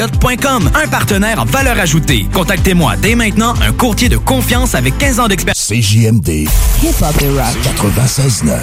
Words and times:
Un 0.00 0.86
partenaire 0.86 1.40
en 1.40 1.44
valeur 1.44 1.76
ajoutée. 1.80 2.28
Contactez-moi 2.32 2.94
dès 2.98 3.16
maintenant, 3.16 3.54
un 3.60 3.72
courtier 3.72 4.08
de 4.08 4.16
confiance 4.16 4.76
avec 4.76 4.96
15 4.96 5.18
ans 5.18 5.26
d'expérience. 5.26 5.66
CJMD. 5.66 6.46
Hip-hop 6.82 7.22
et 7.22 7.30
rap. 7.30 7.54
96.9. 7.64 8.58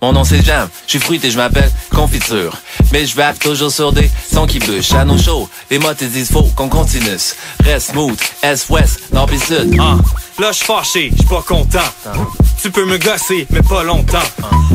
Mon 0.00 0.12
nom 0.12 0.22
c'est 0.22 0.44
Jam, 0.44 0.68
je 0.86 0.90
suis 0.90 1.00
fruité, 1.00 1.30
je 1.32 1.36
m'appelle 1.36 1.72
Confiture. 1.90 2.56
Mais 2.92 3.04
je 3.04 3.16
rappe 3.16 3.40
toujours 3.40 3.72
sur 3.72 3.92
des 3.92 4.08
sons 4.32 4.46
qui 4.46 4.60
bûchent. 4.60 4.92
À 4.92 5.04
nos 5.04 5.18
shows, 5.18 5.48
les 5.70 5.80
mots 5.80 5.92
te 5.94 6.04
disent 6.04 6.30
faut 6.30 6.44
qu'on 6.54 6.68
continue. 6.68 7.18
Reste 7.64 7.90
smooth, 7.90 8.16
est-ouest, 8.44 9.12
nord 9.12 9.26
pis 9.26 9.40
sud. 9.40 9.76
Ah, 9.80 9.96
là 10.38 10.52
je 10.52 10.64
fâché, 10.64 11.10
je 11.16 11.26
pas 11.26 11.42
content. 11.46 11.78
Tu 12.60 12.70
peux 12.70 12.84
me 12.84 12.98
gosser, 12.98 13.46
mais 13.50 13.62
pas 13.62 13.84
longtemps. 13.84 14.18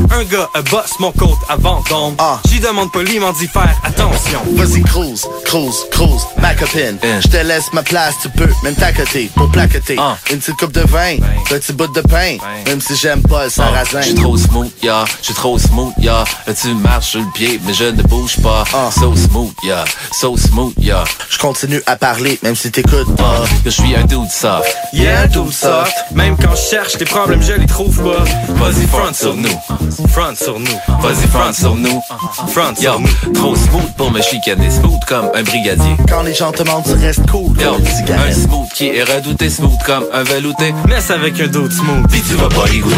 Un 0.09 0.23
gars 0.23 0.49
a 0.53 0.61
boss 0.61 0.99
mon 0.99 1.11
côte 1.11 1.37
avant 1.49 1.81
tombe. 1.81 2.15
J'y 2.47 2.59
demande 2.61 2.91
poliment 2.91 3.33
d'y 3.33 3.47
faire 3.47 3.75
attention. 3.83 4.39
Vas-y, 4.53 4.81
cruise, 4.83 5.25
cruise, 5.43 5.85
cruise, 5.91 6.21
ma 6.39 6.53
copine. 6.53 6.97
Je 7.03 7.27
te 7.27 7.37
laisse 7.37 7.73
ma 7.73 7.83
place, 7.83 8.15
tu 8.21 8.29
peux 8.29 8.49
même 8.63 8.75
t'accoter 8.75 9.29
pour 9.35 9.49
plaqueter. 9.51 9.97
Une 10.31 10.39
petite 10.39 10.57
coupe 10.57 10.71
de 10.71 10.81
vin, 10.81 11.17
un 11.17 11.43
petit 11.59 11.73
bout 11.73 11.93
de 11.93 12.01
pain, 12.01 12.37
même 12.67 12.79
si 12.79 12.95
j'aime 12.95 13.21
pas 13.21 13.45
le 13.45 13.49
sarrasin. 13.49 14.01
J'suis 14.01 14.15
trop 14.15 14.37
smooth, 14.37 14.71
ya, 14.81 15.03
j'suis 15.21 15.33
trop 15.33 15.59
smooth, 15.59 15.93
ya. 15.99 16.23
Tu 16.61 16.73
marches 16.75 17.11
sur 17.11 17.19
le 17.19 17.31
pied, 17.33 17.59
mais 17.65 17.73
je 17.73 17.85
ne 17.85 18.01
bouge 18.03 18.37
pas. 18.41 18.63
So 18.91 19.13
smooth, 19.15 19.51
ya, 19.63 19.83
so 20.11 20.37
smooth, 20.37 20.73
ya. 20.77 21.03
Je 21.29 21.37
continue 21.37 21.81
à 21.85 21.97
parler, 21.97 22.39
même 22.43 22.55
si 22.55 22.71
t'écoutes 22.71 23.13
pas. 23.17 23.43
Que 23.63 23.69
je 23.69 23.81
suis 23.81 23.95
un 23.95 24.05
dude 24.05 24.31
soft. 24.31 24.73
Yeah, 24.93 25.27
dude 25.27 25.51
soft. 25.53 25.93
Même 26.11 26.35
quand 26.37 26.55
je 26.55 26.69
cherche 26.69 26.97
tes 26.97 27.05
problèmes, 27.05 27.41
je 27.41 27.53
les 27.53 27.65
trouve 27.65 27.95
pas. 28.03 28.23
Vas-y, 28.55 28.87
front 28.87 29.13
sur 29.13 29.35
nous. 29.35 29.59
Front 30.09 30.35
sur 30.35 30.59
nous. 30.59 30.79
Vas-y, 31.01 31.27
front 31.27 31.53
sur 31.53 31.75
nous. 31.75 32.01
Front 32.49 32.73
Yo, 32.81 33.01
trop 33.33 33.55
smooth 33.55 33.91
pour 33.95 34.11
me 34.11 34.21
chicaner. 34.21 34.69
Smooth 34.69 35.03
comme 35.07 35.29
un 35.33 35.43
brigadier. 35.43 35.95
Quand 36.09 36.23
les 36.23 36.33
gens 36.33 36.51
te 36.51 36.63
mentent, 36.63 36.85
tu 36.85 36.93
restes 36.93 37.29
cool. 37.29 37.59
Yo, 37.61 37.75
un 37.75 38.31
smooth 38.31 38.69
qui 38.73 38.87
est 38.87 39.03
redouté. 39.03 39.49
Smooth 39.49 39.81
comme 39.85 40.05
un 40.11 40.23
velouté. 40.23 40.73
Laisse 40.89 41.11
avec 41.11 41.39
un 41.39 41.47
dude 41.47 41.71
smooth. 41.71 42.11
Pis 42.11 42.21
tu 42.21 42.35
vas 42.35 42.49
pas 42.49 42.69
y 42.71 42.79
goûter. 42.79 42.95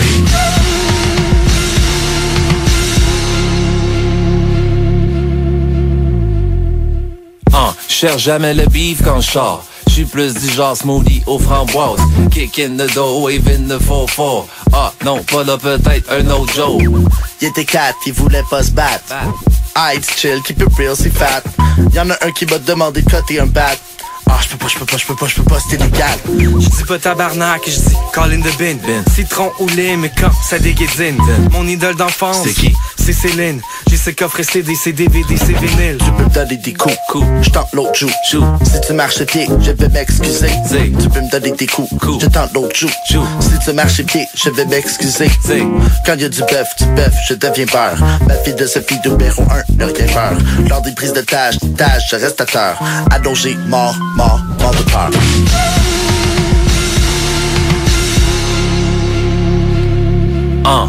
Ah, 7.53 7.73
cherche 7.87 8.23
jamais 8.23 8.53
le 8.53 8.65
beef 8.67 9.01
quand 9.03 9.21
je 9.21 9.31
sors. 9.31 9.63
J'suis 9.95 10.03
plus 10.03 10.33
du 10.33 10.49
genre 10.51 10.75
smoothie 10.75 11.23
aux 11.25 11.39
framboises. 11.39 12.01
Kick 12.29 12.59
in 12.59 12.75
the 12.75 12.93
door, 12.93 13.21
wave 13.21 13.47
in 13.47 13.69
the 13.69 13.81
4-4. 13.81 14.43
Ah, 14.73 14.91
non, 15.05 15.23
pas 15.23 15.45
là, 15.45 15.57
peut-être 15.57 16.11
un 16.11 16.29
autre 16.31 16.53
Joe. 16.53 16.83
Il 17.39 17.47
était 17.47 17.63
quatre, 17.63 17.95
il 18.05 18.11
voulait 18.11 18.43
pas 18.49 18.61
se 18.61 18.71
battre. 18.71 19.15
Aïe, 19.73 20.01
chill, 20.17 20.41
keep 20.41 20.61
it 20.61 20.67
real, 20.77 20.97
c'est 20.97 21.17
fat. 21.17 21.43
Y'en 21.93 22.09
a 22.09 22.17
un 22.25 22.31
qui 22.31 22.45
m'a 22.45 22.57
demandé 22.57 23.03
de 23.03 23.09
coter 23.09 23.39
un 23.39 23.45
bat. 23.45 23.77
Ah, 24.27 24.39
je 24.41 24.49
peux 24.49 24.57
pas, 24.57 24.67
je 24.67 24.77
peux 24.77 24.85
pas, 24.85 24.97
je 24.97 25.05
peux 25.05 25.15
pas, 25.15 25.27
je 25.27 25.35
peux 25.35 25.43
pas, 25.43 25.57
c'était 25.59 25.83
illégal. 25.83 26.17
Je 26.27 26.47
dis 26.69 26.83
pas 26.87 26.97
tabarnak, 26.97 27.61
je 27.65 27.71
dis 27.71 27.95
call 28.13 28.33
in 28.33 28.41
the 28.41 28.57
bin. 28.57 28.77
Citron 29.13 29.51
ou 29.59 29.67
lait, 29.69 29.95
mais 29.97 30.11
quand 30.19 30.31
ça 30.49 30.57
déguédine. 30.59 31.17
Mon 31.51 31.67
idole 31.67 31.95
d'enfance, 31.95 32.43
C'est 32.43 32.53
qui? 32.53 32.73
C'est 32.97 33.13
Céline. 33.13 33.61
J'ai 33.87 33.97
ses 33.97 34.13
coffres 34.15 34.41
CD, 34.41 34.73
ses 34.73 34.91
DVD, 34.91 35.37
ses 35.37 35.53
vinyles. 35.53 35.97
Tu 36.03 36.11
peux 36.11 36.23
me 36.23 36.29
donner 36.29 36.57
des 36.57 36.73
coups, 36.73 36.97
coups. 37.07 37.25
Je 37.41 37.49
tente 37.51 37.71
l'autre 37.73 37.93
joue. 37.99 38.09
Si 38.63 38.81
tu 38.87 38.93
marches 38.93 39.23
pied, 39.25 39.47
je 39.59 39.71
vais 39.71 39.89
m'excuser. 39.89 40.49
Tu 40.99 41.09
peux 41.09 41.21
me 41.21 41.29
donner 41.29 41.51
des 41.51 41.67
coups, 41.67 41.89
coups. 42.01 42.23
Je 42.23 42.27
tente 42.27 42.51
l'autre 42.53 42.75
joue. 42.75 42.89
Si 43.39 43.59
tu 43.63 43.73
marches 43.73 44.03
pied, 44.03 44.25
je 44.33 44.49
vais 44.49 44.65
m'excuser. 44.65 45.29
Quand 46.03 46.15
y 46.15 46.23
a 46.25 46.29
du 46.29 46.39
bœuf, 46.39 46.67
du 46.79 46.85
bœuf, 46.95 47.13
je 47.29 47.35
deviens 47.35 47.67
peur. 47.67 47.95
Ma 48.27 48.33
fille 48.35 48.55
de 48.55 48.65
Sophie 48.65 48.99
numéro 49.05 49.43
1, 49.43 49.75
ne 49.77 49.85
rien 49.85 50.07
peur. 50.07 50.33
Lors 50.67 50.81
des 50.81 50.91
prises 50.93 51.13
de 51.13 51.21
tâches, 51.21 51.57
tâches, 51.77 52.09
je 52.09 52.15
reste 52.15 52.41
à 52.41 52.45
terre. 52.45 52.79
Allongé, 53.11 53.55
mort, 53.67 53.95
Ah. 60.67 60.87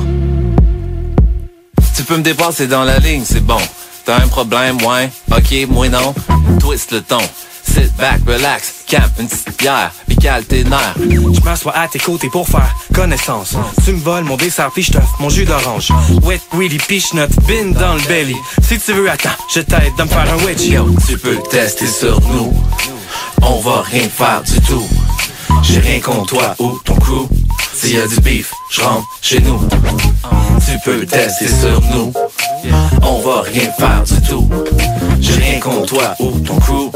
Tu 1.94 2.03
peux 2.04 2.16
me 2.16 2.22
dépasser 2.22 2.66
dans 2.66 2.84
la 2.84 2.98
ligne, 2.98 3.25
c'est 3.25 3.44
bon. 3.44 3.59
T'as 4.04 4.16
un 4.22 4.28
problème, 4.28 4.76
ouais, 4.82 5.10
ok, 5.31 5.69
moi 5.69 5.88
non. 5.88 6.15
Twist 6.60 6.92
le 6.92 7.03
ton. 7.03 7.19
Sit 7.65 7.94
back, 7.97 8.20
relax, 8.26 8.84
camp, 8.88 9.10
une 9.19 9.26
petite 9.26 9.59
bière, 9.59 9.91
pis 10.06 10.16
cale 10.16 10.44
tes 10.44 10.62
nerfs. 10.62 10.94
Je 10.98 11.41
m'assois 11.41 11.76
à 11.76 11.88
tes 11.88 11.98
côtés 11.98 12.31
pour 12.31 12.48
faire 12.48 12.72
connaissance. 12.94 13.56
Tu 13.84 13.92
me 13.92 13.98
voles 13.98 14.25
mon 14.25 14.36
dessert 14.36 14.70
puis 14.72 14.88
mon 15.19 15.28
jus 15.28 15.44
d'orange. 15.44 15.91
Wet 16.22 16.41
Willy 16.54 16.78
Peachnut, 16.78 17.28
bin 17.48 17.72
dans 17.78 17.94
le 17.94 18.03
belly. 18.03 18.36
Si 18.62 18.78
tu 18.78 18.92
veux, 18.92 19.10
attends, 19.10 19.31
je 19.53 19.60
t'aide 19.60 19.94
de 19.98 20.03
me 20.04 20.09
faire 20.09 20.32
un 20.32 20.44
wedgie. 20.44 20.72
Yo, 20.72 20.88
tu 21.06 21.19
peux 21.19 21.36
tester 21.50 21.88
sur 21.88 22.20
nous. 22.20 22.54
On 23.42 23.60
va 23.60 23.82
rien 23.82 24.08
faire 24.08 24.42
du 24.42 24.60
tout. 24.60 24.88
J'ai 25.62 25.78
rien 25.80 26.00
contre 26.00 26.34
toi 26.34 26.54
ou 26.58 26.78
ton 26.84 26.94
crew. 26.97 27.28
S'il 27.72 27.97
y 27.97 28.00
a 28.00 28.06
du 28.06 28.20
beef, 28.20 28.52
je 28.70 28.80
rentre 28.80 29.06
chez 29.22 29.41
nous. 29.41 29.60
Tu 30.64 30.78
peux 30.84 31.04
tester 31.06 31.48
sur 31.48 31.80
nous. 31.94 32.12
On 33.02 33.20
va 33.20 33.42
rien 33.42 33.70
faire 33.78 34.02
du 34.04 34.28
tout. 34.28 34.48
J'ai 35.20 35.34
rien 35.34 35.60
contre 35.60 35.86
toi 35.86 36.14
ou 36.20 36.38
ton 36.41 36.58
crew. 36.58 36.91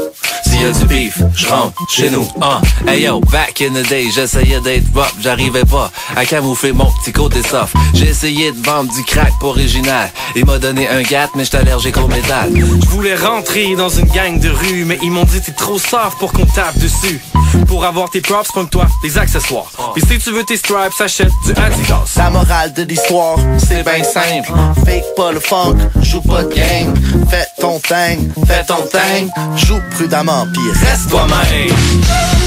Y 0.61 0.65
a 0.65 0.71
du 0.73 0.85
beef, 0.85 1.17
je 1.35 1.47
rentre 1.47 1.73
chez 1.89 2.11
nous. 2.11 2.27
Ah, 2.39 2.61
hey 2.87 3.01
yo, 3.01 3.19
back 3.31 3.59
in 3.61 3.73
the 3.73 3.89
day, 3.89 4.11
j'essayais 4.13 4.61
d'être 4.61 4.85
rough, 4.93 5.11
j'arrivais 5.19 5.65
pas 5.65 5.89
à 6.15 6.23
camoufler 6.23 6.71
mon 6.71 6.85
petit 7.01 7.11
côté 7.11 7.41
soft. 7.41 7.73
J'ai 7.95 8.09
essayé 8.09 8.51
de 8.51 8.63
vendre 8.63 8.93
du 8.93 9.03
crack 9.03 9.33
pas 9.39 9.47
original. 9.47 10.11
Il 10.35 10.45
m'a 10.45 10.59
donné 10.59 10.87
un 10.87 11.01
gat, 11.01 11.29
mais 11.33 11.45
j'étais 11.45 11.57
allergique 11.57 11.97
au 11.97 12.07
métal. 12.07 12.51
Je 12.55 12.89
voulais 12.89 13.15
rentrer 13.15 13.75
dans 13.75 13.89
une 13.89 14.05
gang 14.05 14.39
de 14.39 14.49
rue, 14.49 14.85
mais 14.85 14.99
ils 15.01 15.09
m'ont 15.09 15.23
dit 15.23 15.41
t'es 15.41 15.51
trop 15.51 15.79
soft 15.79 16.19
pour 16.19 16.31
qu'on 16.31 16.45
tape 16.45 16.77
dessus. 16.77 17.19
Pour 17.67 17.83
avoir 17.83 18.11
tes 18.11 18.21
props, 18.21 18.51
comme 18.51 18.69
toi, 18.69 18.85
les 19.03 19.17
accessoires. 19.17 19.71
Puis 19.95 20.03
si 20.07 20.19
tu 20.19 20.31
veux 20.31 20.43
tes 20.43 20.57
stripes, 20.57 20.93
achète 20.99 21.31
du 21.43 21.51
Adidas. 21.53 22.13
La 22.17 22.29
morale 22.29 22.71
de 22.73 22.83
l'histoire, 22.83 23.37
c'est 23.57 23.83
bien 23.83 24.03
simple. 24.03 24.51
Fake 24.85 25.15
pas 25.17 25.31
le 25.31 25.39
funk, 25.39 25.77
joue 26.11 26.21
pas 26.21 26.43
de 26.43 26.53
game. 26.53 26.93
Fais 27.29 27.47
ton 27.59 27.79
thing, 27.79 28.31
fais 28.45 28.63
ton 28.65 28.83
thing. 28.85 29.29
Joue 29.55 29.79
prudemment, 29.91 30.45
pis 30.53 30.85
reste 30.85 31.09
toi-même. 31.09 32.40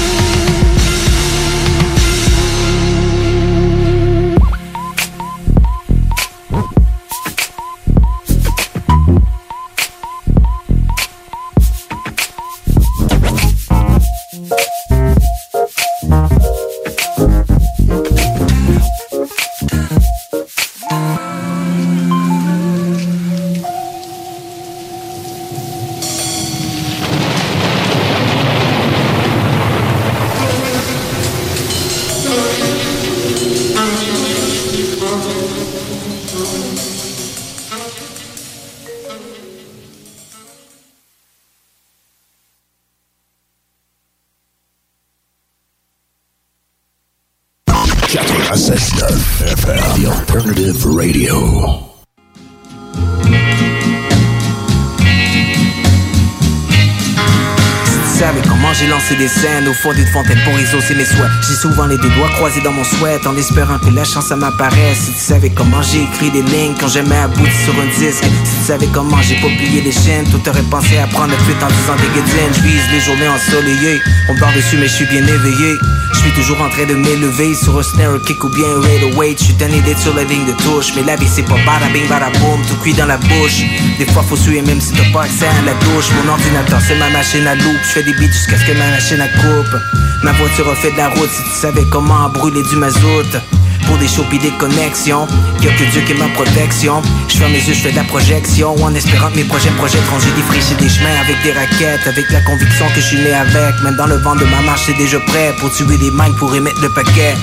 Pour 59.85 59.93
mes 59.93 61.05
souhaits. 61.05 61.29
J'ai 61.47 61.55
souvent 61.55 61.85
les 61.85 61.97
deux 61.97 62.09
doigts 62.09 62.29
croisés 62.29 62.61
dans 62.61 62.71
mon 62.71 62.83
souhait 62.83 63.19
en 63.27 63.37
espérant 63.37 63.77
que 63.77 63.89
la 63.91 64.03
chance 64.03 64.31
m'apparaisse. 64.31 64.97
Si 64.97 65.13
tu 65.13 65.19
savais 65.19 65.51
comment 65.51 65.81
j'ai 65.83 66.01
écrit 66.01 66.31
des 66.31 66.41
lignes 66.41 66.73
quand 66.79 66.87
j'aimais 66.87 67.17
aboutir 67.17 67.53
sur 67.63 67.73
un 67.79 67.85
disque. 67.99 68.23
Si 68.43 68.55
tu 68.57 68.65
savais 68.65 68.87
comment 68.87 69.21
j'ai 69.21 69.35
pas 69.35 69.47
plié 69.57 69.81
les 69.81 69.91
chaînes, 69.91 70.25
tout 70.31 70.41
aurait 70.49 70.63
pensé 70.71 70.97
à 70.97 71.05
prendre 71.05 71.33
la 71.33 71.37
fuite 71.37 71.61
en 71.61 71.67
disant 71.67 71.95
des 71.97 72.19
guédines. 72.19 72.53
Je 72.55 72.61
vise 72.61 72.91
les 72.91 72.99
journées 72.99 73.27
ensoleillées, 73.27 74.01
on 74.29 74.33
barre 74.39 74.53
dessus 74.55 74.77
mais 74.77 74.87
je 74.87 74.93
suis 74.93 75.05
bien 75.05 75.21
éveillé. 75.21 75.77
Suis 76.25 76.33
toujours 76.33 76.59
en 76.59 76.69
train 76.69 76.85
de 76.85 76.95
m'élever 76.95 77.53
sur 77.53 77.77
un 77.77 77.83
snare 77.83 78.19
kick 78.25 78.43
ou 78.43 78.49
bien 78.49 78.65
un 78.65 78.81
rate 78.81 79.15
weight. 79.15 79.37
Je 79.37 79.43
suis 79.43 79.53
tanné 79.53 79.79
d'être 79.81 79.99
sur 79.99 80.15
la 80.15 80.23
ligne 80.23 80.43
de 80.47 80.53
touche, 80.63 80.91
mais 80.95 81.03
la 81.03 81.15
vie 81.15 81.27
c'est 81.27 81.43
pas 81.43 81.53
bada 81.67 81.85
bing 81.93 82.07
bada 82.09 82.31
boom, 82.39 82.65
tout 82.67 82.75
cuit 82.77 82.95
dans 82.95 83.05
la 83.05 83.17
bouche. 83.17 83.61
Des 83.99 84.07
fois 84.07 84.23
faut 84.23 84.35
suer 84.35 84.63
même 84.63 84.81
si 84.81 84.91
t'as 84.93 85.07
pas 85.13 85.25
accès 85.25 85.45
à 85.45 85.61
la 85.61 85.75
douche. 85.75 86.09
Mon 86.17 86.31
ordinateur 86.31 86.81
c'est 86.81 86.95
ma 86.95 87.11
machine 87.11 87.45
à 87.45 87.53
loupe, 87.53 87.77
je 87.83 87.89
fais 87.89 88.03
des 88.03 88.13
beats 88.13 88.33
jusqu'à 88.33 88.57
ce 88.57 88.65
que 88.65 88.71
ma 88.71 88.89
machine 88.89 89.21
à 89.21 89.27
coupe. 89.27 89.79
Ma 90.23 90.31
voiture 90.31 90.67
a 90.67 90.73
fait 90.73 90.91
de 90.93 90.97
la 90.97 91.09
route 91.09 91.29
si 91.29 91.43
tu 91.43 91.59
savais 91.61 91.85
comment 91.91 92.27
brûler 92.29 92.63
du 92.63 92.75
mazout 92.75 93.37
pour 93.85 93.97
des 93.97 94.07
shows 94.07 94.25
pis 94.29 94.39
des 94.39 94.51
connexions. 94.51 95.27
Y'a 95.61 95.71
que 95.71 95.83
Dieu 95.91 96.01
qui 96.01 96.11
est 96.11 96.15
ma 96.15 96.27
protection. 96.29 97.01
Je 97.27 97.37
ferme 97.37 97.51
mes 97.51 97.59
yeux, 97.59 97.73
je 97.73 97.81
fais 97.81 97.91
de 97.91 97.95
la 97.95 98.03
projection. 98.03 98.75
En 98.83 98.93
espérant 98.93 99.29
que 99.31 99.37
mes 99.37 99.43
projets 99.43 99.71
projetteront. 99.71 100.19
J'ai 100.19 100.31
défriché 100.31 100.75
des 100.75 100.89
chemins 100.89 101.19
avec 101.21 101.41
des 101.43 101.51
raquettes. 101.51 102.07
Avec 102.07 102.29
la 102.31 102.41
conviction 102.41 102.85
que 102.89 103.01
je 103.01 103.07
suis 103.07 103.17
né 103.17 103.33
avec. 103.33 103.81
Même 103.83 103.95
dans 103.95 104.07
le 104.07 104.17
vent 104.17 104.35
de 104.35 104.45
ma 104.45 104.61
marche, 104.61 104.83
c'est 104.87 104.97
déjà 104.97 105.19
prêt 105.21 105.53
pour 105.59 105.71
tuer 105.71 105.97
des 105.97 106.11
minds 106.11 106.35
pour 106.39 106.53
émettre 106.55 106.81
le 106.81 106.89
paquet. 106.93 107.35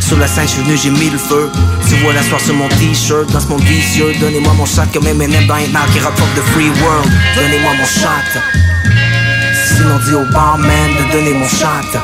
Sur 0.00 0.18
la 0.18 0.26
scène, 0.26 0.48
je 0.48 0.62
venu, 0.62 0.76
j'ai 0.76 0.90
mis 0.90 1.10
le 1.10 1.18
feu. 1.18 1.50
Tu 1.86 1.94
vois 1.96 2.14
la 2.14 2.22
soirée 2.22 2.44
sur 2.44 2.54
mon 2.54 2.68
t-shirt, 2.68 3.30
dans 3.30 3.40
ce 3.40 3.48
monde 3.48 3.62
vicieux. 3.62 4.12
Donnez-moi 4.20 4.54
mon 4.54 4.64
shot 4.64 4.82
comme 4.92 5.06
Eminem 5.06 5.46
dans 5.46 5.54
un 5.54 5.92
qui 5.92 5.98
rapporte 6.00 6.34
de 6.34 6.40
Free 6.40 6.70
World. 6.82 7.10
Donnez-moi 7.36 7.72
mon 7.74 7.84
shot. 7.84 8.40
Sinon, 9.66 9.98
dis 10.06 10.14
au 10.14 10.24
barman 10.32 10.90
de 10.98 11.12
donner 11.12 11.34
mon 11.34 11.46
shot. 11.46 11.98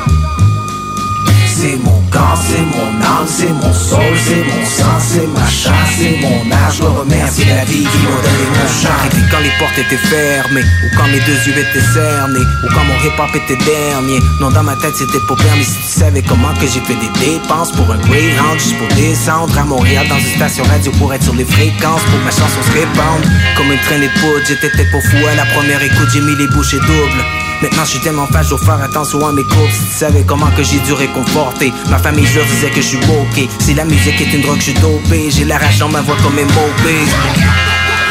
C'est 1.46 1.78
mon 1.82 2.03
c'est 2.36 2.60
mon 2.60 2.90
âme, 3.02 3.26
c'est 3.26 3.52
mon 3.52 3.72
soul, 3.72 4.14
c'est 4.16 4.44
mon 4.44 4.64
sang, 4.64 4.98
c'est 5.00 5.26
ma 5.26 5.46
chasse, 5.46 5.98
c'est 5.98 6.18
mon 6.20 6.50
âge. 6.52 6.78
Je 6.78 6.82
remercie 6.82 7.44
la 7.44 7.64
vie 7.64 7.84
qui 7.84 7.98
m'a 8.06 8.18
donné 8.22 8.44
mon 8.50 8.68
chant. 8.68 8.98
Et 9.06 9.08
puis 9.10 9.22
quand 9.30 9.40
les 9.40 9.52
portes 9.58 9.78
étaient 9.78 9.96
fermées, 9.96 10.62
ou 10.62 10.96
quand 10.96 11.08
mes 11.08 11.20
deux 11.20 11.38
yeux 11.46 11.58
étaient 11.58 11.86
cernés, 11.92 12.40
ou 12.40 12.66
quand 12.74 12.84
mon 12.84 12.96
hip-hop 13.04 13.34
était 13.34 13.56
dernier. 13.64 14.20
Non, 14.40 14.50
dans 14.50 14.62
ma 14.62 14.76
tête 14.76 14.94
c'était 14.96 15.24
pas 15.28 15.36
permis. 15.36 15.64
Si 15.64 15.74
tu 15.74 16.00
savais 16.00 16.22
comment 16.22 16.52
que 16.54 16.66
j'ai 16.66 16.80
fait 16.80 16.96
des 16.96 17.12
dépenses 17.18 17.72
pour 17.72 17.90
un 17.92 17.98
Greyhound, 17.98 18.58
juste 18.58 18.78
pour 18.78 18.88
descendre 18.96 19.56
à 19.58 19.64
Montréal 19.64 20.06
dans 20.08 20.18
une 20.18 20.36
station 20.36 20.64
radio 20.64 20.92
pour 20.98 21.12
être 21.14 21.24
sur 21.24 21.34
les 21.34 21.44
fréquences, 21.44 22.02
pour 22.02 22.20
ma 22.24 22.30
chanson 22.30 22.62
se 22.62 22.72
répandre. 22.72 23.26
Comme 23.56 23.72
une 23.72 23.80
traînée 23.80 24.08
de 24.08 24.20
poudre, 24.20 24.44
j'étais 24.46 24.70
tête 24.70 24.90
pour 24.90 25.02
fou 25.02 25.16
à 25.30 25.34
la 25.34 25.46
première 25.46 25.82
écoute, 25.82 26.08
j'ai 26.12 26.20
mis 26.20 26.36
les 26.36 26.46
bouchées 26.48 26.80
doubles. 26.80 27.43
Maintenant 27.64 27.84
je 27.86 27.92
suis 27.92 28.00
tellement 28.00 28.26
fâche, 28.26 28.48
je 28.50 28.56
faire 28.56 28.82
attention 28.82 29.26
à 29.26 29.32
mes 29.32 29.42
courses. 29.42 29.72
Si 29.72 29.86
tu 29.86 29.92
savais 29.92 30.22
comment 30.22 30.50
que 30.50 30.62
j'ai 30.62 30.78
dû 30.80 30.92
réconforter. 30.92 31.72
Ma 31.88 31.96
famille 31.96 32.26
je 32.26 32.40
leur 32.40 32.46
disais 32.46 32.68
que 32.68 32.82
je 32.82 32.88
suis 32.88 32.98
ok 32.98 33.48
Si 33.58 33.72
la 33.72 33.86
musique 33.86 34.20
est 34.20 34.34
une 34.34 34.42
drogue, 34.42 34.58
je 34.58 34.64
suis 34.64 34.74
dopé. 34.74 35.30
J'ai 35.30 35.46
la 35.46 35.56
rage 35.56 35.78
dans 35.78 35.88
ma 35.88 36.02
voix 36.02 36.16
comme 36.22 36.38
un 36.38 36.46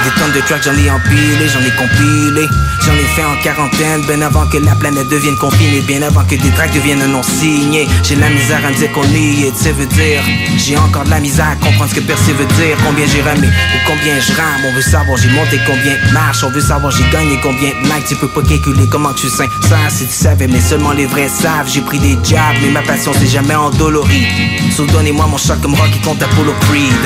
des 0.03 0.19
tonnes 0.19 0.31
de 0.33 0.39
tracks, 0.45 0.63
j'en 0.63 0.73
ai 0.73 0.89
empilé, 0.89 1.47
j'en 1.47 1.61
ai 1.61 1.71
compilé. 1.71 2.47
J'en 2.85 2.93
ai 2.93 3.07
fait 3.15 3.23
en 3.23 3.35
quarantaine, 3.41 4.01
bien 4.07 4.21
avant 4.21 4.45
que 4.47 4.57
la 4.57 4.75
planète 4.75 5.07
devienne 5.07 5.37
confinée, 5.37 5.81
bien 5.81 6.01
avant 6.01 6.23
que 6.25 6.35
des 6.35 6.49
tracks 6.51 6.73
deviennent 6.73 7.01
un 7.01 7.07
nom 7.07 7.23
signé. 7.23 7.87
J'ai 8.03 8.15
la 8.15 8.29
misère 8.29 8.65
à 8.65 8.69
me 8.69 8.75
dire 8.75 8.91
qu'on 8.91 9.03
y 9.03 9.45
est, 9.45 9.53
tu 9.57 9.71
veut 9.71 9.85
dire. 9.85 10.21
J'ai 10.57 10.77
encore 10.77 11.05
de 11.05 11.09
la 11.09 11.19
misère 11.19 11.47
à 11.47 11.55
comprendre 11.55 11.89
ce 11.89 11.95
que 11.95 12.01
percer 12.01 12.33
veut 12.33 12.45
dire. 12.45 12.75
Combien 12.85 13.05
j'ai 13.07 13.21
ramé 13.21 13.47
ou 13.47 13.77
combien 13.87 14.19
je 14.19 14.33
rame. 14.33 14.65
On 14.67 14.73
veut 14.73 14.81
savoir 14.81 15.17
j'ai 15.17 15.29
monté 15.29 15.59
combien 15.65 15.95
marche. 16.11 16.43
On 16.43 16.49
veut 16.49 16.61
savoir 16.61 16.91
j'ai 16.91 17.09
gagné 17.09 17.39
combien 17.41 17.69
de 17.69 18.05
Tu 18.07 18.15
peux 18.15 18.27
pas 18.27 18.41
calculer 18.41 18.87
comment 18.91 19.13
tu 19.13 19.29
sais 19.29 19.49
ça 19.69 19.77
si 19.89 20.05
tu 20.05 20.13
savais, 20.13 20.47
mais 20.47 20.59
seulement 20.59 20.91
les 20.91 21.05
vrais 21.05 21.29
savent. 21.29 21.69
J'ai 21.69 21.81
pris 21.81 21.99
des 21.99 22.17
jabs, 22.23 22.57
mais 22.61 22.69
ma 22.69 22.81
passion 22.81 23.13
c'est 23.17 23.27
jamais 23.27 23.55
endolorie. 23.55 24.27
So 24.75 24.85
donnez-moi 24.85 25.27
mon 25.27 25.37
shot 25.37 25.55
comme 25.61 25.75
Rocky 25.75 25.99
contre 25.99 26.25
Apollo 26.25 26.53
Creed. 26.61 27.05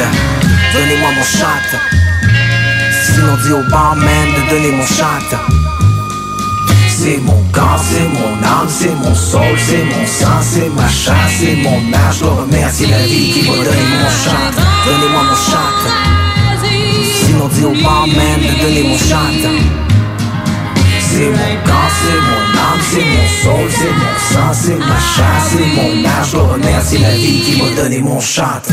Donnez-moi 0.74 1.10
mon 1.16 1.24
shot. 1.24 2.07
Sinon 3.28 3.40
dis 3.44 3.52
au 3.52 3.70
barman 3.70 4.28
de 4.38 4.50
donner 4.50 4.72
mon 4.72 4.86
shot 4.86 5.36
c'est 6.88 7.18
mon 7.18 7.44
corps, 7.52 7.80
c'est 7.84 8.08
mon 8.08 8.42
âme, 8.42 8.68
c'est 8.70 8.96
mon 8.96 9.14
soul, 9.14 9.42
c'est 9.58 9.84
mon 9.84 10.06
sang, 10.08 10.42
c'est 10.42 10.70
ma 10.70 10.88
chasse, 10.88 11.34
c'est 11.40 11.56
mon 11.58 11.94
âge. 11.94 12.20
Je 12.20 12.24
dois 12.24 12.48
la 12.50 13.06
vie 13.06 13.32
qui 13.32 13.50
m'a 13.50 13.56
donné 13.58 13.84
mon 14.02 14.10
shot. 14.10 14.56
Donnez-moi 14.86 15.24
mon 15.24 15.36
shot. 15.36 15.78
Sinon 17.26 17.48
dis 17.50 17.66
au 17.66 17.84
barman 17.84 18.40
de 18.40 18.62
donner 18.62 18.84
mon 18.84 18.98
shot. 18.98 19.18
C'est 21.02 21.30
mon 21.30 21.54
corps, 21.66 21.92
c'est 22.00 22.22
mon 22.30 22.44
âme, 22.60 22.82
c'est 22.90 23.06
mon 23.14 23.28
soul, 23.44 23.70
c'est 23.70 23.94
mon 24.02 24.16
sang, 24.32 24.54
c'est 24.54 24.80
ma 24.80 25.00
chasse, 25.00 25.52
c'est 25.52 25.68
mon 25.76 26.06
âge. 26.06 26.28
Je 26.28 26.38
dois 26.38 26.58
la 27.02 27.16
vie 27.16 27.42
qui 27.42 27.62
m'a 27.62 27.70
donné 27.82 28.00
mon 28.00 28.22
shot. 28.22 28.72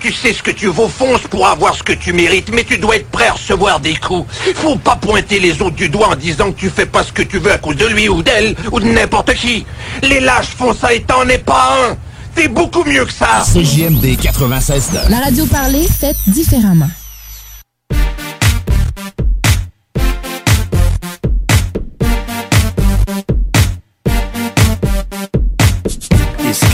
Tu 0.00 0.12
sais 0.12 0.34
ce 0.34 0.42
que 0.42 0.50
tu 0.50 0.66
vaux, 0.66 0.88
fonce 0.88 1.22
pour 1.22 1.46
avoir 1.46 1.74
ce 1.74 1.82
que 1.82 1.92
tu 1.92 2.12
mérites, 2.12 2.50
mais 2.52 2.64
tu 2.64 2.76
dois 2.76 2.96
être 2.96 3.08
prêt 3.08 3.28
à 3.28 3.32
recevoir 3.32 3.80
des 3.80 3.94
coups. 3.94 4.30
Faut 4.54 4.76
pas 4.76 4.96
pointer 4.96 5.38
les 5.38 5.62
autres 5.62 5.76
du 5.76 5.88
doigt 5.88 6.08
en 6.08 6.16
disant 6.16 6.52
que 6.52 6.60
tu 6.60 6.68
fais 6.68 6.84
pas 6.84 7.02
ce 7.02 7.12
que 7.12 7.22
tu 7.22 7.38
veux 7.38 7.52
à 7.52 7.58
cause 7.58 7.76
de 7.76 7.86
lui 7.86 8.08
ou 8.08 8.22
d'elle 8.22 8.54
ou 8.70 8.80
de 8.80 8.84
n'importe 8.84 9.32
qui. 9.34 9.64
Les 10.02 10.20
lâches 10.20 10.54
font 10.58 10.74
ça 10.74 10.92
et 10.92 11.00
t'en 11.02 11.26
es 11.28 11.38
pas 11.38 11.78
un. 11.88 11.96
T'es 12.34 12.48
beaucoup 12.48 12.84
mieux 12.84 13.06
que 13.06 13.12
ça. 13.12 13.44
CJMD 13.50 14.20
96 14.20 14.90
La 15.08 15.20
radio 15.20 15.46
parlée, 15.46 15.86
faite 15.88 16.16
différemment. 16.26 16.90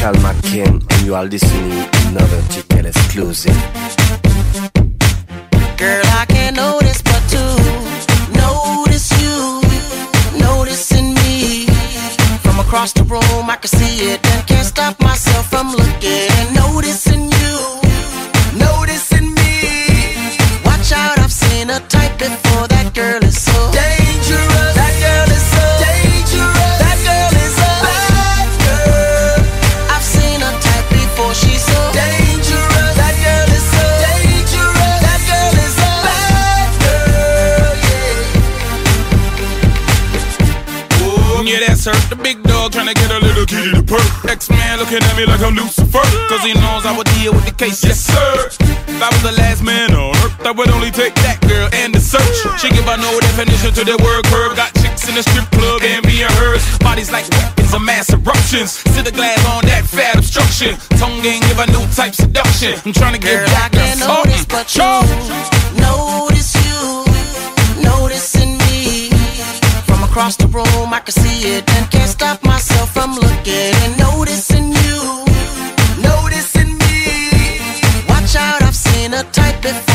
Cal 0.00 0.14
McKin, 0.14 0.82
and 0.92 1.06
you 1.06 1.14
are 1.14 1.26
listening 1.26 1.70
to 1.70 2.08
another 2.08 2.42
ticket 2.48 2.69
exclusive. 2.90 3.56
Girl, 5.76 6.06
I 6.20 6.24
can't 6.28 6.56
notice 6.56 7.00
but 7.02 7.22
to 7.34 7.44
notice 8.34 9.08
you, 9.22 9.60
noticing 10.38 11.14
me. 11.14 11.66
From 12.44 12.58
across 12.58 12.92
the 12.92 13.04
room, 13.04 13.44
I 13.48 13.56
can 13.56 13.68
see 13.68 14.12
it 14.12 14.29
to. 44.40 44.50
X-Man 44.50 44.78
looking 44.78 45.02
at 45.02 45.16
me 45.16 45.26
like 45.26 45.40
I'm 45.40 45.54
Lucifer. 45.54 46.04
Cause 46.28 46.42
he 46.42 46.54
knows 46.54 46.86
I 46.86 46.96
would 46.96 47.06
deal 47.20 47.32
with 47.32 47.44
the 47.44 47.52
case. 47.52 47.84
Yes, 47.84 48.00
sir. 48.00 48.48
If 48.88 49.00
I 49.02 49.08
was 49.12 49.22
the 49.22 49.32
last 49.36 49.62
man 49.62 49.92
on 49.94 50.16
earth, 50.24 50.40
I 50.46 50.50
would 50.50 50.70
only 50.70 50.90
take 50.90 51.14
that 51.26 51.40
girl 51.44 51.68
and 51.72 51.94
the 51.94 52.00
search. 52.00 52.36
She 52.60 52.68
give 52.70 52.84
her 52.84 52.96
no 52.96 53.20
definition 53.20 53.72
to 53.74 53.84
the 53.84 53.96
word 54.00 54.24
curve. 54.32 54.56
Got 54.56 54.72
chicks 54.80 55.08
in 55.08 55.14
the 55.14 55.22
strip 55.22 55.48
club 55.52 55.82
and 55.84 56.04
being 56.06 56.28
hers. 56.40 56.64
Bodies 56.78 57.12
like 57.12 57.28
weapons 57.30 57.72
of 57.74 57.82
mass 57.82 58.12
eruptions. 58.12 58.80
Sit 58.92 59.04
the 59.04 59.12
glass 59.12 59.40
on 59.46 59.64
that 59.68 59.84
fat 59.84 60.16
obstruction. 60.16 60.76
Tongue 60.96 61.20
ain't 61.24 61.44
give 61.44 61.60
a 61.60 61.66
new 61.68 61.84
type 61.92 62.14
seduction. 62.14 62.74
I'm 62.84 62.92
trying 62.92 63.14
to 63.14 63.20
get 63.20 63.44
Girl, 63.44 63.48
I 63.48 63.68
back 63.68 63.72
to 63.72 63.78
can't 63.78 64.00
notice 64.00 64.44
but 64.48 64.66
you 64.72 64.88
notice 65.76 66.52
you 66.64 67.04
noticing 67.84 68.49
across 70.10 70.36
the 70.36 70.48
room. 70.48 70.92
I 70.92 71.00
can 71.00 71.12
see 71.12 71.56
it 71.56 71.64
and 71.74 71.90
can't 71.90 72.10
stop 72.10 72.42
myself 72.42 72.92
from 72.92 73.14
looking 73.14 73.74
and 73.82 73.96
noticing 73.98 74.72
you, 74.82 75.24
noticing 76.02 76.76
me. 76.78 77.70
Watch 78.08 78.34
out, 78.34 78.62
I've 78.62 78.76
seen 78.76 79.14
a 79.14 79.22
type 79.30 79.62
before. 79.62 79.89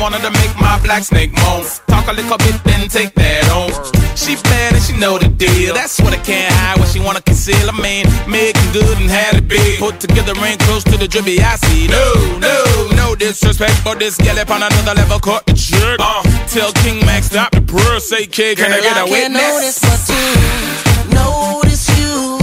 Wanted 0.00 0.22
to 0.22 0.30
make 0.30 0.54
my 0.56 0.80
black 0.82 1.04
snake 1.04 1.30
moan. 1.44 1.62
Talk 1.86 2.08
a 2.08 2.12
little 2.12 2.38
bit, 2.38 2.56
then 2.64 2.88
take 2.88 3.14
that 3.14 3.44
on. 3.52 3.68
She 4.16 4.34
bad 4.48 4.72
and 4.74 4.82
she 4.82 4.96
know 4.96 5.18
the 5.18 5.28
deal. 5.28 5.74
That's 5.74 6.00
what 6.00 6.12
I 6.12 6.16
can't 6.18 6.52
hide, 6.52 6.78
what 6.80 6.88
she 6.88 7.00
wanna 7.00 7.20
conceal. 7.20 7.68
I 7.68 7.76
mean, 7.80 8.06
making 8.28 8.72
good 8.72 8.96
and 8.98 9.10
had 9.10 9.36
it 9.36 9.46
big. 9.48 9.78
Put 9.78 10.00
together 10.00 10.32
ain't 10.44 10.60
close 10.60 10.84
to 10.84 10.96
the 10.96 11.06
drippy 11.06 11.40
I 11.40 11.56
see. 11.56 11.86
No, 11.88 12.38
no, 12.38 12.88
no 12.96 13.14
disrespect, 13.14 13.80
but 13.84 13.98
this 13.98 14.16
gal 14.16 14.38
up 14.38 14.50
on 14.50 14.62
another 14.62 14.94
level, 14.94 15.20
cut 15.20 15.44
the 15.46 15.52
trick. 15.54 16.00
Uh, 16.00 16.22
tell 16.48 16.72
King 16.82 17.04
Max 17.06 17.26
stop 17.26 17.52
the 17.52 17.60
prayer, 17.60 18.00
say 18.00 18.26
kid, 18.26 18.58
can 18.58 18.70
Girl, 18.70 18.78
I 18.78 18.80
get 18.80 18.96
a 18.96 19.00
I 19.00 19.08
can't 19.08 19.34
witness? 19.34 19.82
notice 19.82 20.08
you 20.08 21.14
notice 21.14 21.86
you 21.98 22.38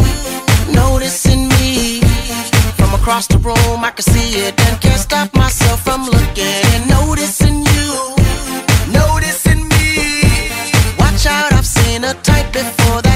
noticing 0.74 1.50
me 1.50 2.02
from 2.88 3.00
across 3.00 3.28
the 3.28 3.38
room. 3.38 3.84
I 3.84 3.92
can 3.92 4.04
see 4.04 4.40
it 4.40 4.60
and 4.60 4.82
can't 4.82 5.00
stop 5.00 5.34
myself 5.36 5.84
from 5.84 6.06
looking, 6.06 6.62
and 6.74 6.90
noticing 6.90 7.66
you, 7.74 8.16
noticing 8.92 9.68
me. 9.68 10.24
Watch 11.00 11.26
out, 11.26 11.54
I've 11.54 11.66
seen 11.66 12.04
a 12.04 12.14
type 12.14 12.54
before. 12.54 13.07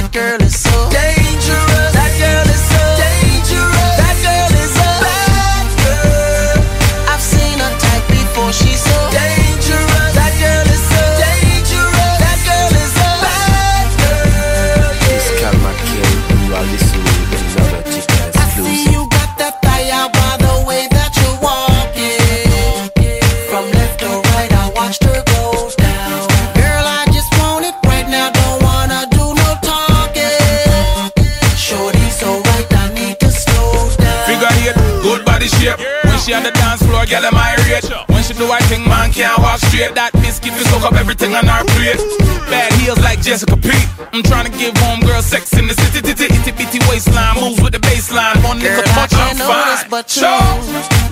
She 36.32 36.36
on 36.36 36.44
the 36.44 36.52
dance 36.52 36.82
floor, 36.84 37.06
girl, 37.06 37.26
am 37.26 37.36
I 37.36 37.56
rate? 37.68 37.84
When 38.08 38.24
she 38.24 38.34
do 38.34 38.48
I 38.52 38.60
think 38.70 38.88
man 38.88 39.12
can't 39.12 39.38
walk 39.40 39.60
straight. 39.60 39.96
That 39.96 40.14
biscuit 40.24 40.54
will 40.56 40.66
soak 40.72 40.84
up 40.84 40.94
everything 40.94 41.36
on 41.36 41.48
our 41.50 41.64
plate. 41.76 42.00
Bad 42.48 42.72
heels 42.80 43.00
like 43.00 43.22
Jessica 43.22 43.58
Pete. 43.58 43.90
I'm 44.14 44.24
trying 44.24 44.48
to 44.50 44.54
give 44.58 44.76
home 44.78 45.02
girl 45.02 45.22
sex 45.22 45.52
in 45.60 45.68
the 45.68 45.74
city, 45.74 46.00
titty, 46.02 46.32
itty 46.32 46.52
bitty 46.52 46.80
waistline. 46.88 47.36
Moves 47.40 47.62
with 47.62 47.74
the 47.74 47.80
baseline. 47.80 48.40
One 48.44 48.60
nigga 48.60 48.84
punch, 48.96 49.14
I'm 49.14 49.36
fine. 49.36 49.90
but 49.90 50.08
you 50.16 50.32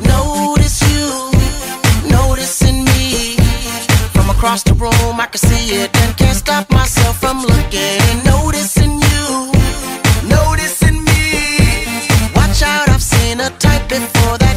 notice 0.08 0.80
you 0.88 1.08
noticing 2.08 2.86
me 2.96 3.36
from 4.16 4.30
across 4.30 4.64
the 4.64 4.74
room. 4.74 5.20
I 5.20 5.28
can 5.28 5.40
see 5.40 5.84
it 5.84 5.92
and 6.02 6.16
can't 6.16 6.38
stop 6.38 6.72
myself 6.72 7.20
from 7.20 7.42
looking, 7.42 8.00
and 8.08 8.20
noticing 8.24 8.94
you, 9.12 9.52
noticing 10.32 11.04
me. 11.04 11.28
Watch 12.36 12.64
out, 12.64 12.88
I've 12.88 13.04
seen 13.04 13.40
a 13.42 13.50
type 13.60 13.90
before. 13.90 14.38
That 14.38 14.49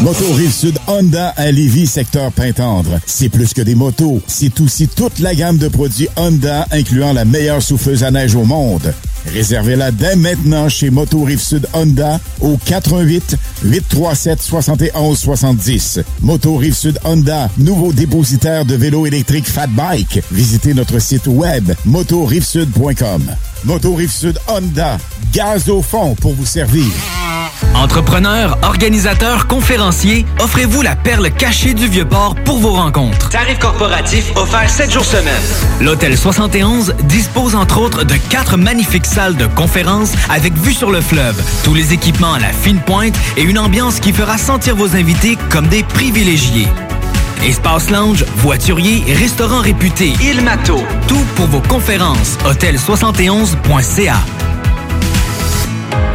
Moto 0.00 0.24
Rive-Sud 0.34 0.78
Honda 0.86 1.28
à 1.36 1.50
Lévis, 1.50 1.86
secteur 1.86 2.30
Pintendre. 2.32 3.00
C'est 3.06 3.28
plus 3.30 3.54
que 3.54 3.62
des 3.62 3.74
motos, 3.74 4.20
c'est 4.26 4.60
aussi 4.60 4.88
toute 4.88 5.20
la 5.20 5.34
gamme 5.34 5.56
de 5.56 5.68
produits 5.68 6.08
Honda, 6.16 6.66
incluant 6.70 7.12
la 7.12 7.24
meilleure 7.24 7.62
souffleuse 7.62 8.04
à 8.04 8.10
neige 8.10 8.34
au 8.34 8.44
monde. 8.44 8.92
Réservez-la 9.32 9.92
dès 9.92 10.16
maintenant 10.16 10.68
chez 10.68 10.90
Moto 10.90 11.22
Rive-Sud 11.24 11.66
Honda 11.72 12.20
au 12.40 12.58
88 12.64 13.36
837 13.64 14.42
71 14.42 15.18
70. 15.18 16.00
Moto 16.22 16.56
Rive-Sud 16.56 16.98
Honda, 17.04 17.48
nouveau 17.58 17.92
dépositaire 17.92 18.64
de 18.64 18.74
vélos 18.74 19.06
électriques 19.06 19.48
Fat 19.48 19.68
Bike. 19.68 20.22
Visitez 20.32 20.74
notre 20.74 20.98
site 20.98 21.26
web 21.26 21.72
motorivesud.com. 21.84 23.22
Moto 23.64 23.94
Rive-Sud 23.94 24.38
Honda, 24.48 24.98
gaz 25.32 25.68
au 25.68 25.82
fond 25.82 26.14
pour 26.14 26.34
vous 26.34 26.46
servir. 26.46 26.86
Entrepreneurs, 27.74 28.58
organisateurs, 28.62 29.46
conférenciers, 29.46 30.26
offrez-vous 30.40 30.82
la 30.82 30.96
perle 30.96 31.30
cachée 31.30 31.72
du 31.72 31.88
Vieux-Port 31.88 32.34
pour 32.44 32.58
vos 32.58 32.72
rencontres. 32.72 33.28
Tarif 33.28 33.58
corporatif 33.58 34.32
offert 34.36 34.68
7 34.68 34.90
jours 34.90 35.04
semaine. 35.04 35.42
L'Hôtel 35.80 36.16
71 36.16 36.94
dispose 37.04 37.54
entre 37.54 37.80
autres 37.80 38.04
de 38.04 38.14
quatre 38.28 38.56
magnifiques 38.56 39.06
salles 39.06 39.19
de 39.28 39.46
conférences 39.46 40.12
avec 40.30 40.54
vue 40.54 40.72
sur 40.72 40.90
le 40.90 41.02
fleuve, 41.02 41.40
tous 41.62 41.74
les 41.74 41.92
équipements 41.92 42.32
à 42.32 42.38
la 42.38 42.52
fine 42.52 42.80
pointe 42.80 43.14
et 43.36 43.42
une 43.42 43.58
ambiance 43.58 44.00
qui 44.00 44.12
fera 44.12 44.38
sentir 44.38 44.76
vos 44.76 44.96
invités 44.96 45.36
comme 45.50 45.66
des 45.66 45.82
privilégiés. 45.82 46.68
Espace 47.44 47.90
lounge, 47.90 48.24
voiturier, 48.36 49.04
restaurant 49.12 49.60
réputé, 49.60 50.14
Il 50.22 50.42
Mato, 50.42 50.78
tout 51.06 51.24
pour 51.36 51.46
vos 51.46 51.60
conférences. 51.60 52.38
Hôtel71.ca. 52.46 54.16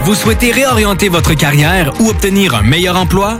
Vous 0.04 0.16
souhaitez 0.16 0.52
réorienter 0.52 1.10
votre 1.10 1.36
carrière 1.36 1.92
ou 2.00 2.10
obtenir 2.10 2.56
un 2.56 2.64
meilleur 2.64 2.98
emploi? 2.98 3.40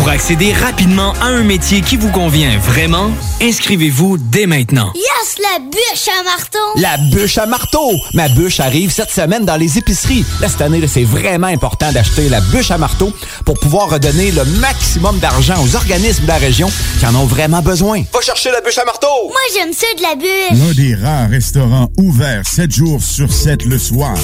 Pour 0.00 0.08
accéder 0.08 0.54
rapidement 0.54 1.12
à 1.20 1.26
un 1.26 1.42
métier 1.42 1.82
qui 1.82 1.98
vous 1.98 2.10
convient 2.10 2.56
vraiment, 2.58 3.10
inscrivez-vous 3.42 4.16
dès 4.16 4.46
maintenant. 4.46 4.90
Yes, 4.94 5.36
la 5.38 5.58
bûche 5.58 6.08
à 6.08 6.22
marteau! 6.22 6.58
La 6.76 6.96
bûche 7.10 7.36
à 7.36 7.44
marteau! 7.44 7.92
Ma 8.14 8.30
bûche 8.30 8.60
arrive 8.60 8.90
cette 8.90 9.10
semaine 9.10 9.44
dans 9.44 9.58
les 9.58 9.76
épiceries. 9.76 10.24
Là, 10.40 10.48
cette 10.48 10.62
année, 10.62 10.80
c'est 10.88 11.04
vraiment 11.04 11.48
important 11.48 11.92
d'acheter 11.92 12.30
la 12.30 12.40
bûche 12.40 12.70
à 12.70 12.78
marteau 12.78 13.12
pour 13.44 13.60
pouvoir 13.60 13.90
redonner 13.90 14.30
le 14.30 14.46
maximum 14.58 15.18
d'argent 15.18 15.62
aux 15.62 15.76
organismes 15.76 16.22
de 16.22 16.28
la 16.28 16.38
région 16.38 16.72
qui 16.98 17.04
en 17.04 17.14
ont 17.14 17.26
vraiment 17.26 17.60
besoin. 17.60 18.02
Va 18.10 18.22
chercher 18.22 18.52
la 18.52 18.62
bûche 18.62 18.78
à 18.78 18.86
marteau! 18.86 19.06
Moi, 19.28 19.40
j'aime 19.52 19.74
ça 19.74 19.86
de 19.98 20.02
la 20.02 20.14
bûche! 20.14 20.58
L'un 20.58 20.82
des 20.82 20.94
rares 20.94 21.28
restaurants 21.28 21.90
ouverts 21.98 22.46
7 22.46 22.72
jours 22.72 23.02
sur 23.02 23.30
7 23.30 23.66
le 23.66 23.78
soir 23.78 24.14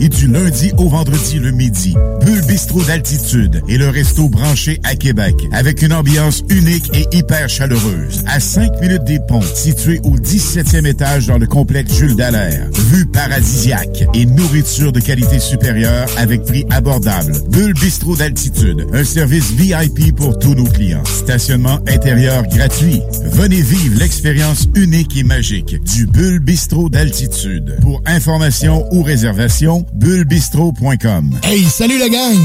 et 0.00 0.08
du 0.08 0.28
lundi 0.28 0.72
au 0.78 0.88
vendredi 0.88 1.38
le 1.38 1.50
midi. 1.50 1.94
Bulle 2.22 2.40
Bistrot 2.46 2.84
d'altitude 2.84 3.62
et 3.68 3.76
le 3.76 3.90
resto 3.90 4.30
branché 4.30 4.80
à 4.82 4.94
Québec 4.94 5.25
avec 5.52 5.82
une 5.82 5.92
ambiance 5.92 6.42
unique 6.48 6.90
et 6.94 7.16
hyper 7.16 7.48
chaleureuse. 7.48 8.22
À 8.26 8.40
5 8.40 8.80
minutes 8.80 9.04
des 9.04 9.18
ponts, 9.20 9.40
situé 9.42 10.00
au 10.04 10.16
17e 10.16 10.86
étage 10.86 11.26
dans 11.26 11.38
le 11.38 11.46
complexe 11.46 11.94
Jules 11.94 12.16
Dallaire. 12.16 12.68
Vue 12.90 13.06
paradisiaque 13.06 14.04
et 14.14 14.26
nourriture 14.26 14.92
de 14.92 15.00
qualité 15.00 15.38
supérieure 15.38 16.08
avec 16.16 16.42
prix 16.44 16.64
abordable. 16.70 17.32
Bulle 17.50 17.74
Bistrot 17.74 18.16
d'altitude, 18.16 18.86
un 18.92 19.04
service 19.04 19.52
VIP 19.52 20.14
pour 20.14 20.38
tous 20.38 20.54
nos 20.54 20.64
clients. 20.64 21.04
Stationnement 21.04 21.78
intérieur 21.88 22.44
gratuit. 22.46 23.00
Venez 23.24 23.62
vivre 23.62 23.98
l'expérience 23.98 24.68
unique 24.74 25.16
et 25.16 25.24
magique 25.24 25.82
du 25.84 26.06
Bulle 26.06 26.40
Bistrot 26.40 26.88
d'altitude. 26.88 27.76
Pour 27.80 28.02
information 28.06 28.86
ou 28.92 29.02
réservation, 29.02 29.86
bullebistro.com. 29.94 31.38
Hey, 31.42 31.64
salut 31.64 31.98
la 31.98 32.08
gang! 32.08 32.36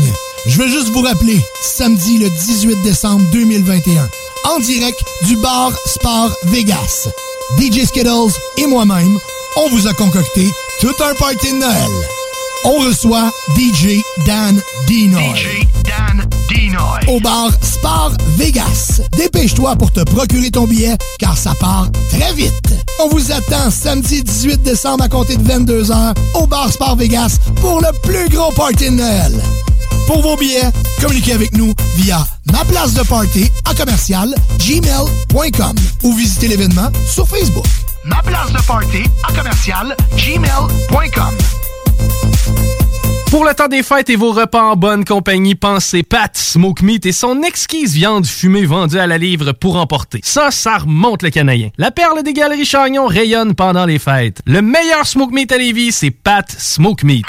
Je 0.47 0.57
veux 0.57 0.67
juste 0.67 0.89
vous 0.89 1.01
rappeler, 1.01 1.39
samedi 1.61 2.17
le 2.17 2.29
18 2.29 2.81
décembre 2.81 3.23
2021, 3.31 4.09
en 4.49 4.59
direct 4.59 4.99
du 5.27 5.35
bar 5.37 5.71
Sport 5.85 6.31
Vegas. 6.45 7.09
DJ 7.59 7.85
Skittles 7.85 8.33
et 8.57 8.65
moi-même, 8.65 9.19
on 9.57 9.69
vous 9.69 9.87
a 9.87 9.93
concocté 9.93 10.49
tout 10.79 10.95
un 11.03 11.13
party 11.13 11.51
de 11.51 11.57
Noël. 11.57 11.91
On 12.63 12.79
reçoit 12.79 13.31
DJ 13.55 14.01
Dan 14.25 14.59
Dinoy. 14.87 15.21
DJ 15.35 15.67
Dan 15.83 16.27
Dinoy. 16.49 17.01
Au 17.07 17.19
bar 17.19 17.51
Sport 17.61 18.13
Vegas. 18.37 19.01
Dépêche-toi 19.15 19.75
pour 19.75 19.91
te 19.91 20.01
procurer 20.01 20.49
ton 20.49 20.65
billet, 20.65 20.97
car 21.19 21.37
ça 21.37 21.53
part 21.59 21.87
très 22.09 22.33
vite. 22.33 22.53
On 22.99 23.09
vous 23.09 23.31
attend 23.31 23.69
samedi 23.69 24.23
18 24.23 24.63
décembre 24.63 25.03
à 25.03 25.09
compter 25.09 25.35
de 25.35 25.43
22h 25.43 26.15
au 26.33 26.47
bar 26.47 26.71
Sport 26.71 26.95
Vegas 26.95 27.37
pour 27.57 27.79
le 27.79 27.91
plus 28.01 28.27
gros 28.29 28.51
party 28.53 28.85
de 28.85 28.95
Noël. 28.95 29.41
Pour 30.11 30.23
vos 30.23 30.35
billets, 30.35 30.69
communiquez 30.99 31.31
avec 31.31 31.53
nous 31.53 31.73
via 31.95 32.17
ma 32.51 32.65
place 32.65 32.93
de 32.93 33.01
party 33.01 33.49
à 33.63 33.73
commercial 33.73 34.35
gmail.com 34.59 35.75
ou 36.03 36.13
visitez 36.13 36.49
l'événement 36.49 36.89
sur 37.07 37.25
Facebook. 37.25 37.63
ma 38.03 38.21
place 38.21 38.51
de 38.51 38.61
party 38.67 39.03
en 39.29 39.33
commercial 39.33 39.95
gmail.com. 40.17 41.37
Pour 43.29 43.45
le 43.45 43.53
temps 43.53 43.69
des 43.69 43.83
fêtes 43.83 44.09
et 44.09 44.17
vos 44.17 44.33
repas 44.33 44.61
en 44.61 44.75
bonne 44.75 45.05
compagnie, 45.05 45.55
pensez 45.55 46.03
Pat 46.03 46.35
Smoke 46.35 46.83
Meat 46.83 47.05
et 47.05 47.13
son 47.13 47.41
exquise 47.41 47.93
viande 47.93 48.25
fumée 48.25 48.65
vendue 48.65 48.99
à 48.99 49.07
la 49.07 49.17
livre 49.17 49.53
pour 49.53 49.77
emporter. 49.77 50.19
Ça, 50.23 50.51
ça 50.51 50.79
remonte 50.79 51.23
le 51.23 51.29
canadien. 51.29 51.69
La 51.77 51.89
perle 51.89 52.21
des 52.23 52.33
galeries 52.33 52.65
Chagnon 52.65 53.07
rayonne 53.07 53.55
pendant 53.55 53.85
les 53.85 53.97
fêtes. 53.97 54.41
Le 54.45 54.61
meilleur 54.61 55.07
Smoke 55.07 55.33
Meat 55.33 55.53
à 55.53 55.57
Lévis, 55.57 55.93
c'est 55.93 56.11
Pat 56.11 56.51
Smoke 56.51 57.05
Meat. 57.05 57.25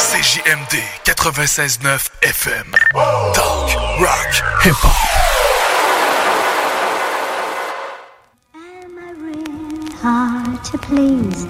CJMD 0.00 0.80
96.9 1.04 2.08
FM. 2.22 2.72
Talk, 3.34 4.00
rock, 4.00 4.32
hip-hop. 4.62 4.96
hard 10.00 10.64
to 10.64 10.78
please. 10.78 11.44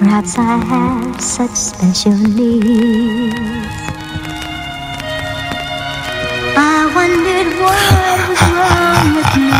Perhaps 0.00 0.36
I 0.36 0.56
have 0.66 1.20
such 1.20 1.54
special 1.54 2.18
needs. 2.18 3.38
I 6.58 6.90
wondered 6.98 7.50
what 7.62 8.18
was 8.28 8.42
wrong 8.58 9.06
with 9.14 9.30
me. 9.38 9.54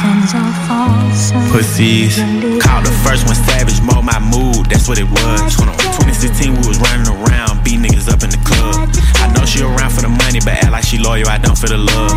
Friends 0.00 0.32
all 0.32 0.54
fall 0.66 1.04
so 1.12 1.36
Pussies. 1.52 2.16
Called 2.64 2.86
the 2.86 2.94
first 3.04 3.26
one 3.26 3.36
savage, 3.36 3.82
mold 3.82 4.06
my 4.06 4.18
mood, 4.18 4.64
that's 4.70 4.88
what 4.88 4.98
it 4.98 5.08
was. 5.10 5.54
Hold 5.54 5.68
on. 5.68 5.93
2016, 6.04 6.52
we 6.52 6.68
was 6.68 6.76
running 6.84 7.08
around, 7.08 7.64
beat 7.64 7.80
niggas 7.80 8.12
up 8.12 8.20
in 8.20 8.28
the 8.28 8.40
club. 8.44 8.92
I 9.24 9.32
know 9.32 9.48
she 9.48 9.64
around 9.64 9.88
for 9.96 10.04
the 10.04 10.12
money, 10.12 10.36
but 10.44 10.60
act 10.60 10.68
like 10.68 10.84
she 10.84 11.00
loyal, 11.00 11.28
I 11.32 11.40
don't 11.40 11.56
for 11.56 11.68
the 11.68 11.80
love. 11.80 12.12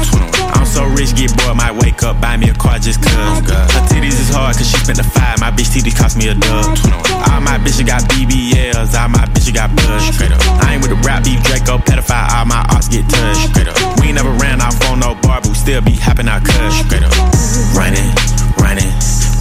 I'm 0.51 0.67
so 0.67 0.83
rich, 0.91 1.15
get 1.15 1.31
bored, 1.39 1.55
might 1.55 1.71
wake 1.71 2.03
up, 2.03 2.19
buy 2.19 2.35
me 2.35 2.51
a 2.51 2.55
car 2.55 2.79
just 2.83 2.99
cuz. 2.99 3.15
Her 3.47 3.83
titties 3.87 4.19
is 4.19 4.27
hard, 4.27 4.59
cause 4.59 4.67
she 4.67 4.75
spent 4.83 4.99
the 4.99 5.07
five, 5.07 5.39
my 5.39 5.51
bitch 5.55 5.71
titties 5.71 5.95
cost 5.95 6.19
me 6.19 6.27
a 6.27 6.35
dub. 6.35 6.75
All 7.31 7.39
my 7.39 7.55
bitches 7.63 7.87
got 7.87 8.03
BBLs, 8.11 8.91
all 8.91 9.07
my 9.07 9.23
bitches 9.31 9.55
got 9.55 9.71
blood. 9.71 10.03
I 10.59 10.75
ain't 10.75 10.83
with 10.83 10.91
the 10.91 10.99
rap 11.07 11.23
beef, 11.23 11.39
Draco, 11.47 11.79
pedophile, 11.79 12.27
all 12.35 12.45
my 12.45 12.67
arts 12.67 12.91
get 12.91 13.07
touched. 13.07 13.55
We 14.03 14.11
ain't 14.11 14.19
never 14.19 14.35
ran 14.43 14.59
off 14.59 14.75
on 14.91 14.99
no 14.99 15.15
bar, 15.23 15.39
but 15.39 15.47
we 15.47 15.55
still 15.55 15.79
be 15.79 15.95
hopping 15.95 16.27
out 16.27 16.43
cuz. 16.43 16.83
Running, 17.71 18.11
running, 18.59 18.91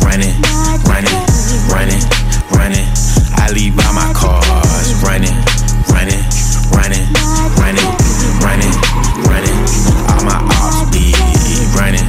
running, 0.07 0.39
running, 0.87 1.19
running, 1.67 2.03
running. 2.55 2.87
I 3.37 3.51
leave 3.53 3.77
by 3.77 3.91
my 3.93 4.13
cars. 4.13 4.95
Running, 5.03 5.35
running, 5.93 6.23
running, 6.73 7.07
running, 7.61 7.91
running, 8.43 8.75
running. 9.29 9.59
All 10.11 10.23
my 10.25 10.39
ops 10.61 10.91
be 10.91 11.15
running, 11.77 12.07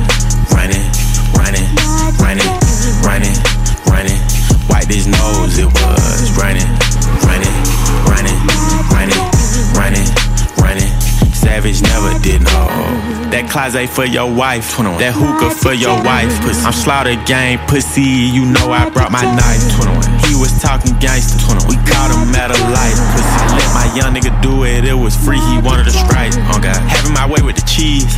running, 0.52 0.84
running, 1.36 1.68
running, 2.20 2.52
running, 3.04 3.38
running. 3.86 4.20
Wipe 4.70 4.90
his 4.90 5.08
nose, 5.08 5.58
it 5.60 5.68
was 5.68 6.32
running, 6.38 6.68
running, 7.24 7.56
running, 8.10 8.38
running, 8.92 9.24
running, 9.78 10.08
running. 10.58 10.92
Savage 11.34 11.82
never 11.82 12.18
did 12.20 12.42
no. 12.42 12.68
That 13.32 13.50
closet 13.52 13.90
for 13.90 14.06
your 14.06 14.32
wife, 14.34 14.78
that 14.78 15.14
hookah 15.14 15.56
for 15.56 15.74
your 15.74 16.02
wife. 16.04 16.32
I'm 16.66 16.74
slaughter 16.74 17.16
gang 17.26 17.60
pussy, 17.68 18.02
you 18.02 18.46
know 18.46 18.72
I 18.72 18.90
brought 18.90 19.12
my 19.12 19.24
knife. 19.24 20.17
He 20.28 20.36
was 20.36 20.52
talking 20.62 20.92
gangster, 21.00 21.40
we 21.72 21.80
caught 21.88 22.12
him 22.12 22.36
at 22.36 22.52
a 22.52 22.60
light. 22.76 23.00
Pussy, 23.16 23.40
I 23.40 23.56
let 23.56 23.72
my 23.72 23.88
young 23.96 24.12
nigga 24.14 24.36
do 24.44 24.66
it, 24.68 24.84
it 24.84 24.94
was 24.94 25.16
free, 25.16 25.40
he 25.40 25.58
wanted 25.64 25.88
a 25.88 25.96
strike. 25.96 26.36
Oh 26.52 26.60
God, 26.60 26.76
having 26.84 27.14
my 27.14 27.26
way 27.26 27.40
with 27.42 27.56
the 27.56 27.64
cheese, 27.64 28.12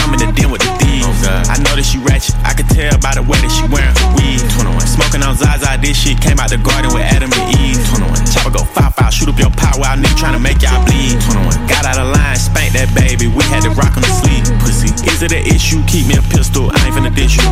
I'm 0.00 0.12
in 0.14 0.20
the 0.20 0.30
den 0.32 0.50
with 0.50 0.62
the 0.62 0.72
thieves. 0.80 1.06
Oh 1.06 1.52
I 1.52 1.56
know 1.60 1.74
that 1.76 1.84
she 1.84 1.98
ratchet, 2.00 2.36
I 2.44 2.54
could 2.54 2.68
tell 2.72 2.96
by 2.98 3.14
the 3.16 3.24
way 3.24 3.38
that 3.40 3.52
she 3.52 3.64
wearing 3.68 3.92
her 3.92 4.08
weed. 4.16 4.40
21, 4.56 4.80
smoking 4.86 5.22
on 5.22 5.36
Zaza, 5.36 5.76
this 5.80 5.96
shit 5.96 6.20
came 6.20 6.40
out 6.40 6.48
the 6.48 6.60
garden 6.60 6.92
with 6.94 7.04
Adam 7.04 7.30
and 7.32 7.44
Eve. 7.60 7.80
21, 7.92 8.24
chopper 8.30 8.52
go 8.52 8.62
five 8.64 8.94
five, 8.94 9.12
shoot 9.12 9.28
up 9.28 9.38
your 9.38 9.52
pot 9.52 9.76
while 9.76 9.94
nigga 9.96 10.16
trying 10.16 10.36
to 10.36 10.42
make 10.42 10.60
y'all 10.62 10.80
bleed. 10.84 11.18
21, 11.28 11.68
got 11.68 11.84
out 11.84 11.98
of 12.00 12.08
line, 12.12 12.38
spanked 12.38 12.74
that 12.76 12.88
baby, 12.96 13.28
we 13.28 13.42
had 13.52 13.64
to 13.66 13.72
rock 13.76 13.94
on 13.98 14.02
the 14.04 14.12
sleeve. 14.12 14.44
Pussy, 14.62 14.90
is 15.08 15.20
it 15.20 15.32
an 15.32 15.44
issue? 15.44 15.82
Keep 15.86 16.08
me 16.08 16.16
a 16.16 16.24
pistol, 16.32 16.72
I 16.72 16.88
ain't 16.88 16.94
finna 16.96 17.12
dish 17.12 17.36
you. 17.36 17.48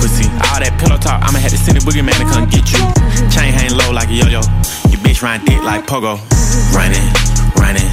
Pussy, 0.00 0.26
all 0.50 0.60
that 0.60 0.74
pillow 0.80 0.96
talk, 0.98 1.20
I'ma 1.22 1.38
have 1.38 1.52
to 1.52 1.60
send 1.60 1.76
a 1.76 1.82
boogeyman 1.82 2.16
to 2.18 2.26
come 2.28 2.48
get 2.48 2.68
you. 2.72 2.82
Chain 3.28 3.52
hang 3.52 3.74
low 3.76 3.92
like 3.92 4.08
a 4.08 4.16
yo-yo, 4.16 4.42
your 4.88 5.00
bitch 5.04 5.20
ride 5.20 5.44
dick 5.44 5.60
like 5.62 5.86
pogo. 5.86 6.16
Running, 6.72 7.04
running, 7.56 7.90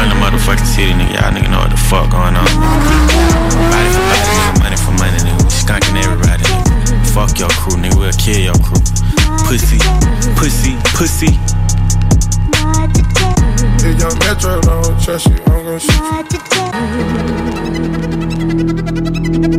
run 0.00 0.08
the 0.08 0.16
motherfucking 0.16 0.64
city, 0.64 0.92
nigga. 0.92 1.20
Y'all 1.20 1.32
nigga 1.32 1.50
know 1.50 1.60
what 1.60 1.70
the 1.70 1.76
fuck 1.76 2.10
going 2.10 2.36
on. 2.36 2.44
Body 3.68 3.90
for 3.92 4.04
body, 4.08 4.30
nigga. 4.32 4.60
Money 4.62 4.78
for 4.80 4.92
money, 4.96 5.18
nigga. 5.20 5.42
We 5.44 5.50
skunking 5.52 5.96
everybody, 6.00 6.44
nigga. 6.44 7.06
Fuck 7.12 7.38
your 7.38 7.52
crew, 7.60 7.76
nigga. 7.76 7.96
We'll 7.98 8.12
kill 8.16 8.40
your 8.40 8.58
crew. 8.64 8.80
Pussy, 9.44 9.80
pussy, 10.40 10.76
pussy. 10.96 11.32
If 13.82 13.98
your 14.00 14.14
metro 14.24 14.60
don't 14.60 14.96
trust 15.02 15.26
you, 15.26 15.36
I'm 15.46 15.64
gonna 15.64 15.80
shoot 15.80 16.40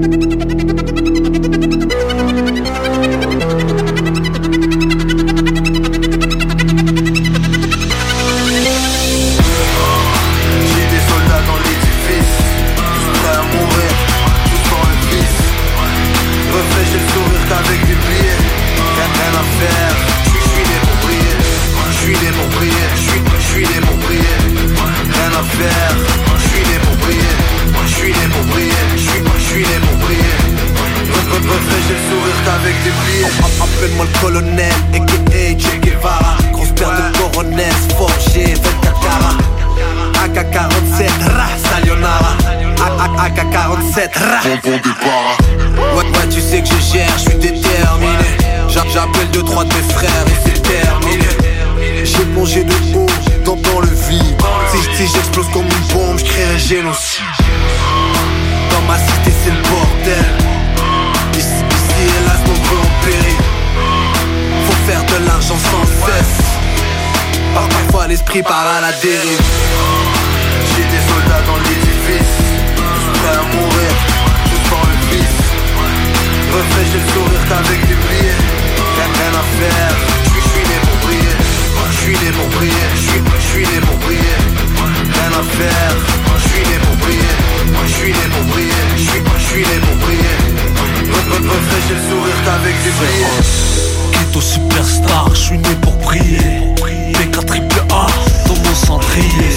J'ai 0.01 0.20
AK-47, 44.31 44.87
ra 45.03 45.95
Ouais, 45.95 46.03
ouais, 46.03 46.27
tu 46.29 46.41
sais 46.41 46.61
que 46.61 46.67
je 46.67 46.93
gère, 46.93 47.13
je 47.17 47.21
suis 47.29 47.35
déterminé. 47.39 48.37
J'a- 48.69 48.83
J'appelle 48.93 49.29
deux, 49.31 49.43
trois 49.43 49.63
de 49.65 49.73
mes 49.73 49.93
frères 49.93 50.25
et 50.27 50.37
c'est 50.45 50.61
terminé. 50.61 51.27
J'ai 52.03 52.25
plongé 52.33 52.63
de 52.63 52.73
haut 52.95 53.05
dans, 53.45 53.55
dans 53.55 53.79
le 53.81 53.87
vide. 53.87 54.41
Si, 54.71 54.77
si 54.95 55.13
j'explose 55.13 55.47
comme 55.53 55.65
une 55.65 55.93
bombe, 55.93 56.17
je 56.19 56.53
un 56.53 56.57
génocide. 56.57 57.23
Dans 58.71 58.81
ma 58.87 58.97
cité 58.97 59.31
c'est 59.43 59.51
le 59.51 59.61
bordel. 59.69 60.25
Ici, 61.37 61.47
ici 61.47 62.01
hélas 62.17 62.39
nombreux 62.47 62.79
en 62.79 63.05
péril. 63.05 63.37
Faut 64.65 64.91
faire 64.91 65.03
de 65.05 65.25
l'argent 65.25 65.57
sans 65.57 65.85
cesse. 66.05 66.45
Par- 67.53 67.67
Parfois 67.67 68.07
l'esprit 68.07 68.41
part 68.43 68.65
à 68.77 68.81
la 68.81 68.91
dérive. 68.93 69.41
J'ai 70.75 70.83
des 70.83 71.03
soldats 71.09 71.41
dans 71.47 71.57
l'édifice, 71.57 72.35
prêts 73.13 73.37
à 73.37 73.55
mourir, 73.55 73.91
Reflet, 76.51 76.85
j'ai 76.91 76.99
le 76.99 77.07
sourire 77.13 77.43
qu'avec 77.49 77.79
des 77.87 77.97
billets, 78.03 78.39
rien, 78.95 79.09
rien 79.19 79.33
à 79.41 79.45
faire. 79.59 79.95
Je 80.23 80.29
suis- 80.31 80.41
je 80.41 80.49
suis 80.51 80.65
né 80.71 80.77
pour 80.85 80.97
briller, 81.05 81.37
je 81.91 81.97
suis 82.01 82.17
né 82.21 82.29
pour 82.37 82.47
briller, 82.55 82.87
je 82.95 83.01
suis 83.07 83.21
je 83.39 83.47
suis 83.51 83.65
né 83.71 83.79
pour 83.87 83.97
briller. 84.03 84.39
Rien 85.15 85.31
à 85.41 85.43
faire, 85.57 85.95
je 86.41 86.49
suis 86.49 86.65
né 86.69 86.77
pour 86.83 86.95
briller, 87.03 87.37
je 87.87 87.93
suis 87.97 88.11
né 88.19 88.25
pour 88.33 88.43
briller, 88.51 88.83
je 88.97 89.03
suis 89.09 89.21
je 89.39 89.45
suis 89.49 89.65
né 89.69 89.77
pour 89.85 89.95
briller. 90.03 90.37
qu'avec 92.45 92.75
des 92.83 92.91
billets 92.99 94.11
Keto 94.11 94.41
superstar, 94.41 95.29
je 95.33 95.39
suis 95.39 95.57
né 95.57 95.75
pour 95.81 95.93
briller. 95.97 96.73
PK 97.13 97.45
triple 97.45 97.81
A 97.91 98.07
dans 98.47 98.55
mon 98.55 98.75
cendrier. 98.75 99.51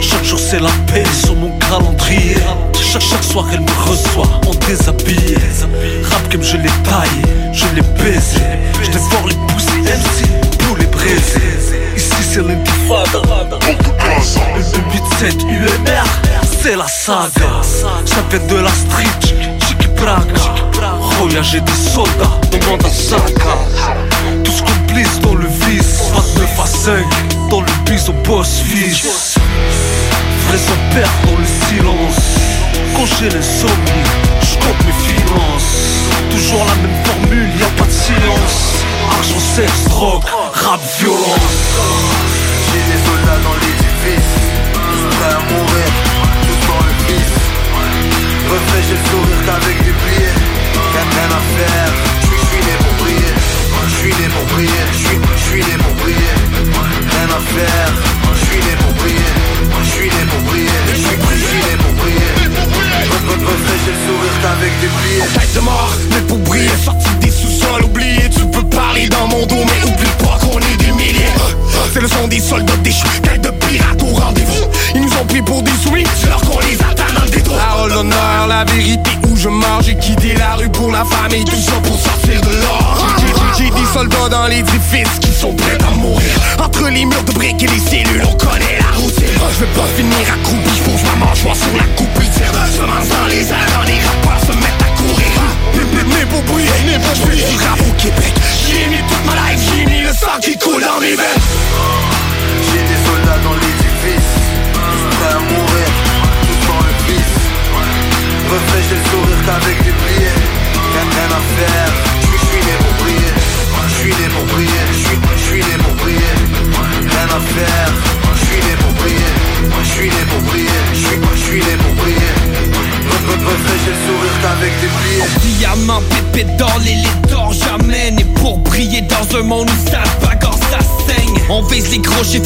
Chaque 0.00 0.24
jour 0.24 0.38
c'est 0.38 0.60
la 0.60 0.70
paix 0.86 1.04
sur 1.24 1.34
mon 1.34 1.50
calendrier. 1.58 2.36
Chaque, 2.80 3.02
chaque 3.02 3.24
soir 3.24 3.46
elle 3.52 3.60
me 3.60 3.90
reçoit 3.90 4.30
en 4.46 4.54
déshabillé 4.66 5.36
Rap 6.10 6.30
comme 6.30 6.42
je 6.42 6.56
l'ai 6.56 6.70
taillé, 6.84 7.52
je 7.52 7.66
l'ai 7.74 7.82
baisé. 8.02 8.40
Je 8.82 8.90
dévore 8.90 9.26
les 9.28 9.34
poussées 9.52 9.80
MC 9.82 10.58
pour 10.58 10.76
les 10.76 10.86
briser 10.86 11.58
Ici 11.96 12.12
c'est 12.32 12.42
l'intifada. 12.42 13.20
Le 14.56 15.28
8-7 15.28 15.42
UMR 15.46 16.04
c'est 16.62 16.76
la 16.76 16.86
saga. 16.86 17.62
Ça 17.62 18.22
vient 18.30 18.46
de 18.46 18.62
la 18.62 18.70
street, 18.70 19.34
Chiki 19.66 19.88
Braga. 19.96 20.54
Roya 21.18 21.42
j'ai 21.42 21.60
des 21.60 21.72
soldats, 21.72 22.38
demande 22.52 22.84
à 22.84 22.90
Saka 22.90 23.58
Tous 24.44 24.62
complices 24.62 25.18
dans 25.20 25.34
le 25.34 25.46
vice 25.46 26.02
Pas 26.14 26.22
de 26.34 26.40
9 26.40 26.60
à 26.60 26.66
5 26.66 27.04
Dans 27.50 27.60
le 27.60 27.66
bis 27.84 28.08
au 28.08 28.12
boss 28.12 28.60
fils. 28.64 29.36
Vrai 30.48 30.58
sans 30.58 30.94
père 30.94 31.10
dans 31.24 31.38
le 31.38 31.46
silence. 31.68 32.22
Quand 32.94 33.06
j'ai 33.18 33.28
l'insomnie 33.28 34.04
J'compte 34.42 34.84
mes 34.86 34.92
finances 34.92 35.87
Toujours 36.30 36.64
la 36.64 36.74
même 36.76 37.04
formule, 37.04 37.50
y 37.58 37.62
a 37.62 37.70
pas 37.76 37.84
de 37.84 37.90
silence. 37.90 38.84
Argent, 39.10 39.38
sexe, 39.38 39.84
drogue, 39.88 40.24
rap, 40.52 40.80
violence. 40.98 41.58
J'ai 42.68 42.82
des 42.92 43.00
soldats 43.06 43.40
dans 43.42 43.54
l'édifice. 43.54 44.48
Tous 44.72 45.16
prêts 45.16 45.34
à 45.34 45.40
mourir 45.40 45.90
Tous 46.42 46.60
dans 46.66 46.82
le 46.86 46.92
vice 47.06 47.38
Refais 48.50 48.82
j'ai 48.88 48.94
le 48.94 49.04
sourire 49.10 49.40
qu'avec 49.46 49.76
des 49.84 49.92
pliés 49.92 50.34
Rien, 50.92 51.06
rien 51.16 51.30
à 51.30 51.42
faire 51.56 51.92
Je 52.20 52.46
suis 52.48 52.62
né 52.66 52.74
pour 52.78 52.94
briller 53.04 53.34
Je 53.86 53.94
suis 53.96 54.14
né 54.22 54.28
pour 54.28 54.44
briller 54.54 54.84
Je 55.36 55.42
suis 55.42 55.60
né 55.60 55.76
pour 55.78 55.94
briller 55.94 56.17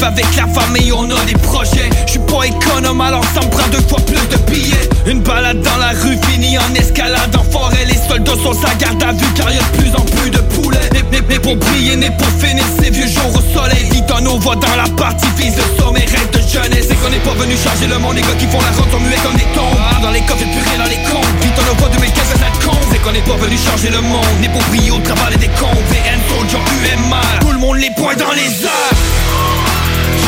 avec 0.03 0.25
la 0.35 0.47
famille, 0.47 0.91
on 0.91 1.09
a 1.09 1.25
des 1.25 1.33
projets. 1.33 1.89
Je 2.05 2.11
suis 2.11 2.19
pas 2.19 2.43
économe 2.45 3.01
alors 3.01 3.23
ça 3.33 3.41
me 3.41 3.49
prend 3.49 3.67
deux 3.69 3.81
fois 3.87 3.99
plus 4.05 4.27
de 4.27 4.37
billets. 4.51 4.89
Une 5.05 5.21
balade 5.21 5.61
dans 5.61 5.77
la 5.77 5.89
rue 5.89 6.17
finie 6.29 6.57
en 6.57 6.73
escalade 6.75 7.35
en 7.35 7.43
forêt. 7.51 7.85
Les 7.87 7.97
soldats 8.07 8.35
sont 8.43 8.53
sa 8.53 8.73
garde 8.75 9.01
à 9.03 9.11
vue 9.13 9.25
car 9.35 9.51
y 9.51 9.57
a 9.57 9.61
de 9.61 9.77
plus 9.77 9.91
en 9.95 10.01
plus 10.01 10.29
de 10.29 10.39
poulets. 10.39 10.89
Né 11.29 11.39
pour 11.39 11.55
briller, 11.55 11.95
né 11.95 12.11
pour 12.17 12.27
finir 12.39 12.63
ces 12.81 12.91
vieux 12.91 13.07
jours 13.07 13.31
au 13.33 13.57
soleil. 13.57 13.85
Vite 13.91 14.11
en 14.11 14.21
nos 14.21 14.37
voix 14.39 14.55
dans 14.55 14.75
la 14.75 14.89
partie 14.95 15.27
vise 15.37 15.55
le 15.55 15.81
sommet, 15.81 16.05
rêve 16.05 16.29
de 16.31 16.39
jeunesse. 16.39 16.85
C'est 16.89 16.95
qu'on 16.95 17.13
est 17.13 17.23
pas 17.23 17.33
venu 17.39 17.55
changer 17.55 17.87
le 17.87 17.97
monde, 17.99 18.15
les 18.15 18.21
gars 18.21 18.37
qui 18.37 18.45
font 18.47 18.59
la 18.61 18.71
route 18.75 18.91
sont 18.91 18.99
muets 18.99 19.21
comme 19.23 19.35
des 19.35 19.49
tombes. 19.55 19.77
Ah, 19.79 20.01
Dans 20.01 20.11
les 20.11 20.21
coffres 20.21 20.41
y'a 20.41 20.51
plus 20.51 20.69
rien 20.69 20.79
dans 20.83 20.89
les 20.89 21.01
comptes. 21.09 21.31
Vite 21.41 21.57
en 21.57 21.65
nos 21.71 21.79
voix 21.79 21.89
2015 21.89 22.23
ça 22.27 22.49
te 22.51 22.65
compte. 22.65 22.83
C'est 22.91 23.01
qu'on 23.01 23.13
est 23.13 23.25
pas 23.25 23.37
venu 23.37 23.57
changer 23.57 23.89
le 23.89 24.01
monde, 24.01 24.35
né 24.41 24.49
pour 24.49 24.61
briller 24.69 24.91
au 24.91 24.99
travail 24.99 25.37
des 25.37 25.51
comptes. 25.59 25.81
VN, 25.89 26.19
Soldier, 26.29 26.59
UMR, 26.59 27.39
tout 27.41 27.51
le 27.51 27.59
monde 27.59 27.77
les 27.77 27.91
points 27.91 28.15
dans 28.15 28.33
les 28.33 28.51
airs 28.65 28.92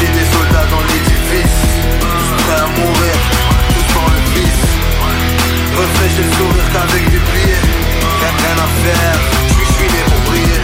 J'ai 0.06 0.14
des 0.22 0.28
soldats 0.30 0.68
dans 0.70 0.82
l'édifice. 0.86 1.58
Tous 2.00 2.44
prêts 2.46 2.62
à 2.62 2.68
mourir 2.78 3.16
Tous 3.74 3.88
dans 3.98 4.06
le 4.14 4.22
vice 4.38 4.66
Refais 5.78 6.10
j'ai 6.16 6.24
le 6.24 6.32
sourire 6.38 6.68
qu'avec 6.74 7.04
des 7.10 7.22
pliés 7.26 7.62
Rien, 8.22 8.34
rien 8.46 8.58
à 8.62 8.70
faire 8.86 9.18
Je 9.50 9.66
suis 9.74 9.90
né 9.90 10.02
pour 10.06 10.22
briller. 10.30 10.62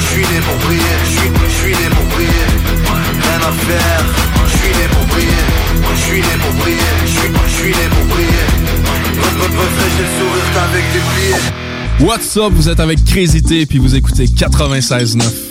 Je 0.00 0.06
suis 0.10 0.26
né 0.26 0.40
pour 0.42 0.56
briller 0.66 0.96
Je 1.04 1.10
suis- 1.10 1.30
je 1.46 1.54
suis 1.62 1.74
né 1.78 1.86
pour 1.94 2.06
briller. 2.14 2.48
Rien 3.22 3.40
à 3.46 3.52
faire 3.68 4.02
Je 4.50 4.58
suis 4.58 4.74
né 4.74 4.86
pour 4.90 5.04
briller. 5.06 5.46
Je 5.94 6.00
suis 6.02 6.20
né 6.20 6.34
pour 6.42 6.52
briller 6.60 6.92
Je 7.06 7.10
suis- 7.10 7.34
je 7.46 7.54
suis 7.62 7.70
né 7.78 7.86
pour 7.94 8.04
briller. 8.10 8.46
Refais 9.60 9.90
j'ai 9.96 10.02
le 10.02 10.12
sourire 10.18 10.48
qu'avec 10.54 10.84
des 10.92 11.02
pliés 11.10 11.42
What's 12.08 12.36
up, 12.38 12.52
vous 12.56 12.68
êtes 12.68 12.80
avec 12.80 13.04
Crazy 13.04 13.42
T 13.42 13.66
puis 13.66 13.78
vous 13.78 13.94
écoutez 13.94 14.26
96.9. 14.26 15.49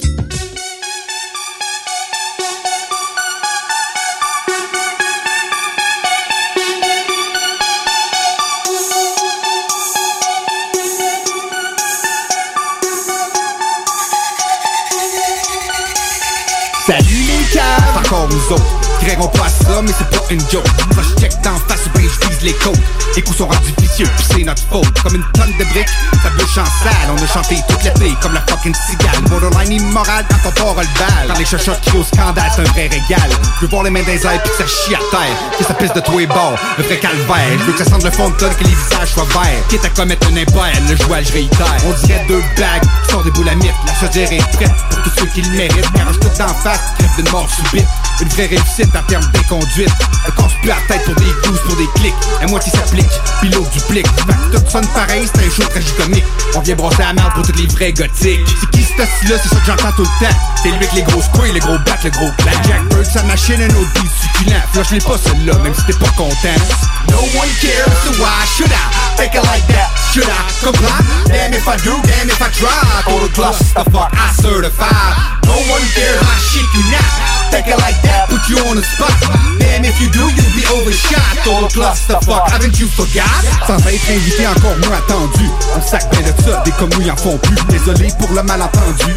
autres 18.52 18.64
Créeront 19.02 19.28
pas 19.30 19.48
ça 19.48 19.82
mais 19.82 19.92
c'est 19.98 20.10
pas 20.10 20.26
une 20.30 20.42
joke. 20.52 20.66
Moi 20.94 21.04
je 21.04 21.22
check 21.22 21.32
d'en 21.42 21.58
face 21.68 21.86
ou 21.86 21.98
bien 21.98 22.08
je 22.10 22.28
vise 22.28 22.42
les 22.42 22.54
côtes. 22.54 22.80
Les 23.16 23.22
coups 23.22 23.38
sont 23.38 23.48
rendus 23.48 23.74
vicieux 23.80 24.08
c'est 24.30 24.44
notre 24.44 24.62
faute. 24.70 25.02
Comme 25.02 25.16
une 25.16 25.26
tonne 25.34 25.54
de 25.58 25.64
briques 25.66 25.90
Ça 26.22 26.30
bouche 26.32 26.58
en 26.58 26.66
salle 26.84 27.10
On 27.10 27.24
a 27.24 27.28
chanté 27.28 27.58
toute 27.68 27.84
l'été 27.84 28.14
comme 28.22 28.34
la 28.34 28.42
fucking 28.42 28.76
cigale. 28.76 29.22
Borderline 29.30 29.72
immoral 29.72 30.26
quand 30.30 30.50
on 30.50 30.52
part 30.52 30.84
le 30.84 31.00
bal. 31.00 31.28
Quand 31.28 31.40
les 31.40 31.46
chercheurs 31.46 31.80
qui 31.82 31.96
au 31.98 32.04
scandale 32.04 32.52
c'est 32.56 32.62
un 32.62 32.72
vrai 32.72 32.88
régal. 32.88 33.30
Je 33.56 33.62
veux 33.62 33.68
voir 33.68 33.84
les 33.84 33.90
mains 33.90 34.02
dans 34.02 34.12
les 34.12 34.26
airs 34.26 34.42
puis 34.44 34.52
que 34.52 34.58
ça 34.58 34.68
chie 34.68 34.96
à 34.96 35.00
terre. 35.12 35.36
Que 35.58 35.64
ça 35.64 35.74
pisse 35.74 35.94
de 35.94 36.02
tous 36.02 36.18
les 36.18 36.28
bords 36.28 36.56
Un 36.78 36.82
vrai 36.82 37.00
calvaire. 37.00 37.60
Je 37.60 37.64
veux 37.64 37.74
que 37.74 37.84
ça 37.84 37.90
sente 37.90 38.04
le 38.04 38.12
fond 38.12 38.30
de 38.30 38.36
tonne 38.36 38.54
que 38.56 38.64
les 38.64 38.76
visages 38.76 39.14
soient 39.14 39.28
verts. 39.32 39.68
Quitte 39.70 39.86
à 39.86 39.90
commettre 39.90 40.28
un 40.28 40.38
impair 40.38 40.74
Le 40.90 40.96
jouage 40.98 41.32
réitère. 41.32 41.78
On 41.88 42.06
dirait 42.06 42.26
deux 42.28 42.44
bagues 42.58 42.84
qui 43.04 43.12
sortent 43.12 43.26
des 43.26 43.32
boules 43.32 43.50
à 43.50 43.56
La 43.56 43.94
chaudière 44.00 44.32
est 44.32 44.52
prête 44.58 44.72
pour 44.90 45.04
tous 45.04 45.20
ceux 45.20 45.26
qui 45.28 45.42
le 45.42 45.50
méritent. 45.56 45.94
Garage 45.94 46.20
tout 46.20 46.30
d'en 46.38 46.54
face 46.56 46.82
crève 46.98 47.16
d'une 47.18 47.32
mort 47.32 47.48
subite 47.50 47.88
Une 48.22 48.28
vraie 48.30 48.48
réussite 48.48 48.94
en 48.96 49.04
termes 49.04 49.26
d'inconduite 49.34 49.92
Ne 50.28 50.32
casse 50.32 50.54
plus 50.62 50.68
la 50.70 50.76
tête 50.88 51.04
pour 51.06 51.16
des 51.16 51.32
gousses, 51.48 51.62
pour 51.66 51.76
des 51.78 51.88
clics. 51.96 52.14
À 52.42 52.48
moitié 52.48 52.72
s'applique, 52.72 53.10
puis 53.40 53.50
l'autre 53.50 53.70
duplique 53.72 54.08
Fait 54.08 54.34
que 54.52 54.58
tout 54.58 54.88
pareil, 54.94 55.28
c'est 55.34 55.46
un 55.46 55.50
show 55.50 55.70
tragicomique 55.70 56.26
On 56.56 56.60
vient 56.60 56.76
brosser 56.76 57.02
la 57.02 57.14
merde 57.14 57.34
pour 57.34 57.46
tous 57.46 57.58
les 57.58 57.68
vrais 57.68 57.94
gothiques. 57.94 58.42
C'est 58.60 58.70
qui 58.72 58.84
ce 58.84 59.30
là 59.30 59.38
c'est 59.42 59.50
ça 59.50 59.56
que 59.56 59.66
j'entends 59.66 59.92
tout 59.94 60.04
le 60.04 60.26
temps. 60.26 60.36
C'est 60.62 60.70
lui 60.70 60.78
avec 60.78 60.94
les 60.94 61.04
grosses 61.04 61.28
couilles, 61.30 61.54
les 61.54 61.60
gros 61.60 61.78
bacs, 61.86 62.04
le 62.04 62.10
gros 62.10 62.30
clap 62.38 62.56
Jack 62.68 62.84
Bird, 62.90 63.06
sa 63.06 63.24
machine, 63.24 63.62
un 63.62 63.76
autre 63.76 63.94
beat 63.94 64.12
succulent. 64.22 64.62
Flush 64.74 64.92
les 64.92 65.00
pas 65.00 65.18
celle-là, 65.18 65.58
même 65.60 65.74
si 65.74 65.84
t'es 65.86 65.94
pas 65.94 66.12
content. 66.18 66.60
No 67.10 67.18
one 67.40 67.50
cares, 67.62 67.96
so 68.04 68.12
why 68.22 68.46
should 68.58 68.72
I 68.72 69.00
Take 69.16 69.36
it 69.36 69.44
like 69.44 69.66
that, 69.68 69.90
should 70.14 70.28
I 70.28 70.64
comply? 70.64 71.00
Damn 71.28 71.54
if 71.54 71.68
I 71.68 71.78
do, 71.78 71.96
damn 72.04 72.30
if 72.30 72.42
I 72.42 72.50
try. 72.52 73.04
Total 73.04 73.30
clusterfuck, 73.30 74.12
I 74.14 74.34
certify 74.42 75.39
No 75.50 75.58
one 75.74 75.82
cares, 75.98 76.22
I 76.22 76.38
shit 76.38 76.70
you 76.78 76.84
not 76.94 77.40
Take 77.50 77.66
it 77.66 77.80
like 77.82 77.98
that, 78.06 78.30
put 78.30 78.46
you 78.46 78.62
on 78.70 78.78
the 78.78 78.86
spot. 78.86 79.10
Damn 79.58 79.84
if 79.84 79.98
you 80.00 80.08
do, 80.14 80.22
you'll 80.22 80.54
be 80.54 80.62
overshot. 80.70 81.42
Total 81.44 81.68
clusterfuck, 81.70 82.46
haven't 82.48 82.80
you 82.80 82.86
forgot? 82.86 83.26
Sans 83.66 83.82
être 83.90 84.10
invité, 84.12 84.46
encore 84.46 84.78
moins 84.86 84.98
attendu. 84.98 85.50
On 85.76 85.82
sac 85.82 86.10
bien 86.12 86.22
de 86.22 86.34
ça, 86.44 86.62
des 86.64 86.72
ils 87.02 87.12
en 87.12 87.16
font 87.16 87.38
plus. 87.40 87.58
Désolé 87.70 88.14
pour 88.20 88.30
le 88.34 88.44
malentendu 88.44 89.16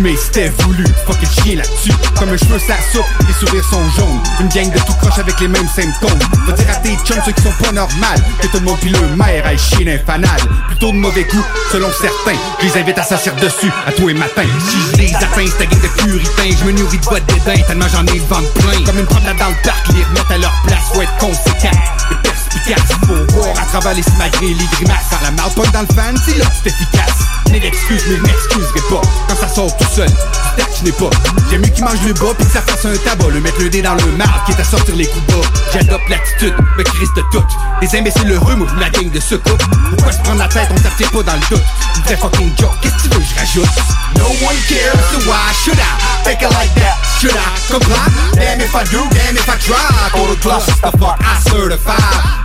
mais 0.00 0.16
c'était 0.16 0.50
voulu. 0.60 0.84
Fucking 1.06 1.28
chien 1.28 1.56
là-dessus. 1.56 1.92
Comme 2.18 2.30
un 2.30 2.36
cheveu 2.36 2.58
ça 2.58 2.74
soupe, 2.92 3.04
les 3.26 3.34
sourires 3.34 3.64
sont 3.64 3.88
jaunes. 3.96 4.20
Une 4.40 4.48
gang 4.48 4.72
de 4.72 4.78
tout 4.80 4.92
croche 4.94 5.18
avec 5.18 5.38
les 5.40 5.48
mêmes 5.48 5.68
symptômes. 5.68 6.18
Va 6.46 6.52
dire 6.52 6.70
à 6.70 6.76
tes 6.76 6.96
chums 7.04 7.22
ceux 7.24 7.32
qui 7.32 7.42
sont 7.42 7.52
pas 7.62 7.72
normales. 7.72 8.22
Que 8.40 8.46
tout 8.48 8.58
le 8.58 8.64
monde 8.64 8.78
le 8.84 9.16
maire 9.16 9.46
aille 9.46 9.58
chier 9.58 9.84
l'infanal. 9.84 10.40
Plutôt 10.68 10.92
de 10.92 10.96
mauvais 10.96 11.24
goût, 11.24 11.44
selon 11.72 11.88
certains. 11.90 12.38
Je 12.60 12.66
les 12.66 12.80
invite 12.80 12.98
à 12.98 13.02
s'asseoir 13.02 13.36
dessus, 13.36 13.70
à 13.86 13.92
tous 13.92 14.08
les 14.08 14.14
matins. 14.14 14.42
Si 14.68 14.76
je 14.92 14.96
les 14.98 15.14
atteins, 15.14 15.46
c'est 15.46 15.58
ta 15.58 15.66
gang 15.66 15.80
de 15.80 15.88
puritains. 15.88 16.56
Je 16.58 16.64
me 16.64 16.72
nourris 16.72 16.98
de 16.98 17.04
voix 17.04 17.20
de 17.20 17.26
dédain, 17.26 17.62
tellement 17.66 17.88
j'en 17.88 18.06
ai 18.06 18.18
le 18.18 18.24
ventre 18.24 18.52
plein. 18.54 18.84
Comme 18.84 18.98
une 18.98 19.06
promenade 19.06 19.38
dans 19.38 19.48
le 19.48 19.62
parc, 19.64 19.88
les 19.88 20.04
remettre 20.04 20.32
à 20.32 20.38
leur 20.38 20.54
place, 20.66 20.84
faut 20.92 21.02
être 21.02 21.16
conséquent. 21.18 21.78
Perspicace, 22.22 22.92
faut 23.06 23.36
voir 23.36 23.58
à 23.58 23.66
travers 23.66 23.94
les 23.94 24.02
smagrés, 24.02 24.54
les 24.54 24.68
grimaces. 24.72 25.08
Faire 25.10 25.22
la 25.22 25.30
marde 25.32 25.54
dans 25.54 25.80
le 25.80 25.94
fan, 25.94 26.16
c'est 26.24 26.38
là 26.38 26.44
que 26.46 26.56
c'est 26.62 26.70
efficace. 26.70 27.37
Ni 27.52 27.60
d'excuses, 27.60 28.02
mais 28.08 28.16
je 28.16 28.22
m'excuserai 28.22 28.80
pas. 28.90 29.00
Quand 29.28 29.36
ça 29.36 29.48
sort 29.48 29.76
tout 29.76 29.86
seul, 29.94 30.08
du 30.08 30.64
je 30.78 30.84
n'ai 30.84 30.92
pas. 30.92 31.10
J'aime 31.50 31.62
mieux 31.62 31.68
qu'il 31.68 31.84
mange 31.84 32.00
le 32.06 32.12
bas, 32.12 32.34
puis 32.36 32.46
que 32.46 32.52
ça 32.52 32.62
fasse 32.62 32.84
un 32.84 32.96
tabac. 32.98 33.28
Le 33.28 33.40
mettre 33.40 33.60
le 33.60 33.70
dé 33.70 33.82
dans 33.82 33.94
le 33.94 34.04
marbre, 34.12 34.42
qui 34.44 34.52
est 34.52 34.60
à 34.60 34.64
sortir 34.64 34.94
les 34.96 35.06
coups 35.06 35.26
bas. 35.26 35.48
J'adopte 35.72 36.08
l'attitude, 36.08 36.54
me 36.76 36.82
crise 36.82 37.08
de 37.16 37.22
tout. 37.32 37.44
Les 37.80 37.98
imbéciles 37.98 38.30
heureux, 38.30 38.54
moi, 38.56 38.68
la 38.78 38.90
gang 38.90 39.10
de 39.10 39.20
secours. 39.20 39.56
Pourquoi 39.90 40.12
se 40.12 40.18
prendre 40.18 40.38
la 40.38 40.48
tête, 40.48 40.68
on 40.70 40.76
s'attire 40.76 41.10
pas 41.10 41.22
dans 41.22 41.34
le 41.34 41.40
doute? 41.50 41.64
Une 41.96 42.02
vraie 42.02 42.16
fucking 42.16 42.52
joke, 42.58 42.74
qu'est-ce 42.82 42.94
que 42.94 43.08
tu 43.08 43.08
veux, 43.08 43.24
je 43.24 43.40
rajoute? 43.40 43.76
No 44.16 44.26
one 44.46 44.56
cares, 44.68 44.98
so 45.12 45.18
why 45.28 45.52
should 45.64 45.78
I? 45.78 46.24
Take 46.24 46.42
it 46.42 46.50
like 46.52 46.74
that, 46.74 46.96
should 47.20 47.34
I? 47.34 47.72
Comply? 47.72 47.96
Damn 48.34 48.60
if 48.60 48.74
I 48.74 48.84
do, 48.90 49.02
damn 49.10 49.36
if 49.36 49.48
I 49.48 49.56
try. 49.58 50.10
Total 50.12 50.36
clusterfuck, 50.36 51.18
I 51.20 51.40
certify. 51.48 51.96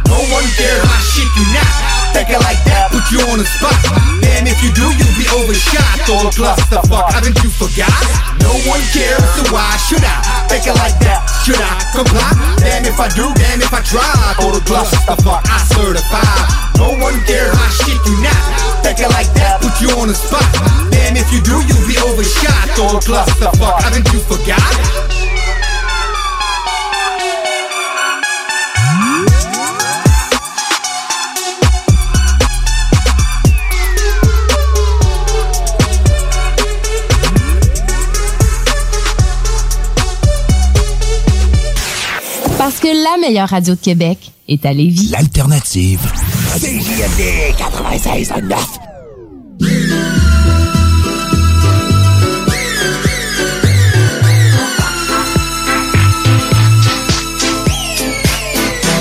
No 0.07 0.15
one 0.31 0.45
cares, 0.55 0.83
I 0.85 1.01
shit 1.01 1.27
you 1.35 1.45
not. 1.53 2.13
Take 2.13 2.29
it 2.29 2.39
like 2.41 2.61
that, 2.65 2.91
put 2.91 3.03
you 3.11 3.21
on 3.31 3.39
the 3.39 3.45
spot. 3.45 3.73
Damn 4.21 4.45
if 4.45 4.61
you 4.61 4.71
do, 4.71 4.92
you'll 4.97 5.17
be 5.17 5.27
overshot. 5.34 6.06
Total 6.06 6.32
clusterfuck, 6.32 7.12
haven't 7.13 7.38
you 7.43 7.49
forgot? 7.49 7.93
No 8.41 8.53
one 8.69 8.84
cares, 8.91 9.23
so 9.36 9.43
why 9.53 9.75
should 9.89 10.03
I? 10.03 10.45
Take 10.49 10.67
it 10.67 10.75
like 10.77 10.97
that, 11.01 11.25
should 11.41 11.60
I 11.60 11.73
comply? 11.95 12.29
Damn 12.60 12.86
if 12.86 12.99
I 12.99 13.10
do, 13.13 13.32
damn 13.36 13.62
if 13.62 13.73
I 13.73 13.82
try. 13.82 14.03
Total 14.38 14.62
clusterfuck, 14.62 15.41
I 15.47 15.58
certify. 15.73 16.23
No 16.77 16.93
one 16.99 17.17
cares, 17.25 17.56
I 17.56 17.69
shit 17.71 17.99
you 18.06 18.15
not. 18.21 18.84
Take 18.84 18.99
it 18.99 19.10
like 19.10 19.32
that, 19.39 19.62
put 19.63 19.73
you 19.82 19.89
on 19.97 20.08
the 20.08 20.15
spot. 20.15 20.45
Damn 20.91 21.15
if 21.17 21.32
you 21.32 21.41
do, 21.41 21.58
you'll 21.65 21.88
be 21.88 21.97
overshot. 22.03 22.75
Total 22.75 23.01
clusterfuck, 23.01 23.82
haven't 23.82 24.06
you 24.12 24.19
forgot? 24.19 25.32
Que 42.83 42.89
la 42.89 43.17
meilleure 43.17 43.47
radio 43.47 43.75
de 43.75 43.79
Québec 43.79 44.17
est 44.49 44.65
à 44.65 44.73
Lévis. 44.73 45.07
L'alternative. 45.07 46.01
CJMD 46.57 47.55
96.9. 47.57 48.57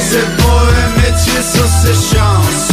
C'est 0.01 0.37
pas 0.37 0.63
un 0.63 0.89
métier, 1.01 1.43
ça 1.43 1.67
c'est 1.67 2.17
chanceux. 2.17 2.72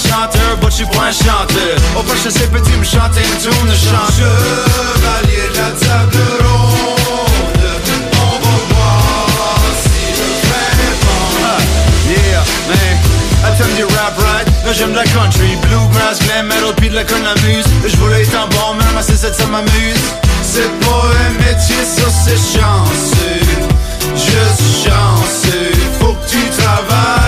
Chanteur, 0.00 0.56
je 0.64 0.70
suis 0.70 0.86
pas 0.86 1.08
un 1.08 1.12
chanteur. 1.12 1.76
Au 1.98 2.02
prochain, 2.02 2.30
c'est 2.30 2.50
petit, 2.50 2.76
me 2.76 2.84
chanter 2.84 3.20
une 3.20 3.38
tune 3.38 3.66
de 3.66 3.74
chant. 3.74 4.08
Chevalier 4.16 5.46
de 5.52 5.56
la 5.58 5.70
table 5.78 6.18
ronde, 6.42 7.70
on 8.12 8.34
va 8.44 8.56
voir 8.70 9.62
si 9.82 10.00
le 10.18 10.90
bon. 11.04 11.24
Ah, 11.44 11.60
yeah, 12.08 12.44
man. 12.68 12.96
Attends 13.44 13.74
du 13.76 13.84
rap, 13.84 14.16
right? 14.18 14.46
Là 14.66 14.72
j'aime 14.72 14.94
la 14.94 15.04
country, 15.04 15.56
bluegrass, 15.62 16.18
glam 16.20 16.46
metal, 16.46 16.74
pis 16.76 16.90
de 16.90 16.94
la 16.94 17.04
cornemuse 17.04 17.64
Je 17.88 17.96
voulais 17.96 18.22
être 18.22 18.34
un 18.36 18.46
bon 18.46 18.74
même 18.74 18.96
à 18.98 19.02
7 19.02 19.34
ça 19.34 19.46
m'amuse 19.46 20.04
C'est 20.42 20.70
pas 20.80 21.04
un 21.26 21.30
métier, 21.38 21.82
ça 21.82 22.08
c'est 22.10 22.36
chanceux 22.36 23.46
Juste 24.14 24.84
chanceux, 24.84 25.72
faut 25.98 26.12
que 26.12 26.28
tu 26.28 26.38
travailles 26.50 27.19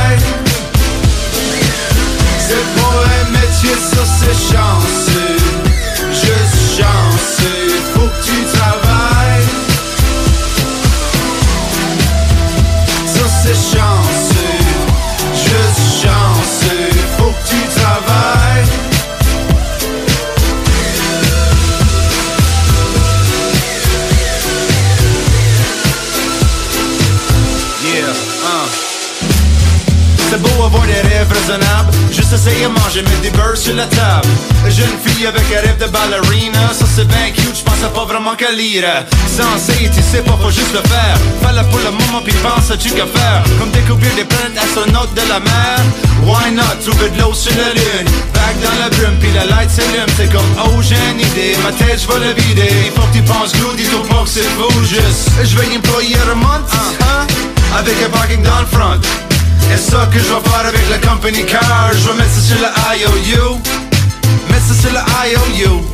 un 3.62 3.68
métier, 3.68 3.77
ça 3.77 4.05
c'est 4.05 5.12
essayer 32.33 32.64
de 32.64 32.68
manger, 32.68 33.03
mettre 33.03 33.21
des 33.21 33.31
beurres 33.31 33.57
sur 33.57 33.75
la 33.75 33.87
table. 33.87 34.29
Jeune 34.68 34.97
fille 35.05 35.27
avec 35.27 35.42
un 35.53 35.61
rêve 35.61 35.79
de 35.79 35.87
ballerina. 35.87 36.73
Ça 36.73 36.87
c'est 36.95 37.07
bien 37.07 37.31
cute, 37.35 37.57
j'pense 37.57 37.85
pas 37.95 38.05
vraiment 38.05 38.35
qu'à 38.35 38.51
lire. 38.53 38.85
Sensé, 39.27 39.90
tu 39.95 40.03
sais 40.03 40.23
pas, 40.23 40.38
faut 40.40 40.51
juste 40.51 40.73
le 40.73 40.83
faire. 40.88 41.16
Fallait 41.42 41.66
pour 41.71 41.81
le 41.81 41.90
moment, 41.90 42.23
puis 42.25 42.35
pense 42.42 42.71
à 42.71 42.77
tu 42.77 42.90
qu'à 42.90 43.07
faire. 43.07 43.42
Comme 43.59 43.71
découvrir 43.71 44.14
des 44.14 44.25
planètes 44.25 44.59
astronautes 44.62 45.14
de 45.14 45.29
la 45.29 45.40
mer. 45.40 45.79
Why 46.25 46.53
not, 46.53 46.81
trouver 46.85 47.11
de 47.11 47.21
l'eau 47.21 47.35
sur 47.35 47.53
la 47.53 47.75
lune. 47.75 48.09
Back 48.33 48.55
dans 48.62 48.79
la 48.81 48.88
brume, 48.88 49.18
puis 49.21 49.31
la 49.35 49.45
light 49.45 49.71
s'allume. 49.71 50.11
C'est 50.16 50.33
comme, 50.33 50.51
oh 50.64 50.81
j'ai 50.81 50.97
une 51.12 51.21
idée, 51.21 51.57
ma 51.62 51.73
tête 51.73 52.01
je 52.01 52.07
vais 52.09 52.21
la 52.27 52.33
vider. 52.33 52.92
Faut 52.95 53.07
que 53.09 53.16
tu 53.16 53.23
penses 53.23 53.53
good, 53.61 53.77
dis-toi 53.77 54.01
pas 54.09 54.23
que 54.25 54.31
c'est 54.31 54.49
fou 54.57 54.71
Juste, 54.85 55.31
je 55.45 55.57
vais 55.59 55.77
employer 55.77 56.16
un 56.31 56.35
month 56.37 56.71
hein, 56.73 57.27
Avec 57.79 57.95
un 58.05 58.09
parking 58.11 58.42
dans 58.42 58.61
le 58.61 58.66
front 58.66 59.32
et 59.70 59.77
ça 59.77 60.09
que 60.12 60.18
je 60.18 60.25
vais 60.25 60.51
faire 60.51 60.66
avec 60.66 60.88
la 60.90 60.98
company 60.98 61.44
car. 61.44 61.90
Je 61.92 62.09
vais 62.09 62.14
mettre 62.14 62.31
ça 62.31 62.40
sur 62.40 62.61
la 62.61 62.72
IOU 62.96 63.61
Mettre 64.51 64.66
ça 64.66 64.75
sur 64.75 64.92
la 64.92 65.05
IOU 65.29 65.85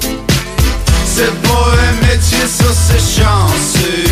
C'est 1.05 1.35
pas 1.43 1.69
un 1.89 2.07
métier, 2.07 2.47
ça 2.47 2.71
c'est 2.73 3.21
chanceux. 3.21 4.09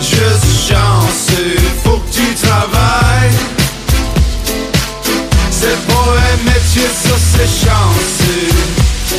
Juste 0.00 0.68
chanceux, 0.68 1.56
faut 1.84 1.98
que 1.98 2.12
tu 2.12 2.34
travailles. 2.34 3.36
C'est 5.50 5.80
pas 5.86 6.10
un 6.32 6.44
métier, 6.44 6.88
ça 7.02 7.16
c'est 7.32 7.66
chanceux. 7.66 8.50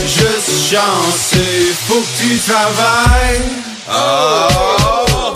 Juste 0.05 0.71
chanceux, 0.71 1.73
faut 1.87 2.01
que 2.01 2.23
tu 2.23 2.37
travailles. 2.39 3.41
Oh. 3.89 5.33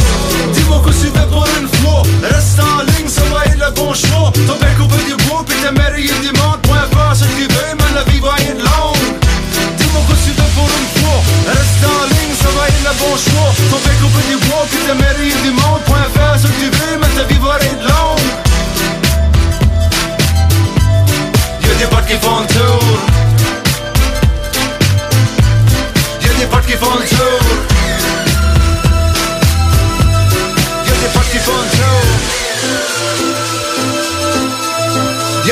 Dis-moi 0.53 0.81
que 0.85 0.91
tu 0.91 1.07
une 1.07 1.67
fois 1.67 2.03
Reste 2.23 2.59
en 2.59 2.94
bon 3.85 3.93
choix 3.93 4.31
Ton 4.47 4.57
père 4.57 4.75
coupé 4.77 4.97
du 5.05 5.15
bois, 5.25 5.43
puis 5.45 5.57
ta 5.61 5.71
mère 5.71 5.93
il 5.97 6.07
du 6.25 6.31
monde. 6.39 6.59
Point 6.63 6.85
faire 6.93 7.15
ce 7.15 7.23
que 7.23 7.35
tu 7.37 7.47
veux, 7.53 7.71
mais 7.77 7.91
la 7.93 8.03
vie 8.09 8.19
va 8.19 8.33
être 8.41 8.57
longue. 8.57 9.05
Dis-moi 9.77 10.01
que 10.09 10.15
tu 10.25 10.31
pour 10.55 10.69
une 10.79 10.89
fois. 10.97 11.19
Reste 11.57 11.83
en 11.93 12.03
ligne, 12.13 12.35
ça 12.41 12.49
va 12.55 12.67
être 12.69 12.83
le 12.87 12.93
bon 13.01 13.13
choix. 13.25 13.51
Ton 13.71 13.79
père 13.85 13.97
coupé 14.01 14.21
du 14.29 14.37
bois, 14.45 14.65
puis 14.69 14.81
ta 14.87 14.95
mère 14.95 15.17
il 15.19 15.37
du 15.45 15.51
monde. 15.51 15.81
Point 15.85 16.07
faire 16.15 16.35
ce 16.41 16.47
que 16.47 16.57
tu 16.61 16.69
veux, 16.77 16.97
mais 16.99 17.11
ta 17.17 17.23
vie 17.29 17.41
va 17.45 17.57
être 17.61 17.83
longue. 17.91 18.27
Y'a 21.63 21.73
des 21.79 21.89
potes 21.91 22.07
qui 22.07 22.17
font 22.25 22.41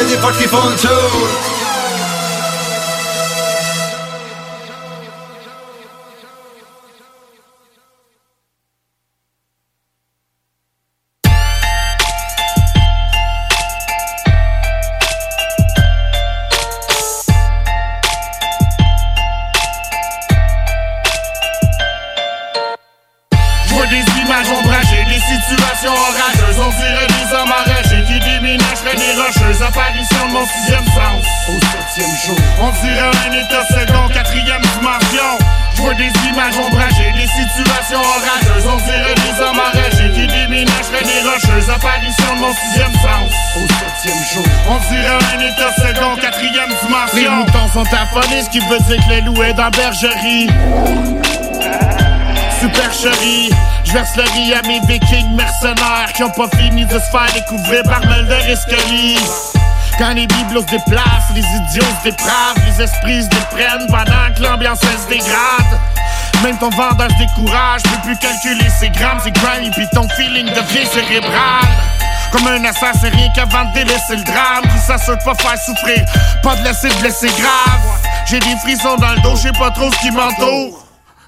Y'a 0.03 0.09
des 0.09 0.17
potes 0.17 0.37
qui 0.37 0.47
font 0.49 0.57
rocheuses. 29.23 29.62
Apparition 29.62 30.27
de 30.27 30.33
mon 30.33 30.45
sixième 30.45 30.86
sens 30.86 31.23
au 31.47 31.57
septième 31.71 32.15
jour. 32.25 32.38
On 32.62 32.71
dirait 32.81 33.12
un 33.25 33.31
état 33.31 33.63
second, 33.67 34.07
quatrième 34.13 34.62
dimension. 34.62 35.29
Je 35.75 35.81
vois 35.81 35.93
des 35.95 36.12
images 36.29 36.57
ombragées, 36.57 37.12
des 37.15 37.27
situations 37.27 37.99
orageuses. 37.99 38.67
On 38.67 38.77
dirait 38.77 39.15
des 39.15 39.41
hommes 39.41 39.59
enragés 39.59 40.12
qui 40.13 40.27
déménageraient 40.27 41.03
des 41.03 41.21
rocheuses. 41.27 41.69
Apparition 41.69 42.36
de 42.36 42.39
mon 42.39 42.53
sixième 42.53 42.93
sens 42.93 43.31
au 43.55 43.65
septième 43.79 44.23
jour. 44.33 44.45
On 44.69 44.77
dirait 44.91 45.19
un 45.33 45.39
état 45.39 45.71
second, 45.77 46.15
quatrième 46.15 46.71
dimension. 46.81 47.15
Les 47.15 47.29
moutons 47.29 47.67
sont 47.73 47.93
affolés, 47.93 48.43
ce 48.43 48.49
qui 48.49 48.59
veut 48.59 48.79
dire 48.88 49.03
que 49.05 49.09
les 49.09 49.21
loups 49.21 49.43
est 49.43 49.53
dans 49.53 49.63
la 49.65 49.69
bergerie 49.71 50.47
supercherie. 52.59 53.51
Je 53.93 53.99
le 54.17 54.27
riz 54.32 54.53
à 54.56 54.62
mes 54.63 54.79
vikings 54.88 55.36
mercenaires 55.36 56.12
qui 56.15 56.23
ont 56.23 56.32
pas 56.32 56.47
fini 56.58 56.84
de 56.84 56.93
se 56.93 57.12
faire 57.12 57.32
découvrir 57.32 57.84
par 57.84 57.99
Mulder 57.99 58.39
et 58.49 58.56
Scully. 58.56 59.19
Quand 59.99 60.13
les 60.15 60.25
bibelots 60.25 60.62
se 60.62 60.71
déplacent, 60.71 61.29
les 61.36 61.41
idiots 61.41 61.86
se 61.99 62.10
dépravent, 62.10 62.58
les 62.65 62.84
esprits 62.84 63.21
se 63.21 63.29
déprennent 63.29 63.86
pendant 63.89 64.34
que 64.36 64.41
l'ambiance 64.41 64.79
se 64.79 65.10
dégrade. 65.10 65.79
Même 66.41 66.58
ton 66.58 66.71
vendeur 66.71 67.08
se 67.12 67.17
décourage, 67.19 67.84
peut 67.84 68.01
plus 68.03 68.17
calculer 68.17 68.67
ses 68.79 68.89
grammes, 68.89 69.19
ses 69.23 69.32
grimy, 69.32 69.69
puis 69.69 69.86
ton 69.93 70.10
feeling 70.10 70.47
devient 70.47 70.88
cérébral. 70.91 71.67
Comme 72.32 72.47
un 72.47 72.65
assassin 72.65 73.10
rien 73.12 73.29
qu'avant 73.36 73.65
de 73.65 73.73
délaisser 73.75 74.15
le 74.15 74.23
drame 74.23 74.63
Qui 74.73 74.79
s'assure 74.79 75.19
pas 75.19 75.36
faire 75.36 75.56
souffrir, 75.63 76.03
pas 76.41 76.56
de 76.56 76.63
laisser 76.63 77.27
grave 77.27 77.99
J'ai 78.25 78.39
des 78.39 78.56
frissons 78.63 78.97
dans 78.97 79.13
le 79.13 79.21
dos, 79.21 79.36
j'ai 79.36 79.51
pas 79.51 79.69
trop 79.69 79.91
ce 79.91 79.99
qui 79.99 80.10
m'entoure 80.10 80.82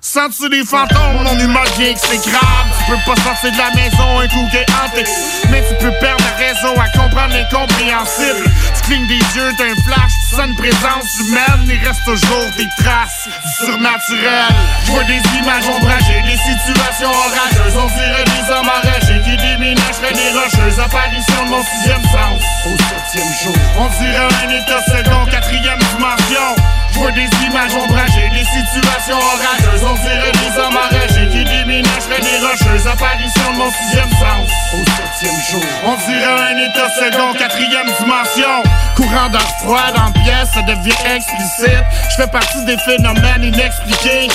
Sens-tu 0.06 0.48
des 0.50 0.64
fantômes? 0.64 1.24
Mon 1.24 1.40
humeur 1.40 1.64
devient 1.64 1.90
exécrable. 1.90 2.70
Tu 2.78 2.92
peux 2.92 3.02
pas 3.10 3.20
sortir 3.24 3.52
de 3.52 3.58
la 3.58 3.72
maison 3.74 4.20
un 4.22 4.28
coup 4.28 4.46
qui 4.52 4.58
est 4.58 4.70
hanté. 4.78 5.04
Mais 5.50 5.64
tu 5.68 5.74
peux 5.82 5.92
perdre 6.00 6.24
la 6.24 6.38
raison 6.38 6.80
à 6.80 6.88
comprendre 6.96 7.34
l'incompréhensible. 7.34 8.46
Tu 8.76 8.82
clignes 8.86 9.08
des 9.08 9.18
yeux, 9.34 9.50
t'as 9.58 9.66
un 9.66 9.82
flash, 9.82 10.14
tu 10.30 10.36
sens 10.36 10.46
une 10.46 10.56
présence 10.56 11.10
humaine. 11.26 11.66
Il 11.66 11.82
reste 11.82 12.06
toujours 12.06 12.46
des 12.56 12.70
traces 12.78 13.26
du 13.26 13.66
surnaturel. 13.66 14.54
Je 14.86 14.92
vois 14.92 15.04
des 15.06 15.22
images 15.42 15.66
ombragées, 15.74 16.22
des 16.22 16.38
situations 16.38 17.10
orageuses. 17.10 17.74
On 17.74 17.90
dirait 17.98 18.30
des 18.30 18.46
hommes 18.54 18.70
enragés 18.70 19.22
qui 19.26 19.36
déménageraient 19.42 20.14
des 20.14 20.30
rocheuses. 20.38 20.80
Apparition 20.80 21.46
de 21.46 21.50
mon 21.50 21.64
sixième 21.66 22.04
sens 22.14 22.46
au 22.70 22.78
septième 22.78 23.34
jour. 23.42 23.58
On 23.80 23.90
dirait 23.90 24.30
un 24.46 24.50
état 24.54 24.86
second, 24.86 25.26
quatrième 25.26 25.82
dimension. 25.98 26.54
Je 26.96 27.00
vois 27.02 27.12
des 27.12 27.28
images 27.46 27.74
ombragées, 27.76 28.30
des 28.32 28.46
situations 28.46 29.18
orageuses. 29.18 29.84
On 29.84 29.96
dirait 29.96 30.32
des 30.32 30.58
hommes 30.58 30.78
enragés 30.78 31.28
qui 31.30 31.44
déménageraient 31.44 32.22
des 32.22 32.40
rocheuses. 32.40 32.88
Apparition 32.88 33.52
de 33.52 33.58
mon 33.58 33.70
sixième 33.70 34.10
sens 34.12 34.48
au 34.74 34.78
septième 34.96 35.42
jour. 35.52 35.70
On 35.84 35.96
dirait 36.08 36.54
un 36.54 36.58
état 36.58 36.90
second, 36.96 37.34
quatrième 37.38 37.88
dimension. 38.00 38.64
Courant 38.96 39.28
d'air 39.30 39.46
froid 39.60 39.92
la 39.94 40.10
pièce, 40.22 40.50
ça 40.54 40.62
devient 40.62 40.96
explicite. 41.14 41.84
Je 42.12 42.24
fais 42.24 42.32
partie 42.32 42.64
des 42.64 42.78
phénomènes 42.78 43.44
inexpliqués. 43.44 44.30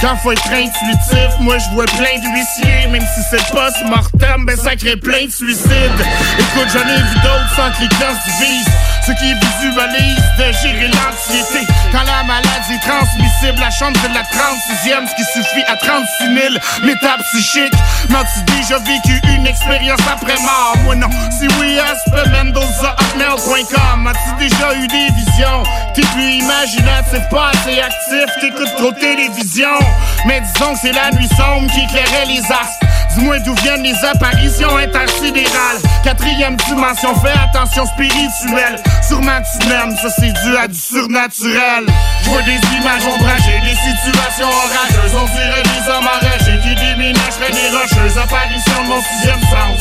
Quand 0.00 0.16
faut 0.16 0.30
être 0.30 0.46
intuitif, 0.46 1.40
moi 1.40 1.58
je 1.58 1.74
vois 1.74 1.86
plein 1.86 2.20
d'huissiers 2.20 2.86
Même 2.88 3.02
si 3.02 3.20
c'est 3.30 3.52
pas 3.52 3.70
mortem, 3.88 4.46
ben 4.46 4.56
ça 4.56 4.76
crée 4.76 4.96
plein 4.96 5.26
de 5.26 5.30
suicides 5.30 6.00
Écoute, 6.38 6.68
j'en 6.72 6.88
ai 6.88 7.02
vu 7.02 7.14
d'autres 7.16 7.56
sans 7.56 7.72
que 7.72 7.82
les 7.82 7.88
classes 7.88 8.24
divisent 8.24 8.68
Ceux 9.04 9.14
qui 9.14 9.34
visualisent 9.34 10.32
de 10.38 10.52
gérer 10.62 10.88
l'anxiété 10.88 11.66
Quand 11.92 12.02
la 12.04 12.22
maladie 12.24 12.78
transmissible, 12.80 13.60
la 13.60 13.70
chambre 13.70 13.98
c'est 14.02 14.08
de 14.08 14.14
la 14.14 14.22
36e 14.22 15.08
Ce 15.08 15.14
qui 15.16 15.24
suffit 15.32 15.64
à 15.66 15.76
36 15.76 16.34
000 16.34 16.54
métapsychiques 16.84 17.74
M'as-tu 18.10 18.42
déjà 18.56 18.78
vécu 18.78 19.20
une 19.34 19.46
expérience 19.46 20.00
après 20.10 20.36
mort? 20.40 20.74
Moi 20.84 20.96
non, 20.96 21.08
si 21.30 21.46
oui, 21.60 21.78
hotmail.com 22.12 24.06
As-tu 24.06 24.48
déjà 24.48 24.74
eu 24.74 24.86
des 24.86 25.08
visions? 25.14 25.62
T'es 25.94 26.02
plus 26.12 26.34
imaginatif, 26.34 27.28
pas 27.30 27.50
assez 27.50 27.80
actif 27.80 28.26
T'écoutes 28.40 28.74
trop 28.76 28.92
télévision 28.92 29.78
mais 30.26 30.40
disons 30.40 30.72
que 30.74 30.80
c'est 30.80 30.92
la 30.92 31.10
nuit 31.12 31.28
sombre 31.28 31.70
qui 31.72 31.80
éclairait 31.80 32.26
les 32.26 32.40
astres. 32.40 32.87
Dis-moi 33.18 33.38
d'où 33.40 33.54
viennent 33.62 33.82
les 33.82 34.04
apparitions 34.04 34.76
intersidérales. 34.76 35.78
Quatrième 36.04 36.56
dimension, 36.68 37.14
fais 37.20 37.32
attention 37.32 37.84
spirituelle. 37.86 38.80
Sûrement 39.06 39.40
tu 39.42 39.68
m'aimes, 39.68 39.96
ça 40.00 40.08
c'est 40.18 40.32
dû 40.32 40.56
à 40.56 40.68
du 40.68 40.78
surnaturel. 40.78 41.86
Je 42.22 42.30
vois 42.30 42.42
des 42.42 42.60
images 42.78 43.06
ombragées, 43.06 43.60
des 43.64 43.74
situations 43.74 44.46
orageuses. 44.46 45.14
On 45.14 45.26
dirait 45.26 45.62
des 45.62 45.90
hommes 45.90 46.06
enragés 46.06 46.60
qui 46.62 46.74
déménageraient 46.76 47.50
des 47.50 47.76
rocheuses. 47.76 48.18
Apparition 48.18 48.82
de 48.84 48.88
mon 48.88 49.02
sixième 49.02 49.40
sens 49.40 49.80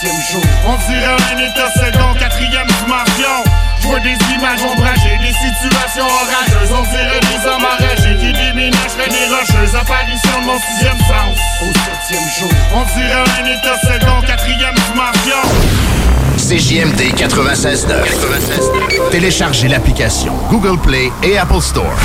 On 0.00 0.76
dirait 0.86 1.06
un 1.06 1.38
état 1.38 1.68
second, 1.74 2.14
quatrième 2.14 2.68
dimension. 2.68 3.42
Je 3.80 3.86
vois 3.88 3.98
des 3.98 4.16
images 4.32 4.62
ombragées, 4.62 5.18
des 5.20 5.32
situations 5.32 6.06
orageuses. 6.06 6.70
On 6.70 6.82
dirait 6.82 7.18
des 7.18 7.44
hommes 7.48 7.64
enragés 7.64 8.16
qui 8.16 8.32
déménageraient 8.32 9.08
des 9.08 9.26
rocheuses. 9.26 9.74
Apparition 9.74 10.40
de 10.40 10.46
mon 10.46 10.60
sixième 10.60 10.98
sens 10.98 11.36
au 11.62 11.72
septième 11.72 12.28
jour. 12.38 12.50
On 12.74 12.84
dirait 12.96 13.24
un 13.40 13.46
état 13.46 13.76
second, 13.80 14.20
quatrième 14.24 14.76
dimension. 14.92 15.42
CJMD 16.36 17.00
96.9. 17.16 19.10
Téléchargez 19.10 19.66
l'application 19.66 20.34
Google 20.48 20.78
Play 20.78 21.10
et 21.24 21.38
Apple 21.38 21.60
Store. 21.60 21.96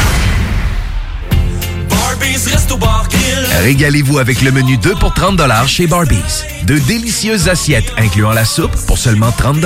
Régalez-vous 3.61 4.17
avec 4.17 4.41
le 4.41 4.51
menu 4.51 4.77
2 4.77 4.95
pour 4.95 5.13
30 5.13 5.41
chez 5.67 5.87
Barbies. 5.87 6.43
De 6.65 6.77
délicieuses 6.77 7.49
assiettes 7.49 7.91
incluant 7.97 8.31
la 8.31 8.45
soupe 8.45 8.75
pour 8.87 8.97
seulement 8.97 9.31
30 9.31 9.57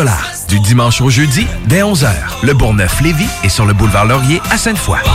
Du 0.47 0.59
dimanche 0.59 1.01
au 1.01 1.09
jeudi, 1.09 1.45
dès 1.67 1.81
11h. 1.81 2.09
Le 2.43 2.53
Bourgneuf-Lévis 2.53 3.27
est 3.43 3.49
sur 3.49 3.65
le 3.65 3.73
boulevard 3.73 4.05
Laurier 4.05 4.41
à 4.51 4.57
Sainte-Foy. 4.57 4.99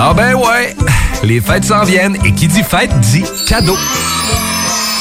Ah 0.00 0.14
ben 0.14 0.34
ouais, 0.34 0.76
les 1.24 1.40
fêtes 1.40 1.64
s'en 1.64 1.82
viennent 1.82 2.16
et 2.24 2.32
qui 2.32 2.46
dit 2.46 2.62
fête 2.62 2.98
dit 3.00 3.24
cadeau. 3.48 3.76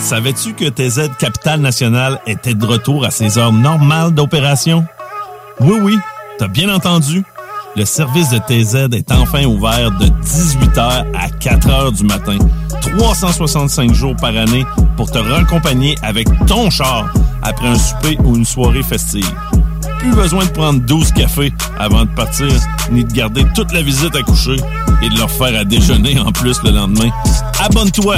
Savais-tu 0.00 0.54
que 0.54 0.68
TZ 0.68 1.10
Capital 1.18 1.60
National 1.60 2.20
était 2.26 2.54
de 2.54 2.64
retour 2.64 3.04
à 3.04 3.10
ses 3.10 3.38
heures 3.38 3.52
normales 3.52 4.12
d'opération? 4.12 4.84
Oui, 5.60 5.78
oui, 5.82 5.98
t'as 6.38 6.48
bien 6.48 6.74
entendu. 6.74 7.22
Le 7.76 7.84
service 7.84 8.30
de 8.30 8.38
TZ 8.38 8.92
est 8.96 9.12
enfin 9.12 9.44
ouvert 9.44 9.92
de 9.92 10.06
18h 10.06 11.04
à 11.14 11.28
4h 11.28 11.96
du 11.96 12.04
matin, 12.04 12.38
365 12.80 13.92
jours 13.92 14.16
par 14.16 14.36
année 14.36 14.64
pour 14.96 15.10
te 15.10 15.18
raccompagner 15.18 15.94
avec 16.02 16.26
ton 16.46 16.70
char 16.70 17.12
après 17.42 17.68
un 17.68 17.78
souper 17.78 18.18
ou 18.24 18.36
une 18.36 18.44
soirée 18.44 18.82
festive. 18.82 19.30
plus 20.00 20.14
besoin 20.14 20.46
de 20.46 20.50
prendre 20.50 20.80
12 20.80 21.12
cafés 21.12 21.52
avant 21.78 22.04
de 22.04 22.10
partir, 22.10 22.48
ni 22.90 23.04
de 23.04 23.12
garder 23.12 23.44
toute 23.54 23.70
la 23.72 23.82
visite 23.82 24.16
à 24.16 24.22
coucher 24.22 24.56
et 25.02 25.08
de 25.08 25.18
leur 25.18 25.30
faire 25.30 25.56
à 25.56 25.64
déjeuner 25.64 26.18
en 26.18 26.32
plus 26.32 26.60
le 26.64 26.70
lendemain. 26.70 27.10
Abonne-toi 27.60 28.16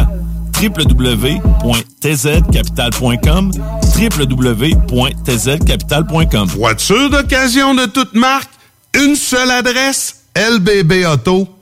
www.tzcapital.com 0.63 3.51
www.tzcapital.com 3.97 6.49
Voiture 6.49 7.11
d'occasion 7.11 7.75
de 7.75 7.87
toute 7.87 8.15
marque, 8.15 8.51
une 8.95 9.17
seule 9.17 9.51
adresse, 9.51 10.27
lbbauto.com. 10.37 11.62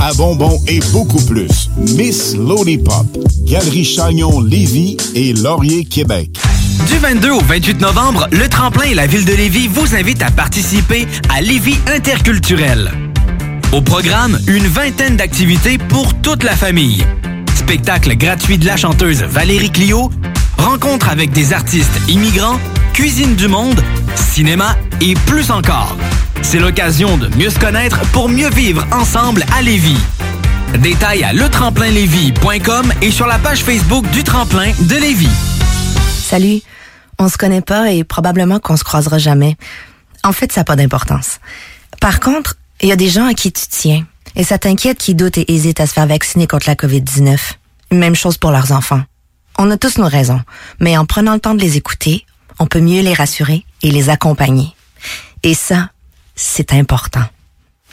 à 0.00 0.12
bonbons 0.14 0.60
et 0.66 0.80
beaucoup 0.92 1.22
plus. 1.26 1.70
Miss 1.96 2.34
Lollipop, 2.34 3.06
Galerie 3.44 3.84
Chagnon 3.84 4.40
Lévis 4.40 4.96
et 5.14 5.32
Laurier 5.34 5.84
Québec. 5.84 6.30
Du 6.86 6.98
22 6.98 7.30
au 7.30 7.40
28 7.40 7.80
novembre, 7.80 8.26
le 8.32 8.48
Tremplin 8.48 8.84
et 8.84 8.94
la 8.94 9.06
ville 9.06 9.24
de 9.24 9.32
Lévis 9.32 9.68
vous 9.68 9.94
invitent 9.94 10.22
à 10.22 10.30
participer 10.30 11.06
à 11.28 11.40
Lévis 11.42 11.78
Interculturel. 11.86 12.90
Au 13.72 13.82
programme, 13.82 14.38
une 14.46 14.66
vingtaine 14.66 15.16
d'activités 15.16 15.78
pour 15.78 16.14
toute 16.14 16.42
la 16.42 16.56
famille. 16.56 17.04
Spectacle 17.54 18.16
gratuit 18.16 18.58
de 18.58 18.66
la 18.66 18.76
chanteuse 18.76 19.22
Valérie 19.22 19.70
Clio, 19.70 20.10
rencontre 20.58 21.08
avec 21.10 21.30
des 21.32 21.52
artistes 21.52 22.00
immigrants, 22.08 22.58
cuisine 22.94 23.34
du 23.34 23.48
monde, 23.48 23.82
cinéma 24.16 24.76
et 25.00 25.14
plus 25.26 25.50
encore. 25.50 25.96
C'est 26.42 26.58
l'occasion 26.58 27.16
de 27.16 27.28
mieux 27.36 27.50
se 27.50 27.58
connaître 27.58 28.00
pour 28.12 28.28
mieux 28.28 28.50
vivre 28.50 28.86
ensemble 28.92 29.44
à 29.56 29.62
Lévis. 29.62 29.98
Détails 30.78 31.22
à 31.22 31.32
letremplinlévis.com 31.32 32.92
et 33.02 33.10
sur 33.10 33.26
la 33.26 33.38
page 33.38 33.62
Facebook 33.62 34.08
du 34.10 34.24
Tremplin 34.24 34.72
de 34.80 34.96
Lévis. 34.96 35.28
Salut. 36.08 36.60
On 37.18 37.28
se 37.28 37.36
connaît 37.36 37.60
pas 37.60 37.92
et 37.92 38.02
probablement 38.04 38.58
qu'on 38.58 38.76
se 38.76 38.84
croisera 38.84 39.18
jamais. 39.18 39.56
En 40.24 40.32
fait, 40.32 40.52
ça 40.52 40.60
n'a 40.60 40.64
pas 40.64 40.76
d'importance. 40.76 41.38
Par 42.00 42.18
contre, 42.18 42.56
il 42.80 42.88
y 42.88 42.92
a 42.92 42.96
des 42.96 43.08
gens 43.08 43.26
à 43.26 43.34
qui 43.34 43.52
tu 43.52 43.66
tiens. 43.68 44.06
Et 44.36 44.44
ça 44.44 44.58
t'inquiète 44.58 44.98
qui 44.98 45.14
doutent 45.14 45.38
et 45.38 45.52
hésitent 45.52 45.80
à 45.80 45.86
se 45.86 45.92
faire 45.92 46.06
vacciner 46.06 46.46
contre 46.46 46.68
la 46.68 46.74
COVID-19. 46.74 47.38
Même 47.92 48.14
chose 48.14 48.38
pour 48.38 48.52
leurs 48.52 48.72
enfants. 48.72 49.02
On 49.58 49.70
a 49.70 49.76
tous 49.76 49.98
nos 49.98 50.08
raisons, 50.08 50.40
mais 50.78 50.96
en 50.96 51.04
prenant 51.04 51.34
le 51.34 51.40
temps 51.40 51.54
de 51.54 51.60
les 51.60 51.76
écouter, 51.76 52.24
on 52.58 52.66
peut 52.66 52.80
mieux 52.80 53.02
les 53.02 53.12
rassurer 53.12 53.64
et 53.82 53.90
les 53.90 54.08
accompagner. 54.08 54.68
Et 55.42 55.54
ça, 55.54 55.90
c'est 56.34 56.72
important. 56.72 57.24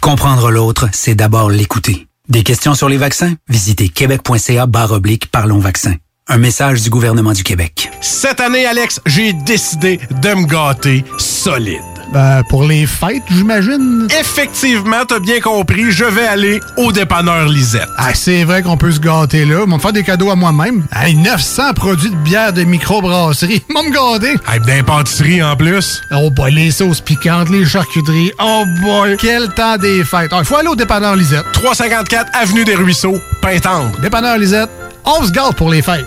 Comprendre 0.02 0.52
l'autre, 0.52 0.90
c'est 0.92 1.16
d'abord 1.16 1.50
l'écouter. 1.50 2.08
Des 2.30 2.44
questions 2.44 2.74
sur 2.76 2.90
les 2.90 2.98
vaccins? 2.98 3.36
Visitez 3.48 3.90
québec.ca 3.90 4.66
barre 4.66 4.92
oblique 4.92 5.32
Parlons 5.32 5.60
vaccins. 5.60 5.96
Un 6.28 6.38
message 6.38 6.82
du 6.82 6.90
gouvernement 6.90 7.32
du 7.32 7.44
Québec. 7.44 7.90
Cette 8.02 8.42
année, 8.42 8.66
Alex, 8.66 9.00
j'ai 9.06 9.32
décidé 9.32 10.00
de 10.22 10.34
me 10.34 10.46
gâter 10.46 11.06
solide. 11.18 11.97
Ben, 12.14 12.42
pour 12.50 12.64
les 12.64 12.86
fêtes, 12.86 13.24
j'imagine. 13.30 14.08
Effectivement, 14.20 15.04
t'as 15.08 15.20
bien 15.20 15.40
compris, 15.40 15.92
je 15.92 16.06
vais 16.06 16.26
aller 16.28 16.60
au 16.78 16.92
dépanneur 16.92 17.48
Lisette. 17.48 17.88
Ah, 17.98 18.14
c'est 18.14 18.44
vrai 18.44 18.62
qu'on 18.62 18.78
peut 18.78 18.92
se 18.92 19.00
gâter 19.00 19.46
là. 19.46 19.62
Ils 19.66 19.70
vont 19.70 19.78
me 19.78 19.82
faire 19.82 19.94
des 19.94 20.04
cadeaux 20.04 20.32
à 20.32 20.36
moi-même. 20.36 20.86
Hey, 20.96 21.16
900 21.16 21.74
produits 21.74 22.10
de 22.10 22.16
bière 22.16 22.54
de 22.54 22.64
microbrasserie. 22.64 23.64
Ils 23.70 23.74
vont 23.74 23.84
me 23.84 23.92
gâter. 23.92 24.36
Hey, 24.52 24.60
d'impantisserie 24.62 25.44
en 25.44 25.56
plus. 25.56 26.02
Oh 26.12 26.30
boy, 26.30 26.54
les 26.54 26.72
sauces 26.72 27.02
piquantes, 27.02 27.50
les 27.50 27.66
charcuteries. 27.66 28.32
Oh 28.42 28.64
boy, 28.82 29.18
quel 29.20 29.50
temps 29.50 29.78
des 29.78 30.04
fêtes. 30.04 30.32
Il 30.38 30.46
faut 30.46 30.56
aller 30.56 30.70
au 30.70 30.76
dépanneur 30.76 31.16
Lisette. 31.16 31.46
354 31.54 32.32
Avenue 32.34 32.64
des 32.64 32.76
Ruisseaux, 32.76 33.18
Pintendre. 33.42 33.92
Dépanneur 34.02 34.38
Lisette, 34.38 34.70
on 35.06 35.26
se 35.26 35.32
gâte 35.32 35.56
pour 35.56 35.70
les 35.70 35.82
fêtes. 35.82 36.06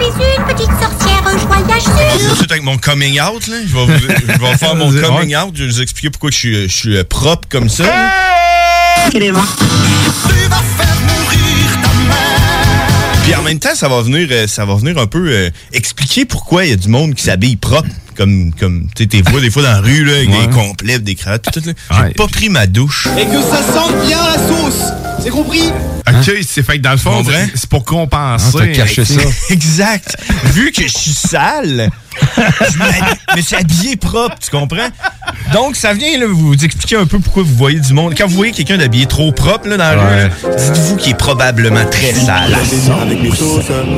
Je 0.00 0.04
suis 0.06 0.36
une 0.38 0.44
petite 0.44 0.70
sorcière 0.80 1.22
joyeuse. 1.84 2.22
Tout 2.24 2.30
de 2.30 2.36
suite 2.36 2.50
avec 2.50 2.62
mon 2.62 2.78
coming 2.78 3.20
out, 3.20 3.46
là. 3.46 3.56
Je 3.66 3.74
vais, 3.76 3.84
vous- 3.86 3.92
je 4.02 4.38
vais 4.40 4.56
faire 4.56 4.74
mon 4.74 4.90
coming 5.02 5.36
out. 5.36 5.52
Je 5.54 5.64
vais 5.64 5.70
vous 5.70 5.82
expliquer 5.82 6.10
pourquoi 6.10 6.30
je 6.30 6.36
suis, 6.36 6.68
je 6.68 6.74
suis 6.74 6.96
euh, 6.96 7.04
propre 7.04 7.48
comme 7.48 7.68
ça. 7.68 7.84
Puis 13.30 13.38
en 13.38 13.42
même 13.44 13.60
temps, 13.60 13.76
ça 13.76 13.88
va 13.88 14.02
venir, 14.02 14.26
euh, 14.32 14.48
ça 14.48 14.64
va 14.64 14.74
venir 14.74 14.98
un 14.98 15.06
peu 15.06 15.28
euh, 15.30 15.50
expliquer 15.72 16.24
pourquoi 16.24 16.64
il 16.64 16.70
y 16.70 16.72
a 16.72 16.76
du 16.76 16.88
monde 16.88 17.14
qui 17.14 17.22
s'habille 17.22 17.54
propre. 17.54 17.88
Comme, 18.16 18.52
comme 18.52 18.88
tu 18.96 19.04
sais, 19.04 19.08
t'es 19.08 19.22
vois 19.22 19.40
des 19.40 19.52
fois 19.52 19.62
dans 19.62 19.70
la 19.70 19.80
rue, 19.80 20.04
là, 20.04 20.16
avec 20.16 20.30
Ouais. 20.30 20.46
des 20.48 20.52
complets, 20.52 20.98
des 20.98 21.14
cravates, 21.14 21.44
tout, 21.52 21.60
tout. 21.60 21.70
J'ai 21.92 22.12
pas 22.14 22.26
pris 22.26 22.48
ma 22.48 22.66
douche. 22.66 23.06
Et 23.16 23.24
que 23.26 23.40
ça 23.40 23.62
sente 23.72 24.04
bien 24.04 24.18
la 24.20 24.36
sauce. 24.48 24.82
C'est 25.22 25.30
compris? 25.30 25.62
Ok, 26.08 26.32
c'est 26.44 26.64
fait 26.64 26.78
que 26.78 26.82
dans 26.82 26.90
le 26.90 26.96
fond, 26.96 27.22
c'est 27.54 27.70
pour 27.70 27.84
compenser. 27.84 28.46
Ah, 28.52 28.58
t'as 28.58 28.66
caché 28.72 29.04
ça. 29.04 29.20
exact. 29.50 30.16
Vu 30.46 30.72
que 30.72 30.82
je 30.82 30.88
suis 30.98 31.12
sale, 31.12 31.88
je 32.36 33.36
me 33.36 33.40
suis 33.42 33.54
habillé 33.54 33.96
propre, 33.96 34.34
tu 34.42 34.50
comprends? 34.50 34.88
Donc, 35.52 35.76
ça 35.76 35.92
vient 35.92 36.18
là, 36.18 36.26
vous 36.28 36.54
expliquer 36.54 36.96
un 36.96 37.06
peu 37.06 37.18
pourquoi 37.18 37.42
vous 37.42 37.54
voyez 37.54 37.80
du 37.80 37.92
monde. 37.92 38.14
Quand 38.16 38.26
vous 38.26 38.36
voyez 38.36 38.52
quelqu'un 38.52 38.78
d'habillé 38.78 39.06
trop 39.06 39.32
propre 39.32 39.68
là, 39.68 39.76
dans 39.76 39.96
la 39.96 40.24
rue, 40.24 40.30
dites-vous 40.56 40.96
qu'il 40.96 41.12
est 41.12 41.16
probablement 41.16 41.84
très 41.90 42.12
sale. 42.12 42.56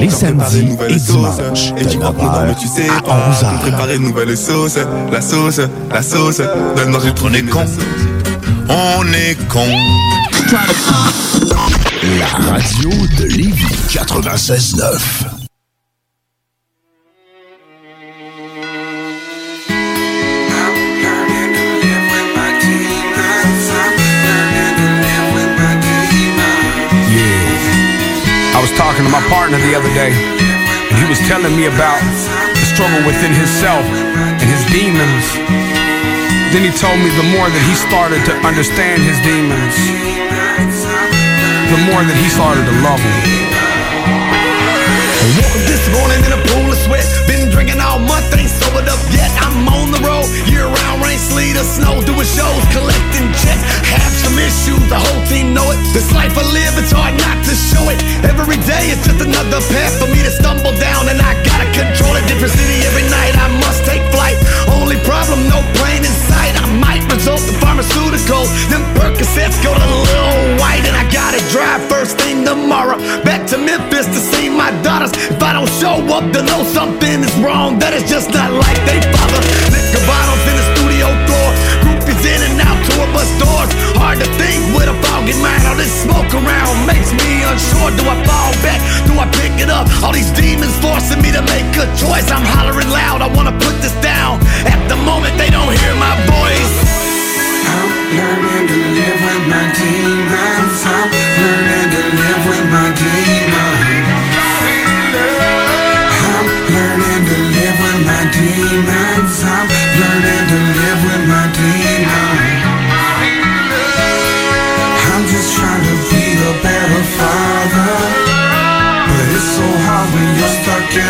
les 0.00 0.10
samedis 0.10 0.68
et 0.88 0.94
dimanches. 0.96 1.72
Et 1.76 1.86
tu 1.86 1.98
crois 1.98 2.12
pas, 2.14 2.44
mais 2.46 2.54
tu 2.54 2.66
sais 2.66 2.86
pas. 2.86 3.30
Pour 3.40 3.60
préparer 3.60 3.96
une 3.96 4.02
nouvelle 4.02 4.36
sauce, 4.36 4.78
la 5.10 5.20
sauce, 5.20 5.60
la 5.92 6.02
sauce. 6.02 6.40
Donne-moi. 6.76 7.00
On 7.24 7.34
est 7.34 7.42
con. 7.42 7.64
On 8.68 9.12
est 9.12 9.48
con. 9.48 9.66
La 12.18 12.26
radio 12.26 12.90
de 13.18 13.24
Lévis 13.24 13.66
96.9. 13.88 15.31
was 28.62 28.70
talking 28.78 29.02
to 29.02 29.10
my 29.10 29.20
partner 29.26 29.58
the 29.58 29.74
other 29.74 29.90
day, 29.90 30.14
and 30.14 30.94
he 30.94 31.06
was 31.10 31.18
telling 31.26 31.50
me 31.58 31.66
about 31.66 31.98
the 32.54 32.66
struggle 32.70 33.02
within 33.02 33.34
himself 33.34 33.82
and 33.82 34.46
his 34.46 34.62
demons. 34.70 35.26
Then 36.54 36.62
he 36.62 36.70
told 36.70 36.94
me 37.02 37.10
the 37.18 37.26
more 37.34 37.50
that 37.50 37.64
he 37.66 37.74
started 37.74 38.22
to 38.30 38.38
understand 38.46 39.02
his 39.02 39.18
demons, 39.26 39.74
the 41.74 41.80
more 41.90 42.06
that 42.06 42.14
he 42.14 42.30
started 42.30 42.62
to 42.62 42.74
love 42.86 43.02
them. 43.02 43.18
Woke 45.42 45.58
up 45.58 45.64
this 45.66 45.82
morning 45.90 46.22
in 46.22 46.30
a 46.30 46.40
pool 46.54 46.70
of 46.70 46.78
sweat. 46.86 47.02
Been 47.26 47.50
drinking 47.50 47.82
all 47.82 47.98
month, 47.98 48.30
ain't 48.38 48.46
sobered 48.46 48.86
up 48.86 49.02
yet. 49.10 49.30
I'm 49.42 49.51
sleet, 51.32 51.56
snow, 51.64 51.96
doing 52.04 52.28
shows, 52.28 52.62
collecting 52.76 53.28
checks. 53.40 53.64
Have 53.88 54.12
some 54.20 54.36
issues, 54.36 54.82
the 54.92 55.00
whole 55.00 55.22
team 55.32 55.56
know 55.56 55.64
it. 55.72 55.80
This 55.96 56.12
life 56.12 56.36
I 56.36 56.44
live, 56.52 56.76
it's 56.76 56.92
hard 56.92 57.16
not 57.16 57.40
to 57.48 57.54
show 57.56 57.84
it. 57.88 57.98
Every 58.28 58.60
day 58.68 58.92
it's 58.92 59.04
just 59.08 59.24
another 59.24 59.64
path 59.72 59.96
for 59.96 60.08
me 60.12 60.20
to 60.20 60.32
stumble 60.32 60.76
down, 60.76 61.08
and 61.08 61.16
I 61.16 61.32
gotta 61.40 61.68
control 61.72 62.12
it. 62.20 62.24
Different 62.28 62.52
city 62.52 62.84
every 62.84 63.08
night, 63.08 63.32
I 63.40 63.48
must 63.64 63.80
take 63.88 64.04
flight. 64.12 64.36
Only 64.76 65.00
problem, 65.08 65.48
no 65.48 65.64
plane 65.80 66.04
in 66.04 66.14
sight. 66.28 66.52
I 66.52 66.68
might 66.76 67.02
result 67.08 67.40
in 67.48 67.56
pharmaceuticals. 67.64 68.52
Them 68.68 68.84
Percocets 68.92 69.56
go 69.64 69.72
to 69.72 69.88
Lil 69.88 70.60
White, 70.60 70.84
and 70.84 70.96
I 70.96 71.08
gotta 71.08 71.40
drive 71.48 71.80
first 71.88 72.20
thing 72.20 72.44
tomorrow. 72.44 73.00
Back 73.24 73.48
to 73.52 73.56
Memphis 73.56 74.06
to 74.06 74.20
see 74.20 74.52
my 74.52 74.68
daughters. 74.84 75.12
If 75.32 75.40
I 75.40 75.56
don't 75.56 75.72
show 75.80 75.96
up, 76.12 76.24
they'll 76.32 76.44
know 76.44 76.64
something 76.76 77.24
is 77.24 77.34
wrong. 77.40 77.78
That 77.80 77.96
is 77.96 78.04
just 78.04 78.28
not 78.36 78.52
like 78.52 78.76
they 78.84 79.00
father. 79.16 79.81
Groupies 82.22 82.34
in 82.34 82.40
and 82.50 82.60
out 82.60 82.78
tour 82.86 83.06
bus 83.12 83.28
doors. 83.38 83.70
Hard 83.98 84.18
to 84.20 84.26
think 84.38 84.74
with 84.74 84.88
a 84.88 84.94
foggy 85.02 85.34
mind. 85.42 85.66
All 85.66 85.76
this 85.76 85.92
smoke 86.02 86.32
around 86.34 86.86
makes 86.86 87.10
me 87.12 87.42
unsure. 87.42 87.90
Do 87.98 88.04
I 88.06 88.16
fall 88.26 88.52
back? 88.62 88.80
Do 89.06 89.18
I 89.18 89.26
pick 89.42 89.60
it 89.60 89.70
up? 89.70 89.86
All 90.02 90.12
these 90.12 90.30
demons 90.32 90.74
forcing 90.78 91.20
me 91.22 91.32
to 91.32 91.42
make 91.42 91.70
a 91.76 91.86
choice. 91.98 92.30
I'm 92.30 92.44
hollering 92.44 92.90
loud. 92.90 93.22
I 93.22 93.28
wanna 93.28 93.52
put 93.52 93.74
this 93.82 93.94
down. 94.02 94.40
At 94.66 94.80
the 94.88 94.96
moment, 94.96 95.36
they 95.38 95.50
don't 95.50 95.72
hear 95.72 95.94
my 95.96 96.14
voice. 96.30 96.74
I'm 97.66 97.90
learning 98.16 98.66
to 98.70 98.78
live 98.98 99.18
with 99.26 99.44
my 99.50 99.64
demons. 99.74 100.51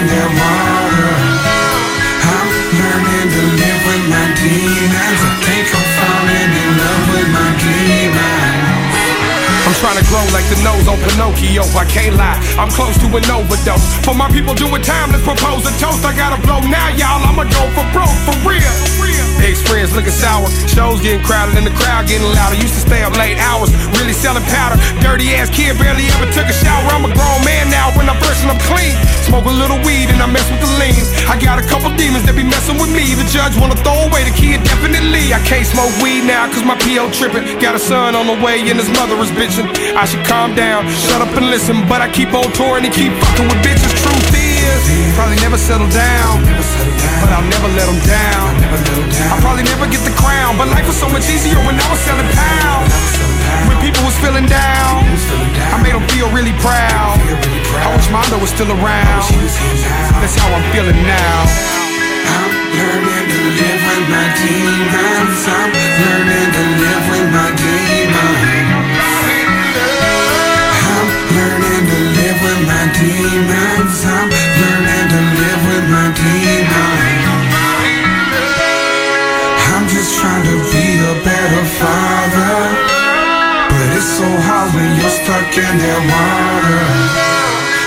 their 0.06 0.28
mind. 0.28 0.61
Grow 10.12 10.28
like 10.36 10.44
the 10.52 10.60
nose 10.60 10.84
on 10.92 11.00
Pinocchio. 11.00 11.64
I 11.72 11.88
can't 11.88 12.20
lie, 12.20 12.36
I'm 12.60 12.68
close 12.68 12.92
to 13.00 13.08
an 13.16 13.24
overdose. 13.32 13.80
For 14.04 14.12
my 14.12 14.28
people 14.28 14.52
doing 14.52 14.84
time, 14.84 15.08
let's 15.08 15.24
propose 15.24 15.64
a 15.64 15.72
toast. 15.80 16.04
I 16.04 16.12
gotta 16.12 16.36
blow 16.44 16.60
now, 16.68 16.92
y'all. 17.00 17.24
I'ma 17.24 17.48
go 17.48 17.64
for 17.72 17.86
broke, 17.96 18.12
for 18.28 18.36
real. 18.44 18.92
The 19.42 19.48
experience 19.50 19.90
looking 19.90 20.14
sour. 20.14 20.46
Shows 20.70 21.02
getting 21.02 21.24
crowded 21.26 21.58
and 21.58 21.66
the 21.66 21.74
crowd 21.74 22.06
getting 22.06 22.28
louder. 22.30 22.54
Used 22.60 22.78
to 22.78 22.84
stay 22.84 23.02
up 23.02 23.16
late 23.18 23.40
hours, 23.40 23.74
really 23.98 24.12
selling 24.12 24.44
powder. 24.52 24.78
Dirty 25.02 25.34
ass 25.34 25.50
kid, 25.50 25.74
barely 25.80 26.06
ever 26.14 26.30
took 26.30 26.46
a 26.46 26.54
shower. 26.54 26.86
I'm 26.94 27.08
a 27.08 27.12
grown 27.16 27.40
man 27.42 27.72
now. 27.72 27.90
When 27.96 28.04
I'm 28.06 28.20
brushing, 28.20 28.52
I'm 28.52 28.60
clean. 28.70 28.94
Smoke 29.26 29.48
a 29.48 29.56
little 29.56 29.80
weed 29.82 30.14
and 30.14 30.22
I 30.22 30.28
mess 30.30 30.46
with 30.46 30.62
the 30.62 30.70
lean. 30.78 31.02
I 31.26 31.40
got 31.40 31.58
a 31.58 31.66
couple 31.66 31.90
demons 31.98 32.22
that 32.30 32.38
be 32.38 32.46
messing 32.46 32.78
with 32.78 32.92
me. 32.94 33.16
The 33.18 33.26
judge 33.32 33.58
wanna 33.58 33.80
throw 33.82 34.06
away 34.06 34.28
the 34.28 34.34
kid, 34.36 34.62
definitely. 34.62 35.34
I 35.34 35.40
can't 35.42 35.66
smoke 35.66 35.90
weed 35.98 36.22
now, 36.22 36.46
cause 36.46 36.62
my 36.62 36.78
PO 36.78 37.10
tripping. 37.10 37.42
Got 37.58 37.74
a 37.74 37.82
son 37.82 38.14
on 38.14 38.30
the 38.30 38.38
way 38.38 38.62
and 38.62 38.78
his 38.78 38.92
mother 38.94 39.18
is 39.18 39.32
bitching. 39.34 39.66
I 39.92 40.08
should 40.08 40.24
calm 40.24 40.56
down, 40.56 40.88
shut 40.88 41.20
up 41.20 41.28
and 41.36 41.52
listen. 41.52 41.84
But 41.84 42.00
I 42.00 42.08
keep 42.08 42.32
on 42.32 42.48
touring 42.56 42.88
and 42.88 42.94
keep 42.94 43.12
fucking 43.12 43.44
with 43.44 43.60
bitches. 43.60 43.92
Truth 43.92 44.32
is, 44.32 44.82
probably 45.12 45.36
never 45.44 45.60
settle 45.60 45.88
down. 45.92 46.40
But 47.20 47.28
I'll 47.28 47.44
never 47.44 47.68
let 47.76 47.84
them 47.84 48.00
down. 48.08 48.56
I'll 49.28 49.42
probably 49.44 49.68
never 49.68 49.84
get 49.84 50.00
the 50.08 50.14
crown. 50.16 50.56
But 50.56 50.72
life 50.72 50.88
was 50.88 50.96
so 50.96 51.08
much 51.12 51.28
easier 51.28 51.60
when 51.68 51.76
I 51.76 51.86
was 51.92 52.00
selling 52.08 52.28
pounds. 52.32 52.92
When 53.68 53.76
people 53.84 54.00
was 54.08 54.16
feeling 54.24 54.48
down, 54.48 55.04
I 55.72 55.76
made 55.84 55.92
them 55.92 56.08
feel 56.16 56.32
really 56.32 56.56
proud. 56.64 57.20
I 57.20 57.88
wish 57.92 58.08
Mondo 58.08 58.40
was 58.40 58.48
still 58.48 58.72
around. 58.72 59.28
That's 60.24 60.36
how 60.40 60.48
I'm 60.56 60.64
feeling 60.72 60.96
now. 61.04 61.36
I'm 62.32 62.52
learning 62.80 63.28
to 63.28 63.40
live 63.60 63.82
with 63.92 64.06
my 64.08 64.26
demons. 64.40 65.40
I'm 65.52 65.68
learning 65.68 66.48
to 66.48 66.64
live 66.80 67.04
with 67.12 67.28
my 67.28 67.48
demons. 67.60 69.01
Demons. 73.02 73.98
I'm 74.06 74.30
learning 74.30 75.06
to 75.14 75.20
live 75.38 75.62
with 75.70 75.86
my 75.90 76.06
demons. 76.14 77.22
I'm 79.74 79.84
just 79.88 80.10
trying 80.20 80.44
to 80.46 80.56
be 80.70 80.86
a 81.02 81.14
better 81.26 81.64
father. 81.80 82.54
But 83.70 83.86
it's 83.96 84.10
so 84.20 84.28
hard 84.46 84.68
when 84.74 84.90
you're 85.00 85.16
stuck 85.22 85.50
in 85.58 85.74
that 85.82 86.00
water. 86.12 86.82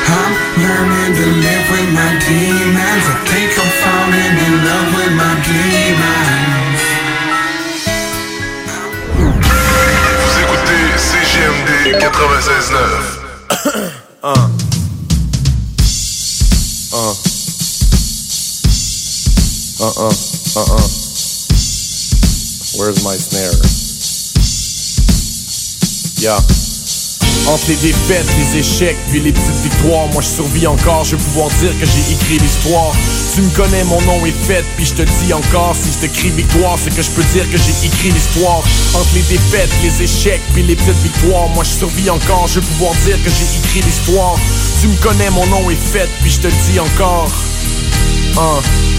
I'm 0.05 0.33
learning 0.59 1.11
to 1.19 1.27
live 1.45 1.65
with 1.71 1.89
my 1.95 2.11
demons. 2.27 3.05
I 3.07 3.15
think 3.29 3.49
I'm 3.55 3.71
falling 3.83 4.35
in 4.47 4.53
love 4.67 4.89
with 4.97 5.13
my 5.15 5.33
demons. 5.47 6.81
Vous 10.19 10.35
écoutez 10.43 10.85
CGMD 10.99 11.69
96.9. 11.99 13.91
Un. 14.23 14.54
Les 27.67 27.75
défaites, 27.77 28.27
les 28.37 28.59
échecs, 28.59 28.97
puis 29.09 29.19
les 29.21 29.31
petites 29.31 29.61
victoires, 29.63 30.07
moi 30.13 30.21
je 30.21 30.27
survis 30.27 30.67
encore, 30.67 31.03
je 31.03 31.15
vais 31.15 31.23
pouvoir 31.23 31.49
dire 31.61 31.71
que 31.79 31.85
j'ai 31.85 32.13
écrit 32.13 32.37
l'histoire. 32.37 32.91
Tu 33.33 33.41
me 33.41 33.49
connais, 33.55 33.83
mon 33.85 33.99
nom 34.01 34.23
est 34.23 34.45
fait, 34.45 34.63
puis 34.75 34.85
je 34.85 34.93
te 34.93 35.01
dis 35.01 35.33
encore, 35.33 35.75
si 35.75 35.91
je 35.91 36.07
te 36.07 36.27
victoire, 36.35 36.77
c'est 36.77 36.95
que 36.95 37.01
je 37.01 37.09
peux 37.09 37.23
dire 37.33 37.49
que 37.49 37.57
j'ai 37.57 37.87
écrit 37.87 38.11
l'histoire. 38.11 38.61
Entre 38.93 39.09
les 39.15 39.23
défaites, 39.23 39.71
les 39.81 40.03
échecs, 40.03 40.41
puis 40.53 40.61
les 40.61 40.75
petites 40.75 41.01
victoires, 41.01 41.49
moi 41.49 41.63
je 41.63 41.71
survis 41.71 42.09
encore, 42.11 42.47
je 42.47 42.59
vais 42.59 42.65
pouvoir 42.67 42.93
dire 43.03 43.17
que 43.23 43.31
j'ai 43.31 43.57
écrit 43.57 43.81
l'histoire. 43.81 44.37
Tu 44.79 44.87
me 44.87 44.95
connais, 45.01 45.31
mon 45.31 45.47
nom 45.47 45.67
est 45.71 45.75
fait, 45.75 46.07
puis 46.21 46.29
je 46.29 46.41
te 46.41 46.47
dis 46.47 46.79
encore. 46.79 47.31
Hein. 48.37 48.94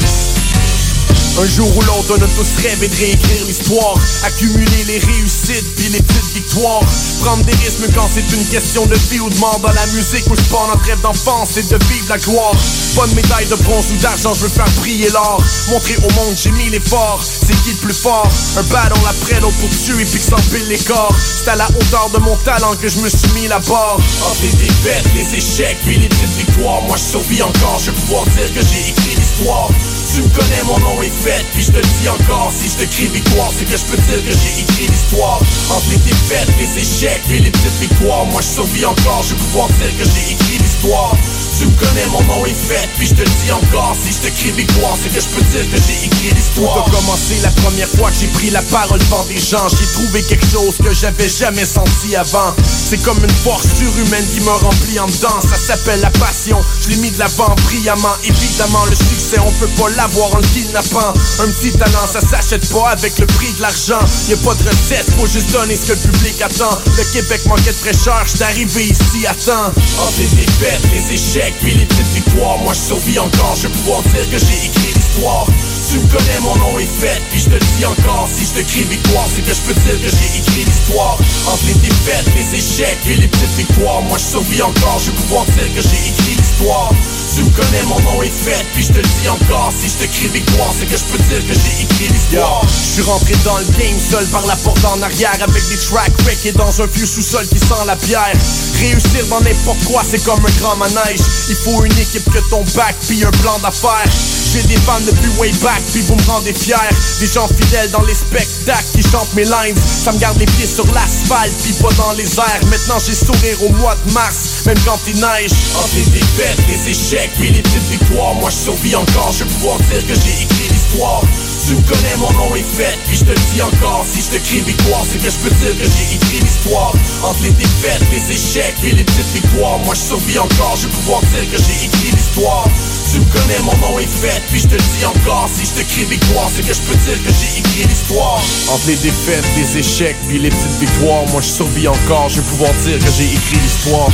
Un 1.38 1.46
jour 1.46 1.68
ou 1.76 1.82
l'autre, 1.82 2.16
on 2.16 2.22
a 2.22 2.28
tous 2.28 2.62
rêvé 2.62 2.88
de 2.88 2.96
réécrire 2.96 3.44
l'histoire 3.46 3.94
Accumuler 4.24 4.84
les 4.86 4.98
réussites 4.98 5.76
puis 5.76 5.88
les 5.90 6.00
petites 6.00 6.32
victoires. 6.32 6.80
Prendre 7.20 7.44
des 7.44 7.52
risques 7.52 7.92
quand 7.94 8.08
c'est 8.08 8.24
une 8.34 8.44
question 8.46 8.86
de 8.86 8.94
vie 9.10 9.20
ou 9.20 9.28
de 9.28 9.36
mort 9.36 9.60
Dans 9.60 9.72
la 9.72 9.86
musique 9.88 10.24
où 10.30 10.34
je 10.34 10.40
pars 10.48 10.66
notre 10.68 10.84
rêve 10.84 11.00
d'enfance 11.02 11.50
c'est 11.52 11.68
de 11.68 11.76
vivre 11.92 12.06
la 12.08 12.16
gloire. 12.16 12.56
Pas 12.96 13.06
de 13.06 13.14
médaille 13.14 13.46
de 13.46 13.56
bronze 13.56 13.84
ou 13.92 13.96
d'argent, 14.00 14.32
je 14.32 14.44
veux 14.44 14.48
faire 14.48 14.70
briller 14.80 15.10
l'or. 15.10 15.42
Montrer 15.68 15.96
au 15.96 16.10
monde 16.14 16.34
j'ai 16.42 16.52
mis 16.52 16.70
l'effort, 16.70 17.20
c'est 17.22 17.54
qui 17.64 17.70
le 17.72 17.76
plus 17.84 17.94
fort? 17.94 18.28
Un 18.56 18.62
battle 18.62 18.96
après 19.06 19.38
l'autre 19.40 19.56
pour 19.58 19.68
tuer 19.68 20.06
puis 20.06 20.20
que 20.20 20.70
les 20.70 20.78
corps. 20.78 21.14
C'est 21.20 21.50
à 21.50 21.56
la 21.56 21.68
hauteur 21.68 22.08
de 22.14 22.18
mon 22.18 22.36
talent 22.36 22.74
que 22.80 22.88
je 22.88 22.98
me 23.00 23.10
suis 23.10 23.28
mis 23.34 23.46
la 23.48 23.58
barre 23.58 23.98
Entre 24.24 24.42
les 24.42 24.52
défaites, 24.52 25.04
les 25.14 25.36
échecs 25.36 25.76
puis 25.84 25.98
les 25.98 26.08
petites 26.08 26.36
victoires. 26.38 26.80
Moi 26.88 26.96
je 26.96 27.10
survis 27.10 27.42
encore, 27.42 27.78
je 27.78 27.90
vais 27.90 27.96
pouvoir 27.98 28.24
dire 28.24 28.54
que 28.54 28.60
j'ai 28.60 28.88
écrit 28.88 29.16
l'histoire 29.16 29.68
tu 30.16 30.22
me 30.22 30.28
connais, 30.28 30.62
mon 30.64 30.78
nom 30.78 31.02
est 31.02 31.12
fait, 31.12 31.44
puis 31.52 31.62
je 31.62 31.72
te 31.72 31.76
le 31.76 31.82
dis 32.00 32.08
encore 32.08 32.50
Si 32.50 32.70
je 32.70 32.76
te 32.76 32.84
crie 32.90 33.08
victoire, 33.08 33.50
c'est 33.52 33.66
que 33.66 33.76
je 33.76 33.84
peux 33.84 34.00
dire 34.00 34.24
que 34.24 34.32
j'ai 34.32 34.62
écrit 34.62 34.86
l'histoire. 34.88 35.40
Entre 35.70 35.90
les 35.90 35.98
défaites, 35.98 36.48
les 36.58 36.80
échecs 36.80 37.20
et 37.30 37.40
les 37.40 37.50
petites 37.50 37.78
victoires 37.80 38.24
Moi 38.24 38.40
je 38.40 38.48
survis 38.48 38.86
encore, 38.86 39.22
je 39.22 39.34
vais 39.34 39.40
pouvoir 39.40 39.68
dire 39.68 39.92
que 39.98 40.04
j'ai 40.04 40.32
écrit 40.32 40.58
l'histoire 40.58 41.12
tu 41.58 41.66
me 41.66 41.72
connais, 41.76 42.06
mon 42.12 42.22
nom 42.24 42.44
est 42.44 42.54
fait, 42.54 42.88
puis 42.98 43.06
je 43.06 43.14
te 43.14 43.22
le 43.22 43.30
dis 43.44 43.52
encore 43.52 43.96
Si 43.96 44.12
je 44.12 44.28
te 44.28 44.28
crie 44.28 44.52
victoire, 44.52 44.96
c'est 45.00 45.08
que 45.08 45.20
je 45.20 45.28
peux 45.28 45.42
dire 45.42 45.64
que 45.70 45.76
j'ai 45.76 46.06
écrit 46.06 46.34
l'histoire. 46.34 46.84
Tout 46.84 46.90
a 46.90 46.96
commencé 46.96 47.34
la 47.42 47.50
première 47.62 47.88
fois 47.88 48.10
que 48.10 48.16
j'ai 48.20 48.26
pris 48.28 48.50
la 48.50 48.62
parole 48.62 48.98
devant 48.98 49.24
des 49.24 49.40
gens 49.40 49.66
J'ai 49.68 49.86
trouvé 49.92 50.22
quelque 50.22 50.46
chose 50.46 50.76
que 50.82 50.92
j'avais 50.92 51.28
jamais 51.28 51.64
senti 51.64 52.14
avant. 52.16 52.54
C'est 52.66 53.02
comme 53.02 53.18
une 53.24 53.38
force 53.42 53.66
surhumaine 53.78 54.24
qui 54.32 54.40
me 54.40 54.50
remplit 54.50 55.00
en 55.00 55.06
dedans 55.06 55.40
Ça 55.40 55.56
s'appelle 55.56 56.00
la 56.00 56.10
passion, 56.10 56.60
je 56.82 56.90
l'ai 56.90 56.96
mis 56.96 57.10
de 57.10 57.18
l'avant 57.18 57.54
brillamment 57.64 58.16
Évidemment, 58.24 58.84
le 58.90 58.96
succès, 58.96 59.38
on 59.40 59.52
peut 59.52 59.70
pas 59.80 59.88
l'avoir 59.96 60.34
en 60.34 60.38
le 60.38 60.46
kidnappant. 60.48 61.14
Un 61.40 61.48
petit 61.48 61.72
talent, 61.72 62.06
ça 62.10 62.20
s'achète 62.20 62.68
pas 62.68 62.90
avec 62.90 63.18
le 63.18 63.26
prix 63.26 63.52
de 63.54 63.62
l'argent. 63.62 64.00
Y'a 64.28 64.36
pas 64.38 64.54
de 64.54 64.68
recette, 64.68 65.06
faut 65.16 65.26
juste 65.26 65.52
donner 65.52 65.76
ce 65.76 65.92
que 65.92 65.92
le 65.92 66.12
public 66.12 66.42
attend. 66.42 66.76
Le 66.96 67.04
Québec 67.12 67.40
manquait 67.46 67.72
de 67.72 67.76
fraîcheur, 67.76 68.24
j'suis 68.26 68.42
arrivé 68.42 68.84
ici 68.84 69.26
à 69.26 69.34
temps 69.34 69.72
Entre 70.00 70.18
les 70.18 70.44
défaites, 70.44 70.82
les 70.92 71.14
échecs 71.14 71.45
puis 71.60 71.74
les 71.74 71.86
petites 71.86 72.12
victoires 72.14 72.58
Moi 72.58 72.72
je 72.72 72.80
survis 72.80 73.18
encore, 73.18 73.54
je 73.56 73.68
vais 73.68 73.74
pouvoir 73.74 74.02
dire 74.02 74.28
que 74.30 74.38
j'ai 74.38 74.66
écrit 74.66 74.92
l'histoire 74.94 75.46
Tu 75.88 76.00
me 76.00 76.06
connais, 76.10 76.40
mon 76.42 76.56
nom 76.56 76.78
est 76.80 76.90
fait, 76.98 77.22
puis 77.30 77.38
je 77.38 77.44
te 77.46 77.54
le 77.54 77.60
dis 77.78 77.86
encore. 77.86 78.28
Si 78.28 78.44
je 78.44 78.58
te 78.58 78.66
crie 78.66 78.82
victoire, 78.82 79.24
c'est 79.32 79.42
que 79.42 79.54
je 79.54 79.60
peux 79.62 79.74
dire 79.74 79.94
que 80.02 80.10
j'ai 80.10 80.38
écrit 80.38 80.64
l'histoire. 80.64 81.16
Entre 81.46 81.64
les 81.66 81.74
défaites, 81.74 82.26
les 82.34 82.58
échecs 82.58 82.98
et 83.06 83.14
les 83.14 83.28
petites 83.28 83.54
victoires 83.56 84.02
Moi 84.02 84.18
je 84.18 84.24
survis 84.24 84.62
encore, 84.62 84.98
je 84.98 85.12
vais 85.12 85.16
pouvoir 85.16 85.44
dire 85.44 85.70
que 85.74 85.82
j'ai 85.82 86.10
écrit 86.10 86.34
l'histoire. 86.34 86.90
Tu 87.34 87.44
me 87.44 87.50
connais, 87.50 87.82
mon 87.84 88.00
nom 88.00 88.22
est 88.22 88.34
fait, 88.34 88.66
puis 88.74 88.82
je 88.82 88.88
te 88.88 88.98
le 88.98 89.10
dis 89.22 89.28
encore. 89.28 89.72
Si 89.78 89.88
je 89.88 89.94
te 89.94 90.10
crie 90.10 90.28
victoire, 90.28 90.74
c'est 90.76 90.86
que 90.86 90.96
je 90.96 91.04
peux 91.04 91.22
dire 91.22 91.46
que 91.46 91.54
j'ai 91.54 91.82
écrit 91.84 92.08
l'histoire. 92.08 92.62
Je 92.66 92.92
suis 92.94 93.02
rentré 93.02 93.34
dans 93.44 93.58
le 93.58 93.66
game 93.78 93.98
seul 94.10 94.26
par 94.26 94.44
la 94.46 94.56
porte 94.56 94.84
en 94.84 95.00
arrière 95.02 95.38
Avec 95.40 95.68
des 95.68 95.78
tracks 95.78 96.12
et 96.44 96.52
dans 96.52 96.82
un 96.82 96.86
vieux 96.86 97.06
sous-sol 97.06 97.46
qui 97.46 97.58
sent 97.58 97.84
la 97.86 97.94
bière. 97.96 98.34
Réussir 98.80 99.24
dans 99.30 99.40
n'importe 99.40 99.84
quoi, 99.84 100.02
c'est 100.08 100.22
comme 100.24 100.44
un 100.44 100.60
grand 100.60 100.76
manège. 100.76 101.20
Il 101.48 101.56
faut 101.56 101.84
une 101.84 101.98
équipe 101.98 102.28
que 102.30 102.38
ton 102.50 102.64
bac, 102.74 102.96
puis 103.06 103.24
un 103.24 103.30
plan 103.30 103.58
d'affaires. 103.62 104.10
J'ai 104.52 104.62
des 104.62 104.76
fans 104.76 105.00
depuis 105.00 105.28
way 105.38 105.50
back, 105.62 105.75
puis 105.92 106.02
vous 106.02 106.16
me 106.16 106.22
rendez 106.26 106.52
fier. 106.52 106.78
Des 107.20 107.26
gens 107.26 107.48
fidèles 107.48 107.90
dans 107.90 108.02
les 108.02 108.14
spectacles 108.14 108.84
qui 108.94 109.02
chantent 109.02 109.32
mes 109.34 109.44
lines. 109.44 109.76
Ça 109.76 110.12
me 110.12 110.18
garde 110.18 110.38
les 110.38 110.46
pieds 110.46 110.66
sur 110.66 110.86
l'asphalte, 110.92 111.52
puis 111.62 111.72
pas 111.74 111.92
dans 111.94 112.12
les 112.12 112.38
airs. 112.38 112.66
Maintenant 112.70 112.98
j'ai 113.04 113.14
sourire 113.14 113.62
au 113.64 113.70
mois 113.70 113.96
de 114.06 114.12
mars, 114.12 114.64
même 114.66 114.78
quand 114.84 114.98
il 115.06 115.16
neige. 115.16 115.52
Entre 115.76 115.96
les 115.96 116.04
défaites, 116.04 116.58
les 116.68 116.90
échecs 116.90 117.30
puis 117.38 117.50
les 117.50 117.62
petites 117.62 117.88
victoires. 117.90 118.34
Moi 118.34 118.50
je 118.50 118.56
survis 118.56 118.96
encore, 118.96 119.32
je 119.32 119.44
vais 119.44 119.50
pouvoir 119.50 119.78
dire 119.78 120.06
que 120.06 120.14
j'ai 120.14 120.42
écrit 120.42 120.68
l'histoire. 120.70 121.22
Tu 121.66 121.74
me 121.74 121.82
connais, 121.82 122.16
mon 122.18 122.32
nom 122.32 122.54
est 122.54 122.62
fait, 122.62 122.96
puis 123.08 123.16
je 123.16 123.24
te 123.24 123.30
le 123.30 123.40
dis 123.52 123.62
encore. 123.62 124.04
Si 124.06 124.22
je 124.22 124.38
te 124.38 124.42
crie 124.44 124.60
victoire, 124.60 125.02
c'est 125.10 125.18
que 125.18 125.30
je 125.30 125.38
peux 125.38 125.50
dire 125.50 125.76
que 125.78 125.84
j'ai 125.84 126.14
écrit 126.14 126.40
l'histoire. 126.40 126.92
Entre 127.22 127.42
les 127.42 127.50
défaites, 127.50 128.02
les 128.12 128.32
échecs 128.32 128.76
et 128.84 128.92
les 128.92 129.04
petites 129.04 129.32
victoires. 129.34 129.78
Moi 129.80 129.94
je 129.94 130.00
survis 130.00 130.38
encore, 130.38 130.76
je 130.76 130.86
vais 130.86 130.94
pouvoir 130.94 131.20
dire 131.22 131.50
que 131.50 131.58
j'ai 131.58 131.86
écrit 131.86 132.12
l'histoire 132.12 132.68
tu 133.12 133.20
me 133.20 133.24
connais, 133.32 133.58
mon 133.62 133.76
nom 133.78 133.98
est 133.98 134.06
fait, 134.06 134.42
puis 134.50 134.60
je 134.60 134.68
te 134.68 134.76
dis 134.76 135.04
encore 135.04 135.48
Si 135.52 135.66
je 135.66 135.82
te 135.82 136.10
victoire, 136.10 136.50
c'est 136.54 136.66
que 136.66 136.74
je 136.74 136.80
peux 136.80 136.96
dire 136.96 137.22
que 137.24 137.30
j'ai 137.32 137.58
écrit 137.60 137.84
l'histoire. 137.88 138.40
Entre 138.70 138.86
les 138.86 138.96
défaites, 138.96 139.44
les 139.56 139.78
échecs, 139.78 140.16
puis 140.28 140.38
les 140.38 140.50
petites 140.50 140.78
victoires 140.80 141.26
Moi 141.32 141.40
je 141.40 141.48
survis 141.48 141.88
encore, 141.88 142.28
je 142.28 142.40
vais 142.40 142.48
pouvoir 142.48 142.72
dire 142.84 142.98
que 142.98 143.10
j'ai 143.16 143.24
écrit 143.24 143.58
l'histoire 143.62 144.08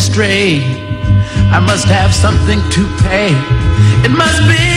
you 0.00 0.12
had 0.12 0.30
better 0.30 0.60
stray. 0.60 0.60
I 1.52 1.60
must 1.60 1.86
have 1.86 2.14
something 2.14 2.60
to 2.70 2.82
pay. 3.02 3.32
It 4.04 4.10
must 4.10 4.40
be 4.48 4.69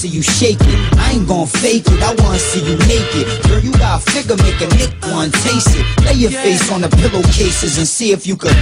see 0.00 0.08
you 0.08 0.22
shake 0.22 0.56
it. 0.60 0.78
I 0.96 1.12
ain't 1.12 1.28
gon' 1.28 1.46
fake 1.46 1.84
it, 1.84 2.00
I 2.00 2.14
wanna 2.24 2.38
see 2.38 2.64
you 2.64 2.76
naked. 2.88 3.28
Girl, 3.44 3.60
you 3.60 3.70
got 3.72 4.00
a 4.00 4.10
figure, 4.10 4.36
make 4.36 4.56
a 4.64 4.68
nick 4.80 4.92
one, 5.12 5.30
taste 5.44 5.76
it. 5.76 5.84
Lay 6.06 6.14
your 6.14 6.30
face 6.30 6.72
on 6.72 6.80
the 6.80 6.88
pillowcases 6.88 7.76
and 7.76 7.86
see 7.86 8.10
if 8.12 8.26
you 8.26 8.34
could. 8.34 8.56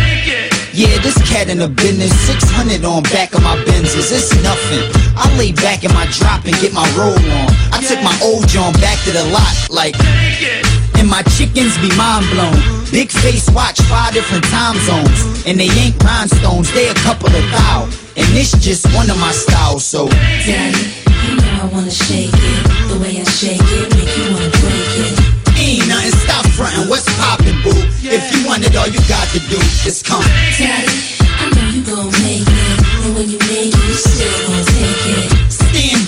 Yeah, 0.74 0.98
this 0.98 1.16
cat 1.30 1.48
in 1.48 1.58
the 1.58 1.68
business, 1.68 2.10
600 2.26 2.84
on 2.84 3.04
back 3.14 3.34
of 3.34 3.42
my 3.44 3.54
Benzes, 3.66 4.10
it's 4.10 4.34
nothing. 4.42 4.82
I 5.14 5.30
lay 5.38 5.52
back 5.52 5.84
in 5.84 5.94
my 5.94 6.06
drop 6.18 6.44
and 6.44 6.54
get 6.58 6.72
my 6.72 6.86
roll 6.98 7.14
on. 7.14 7.48
I 7.70 7.78
took 7.86 8.02
my 8.02 8.18
old 8.24 8.48
John 8.48 8.72
back 8.82 8.98
to 9.04 9.12
the 9.12 9.24
lot, 9.30 9.54
like. 9.70 9.94
And 10.98 11.08
my 11.08 11.22
chickens 11.38 11.78
be 11.78 11.94
mind 11.96 12.26
blown. 12.34 12.58
Big 12.90 13.10
face 13.10 13.48
watch 13.50 13.80
five 13.86 14.12
different 14.12 14.44
time 14.50 14.76
zones. 14.82 15.46
And 15.46 15.58
they 15.58 15.70
ain't 15.78 15.94
rhinestones, 16.02 16.72
they 16.74 16.88
a 16.88 16.94
couple 17.06 17.28
of 17.30 17.44
thou. 17.54 17.88
And 18.18 18.26
this 18.34 18.50
just 18.58 18.84
one 18.94 19.08
of 19.08 19.18
my 19.20 19.30
styles, 19.30 19.86
so. 19.86 20.08
Daddy, 20.08 20.90
you 21.22 21.36
know 21.38 21.62
I 21.62 21.70
wanna 21.72 21.90
shake 21.90 22.34
it. 22.34 22.62
The 22.90 22.98
way 22.98 23.20
I 23.20 23.24
shake 23.24 23.62
it, 23.62 23.86
make 23.94 24.10
you 24.18 24.26
wanna 24.34 24.50
break 24.58 24.92
it. 25.06 25.38
Ain't 25.58 25.86
nothing, 25.88 26.18
stop 26.18 26.46
frontin', 26.54 26.88
what's 26.88 27.06
poppin', 27.18 27.62
boo? 27.62 27.78
If 28.02 28.34
you 28.34 28.46
want 28.46 28.66
it, 28.66 28.74
all 28.74 28.86
you 28.86 29.00
got 29.06 29.26
to 29.34 29.40
do 29.50 29.58
is 29.86 30.02
come. 30.02 30.22
Daddy, 30.58 30.90
I 31.22 31.50
know 31.54 31.66
you 31.70 31.82
gon' 31.82 32.10
make 32.26 32.42
it. 32.42 32.78
And 33.06 33.14
when 33.14 33.30
you 33.30 33.38
make 33.46 33.74
it, 33.74 34.17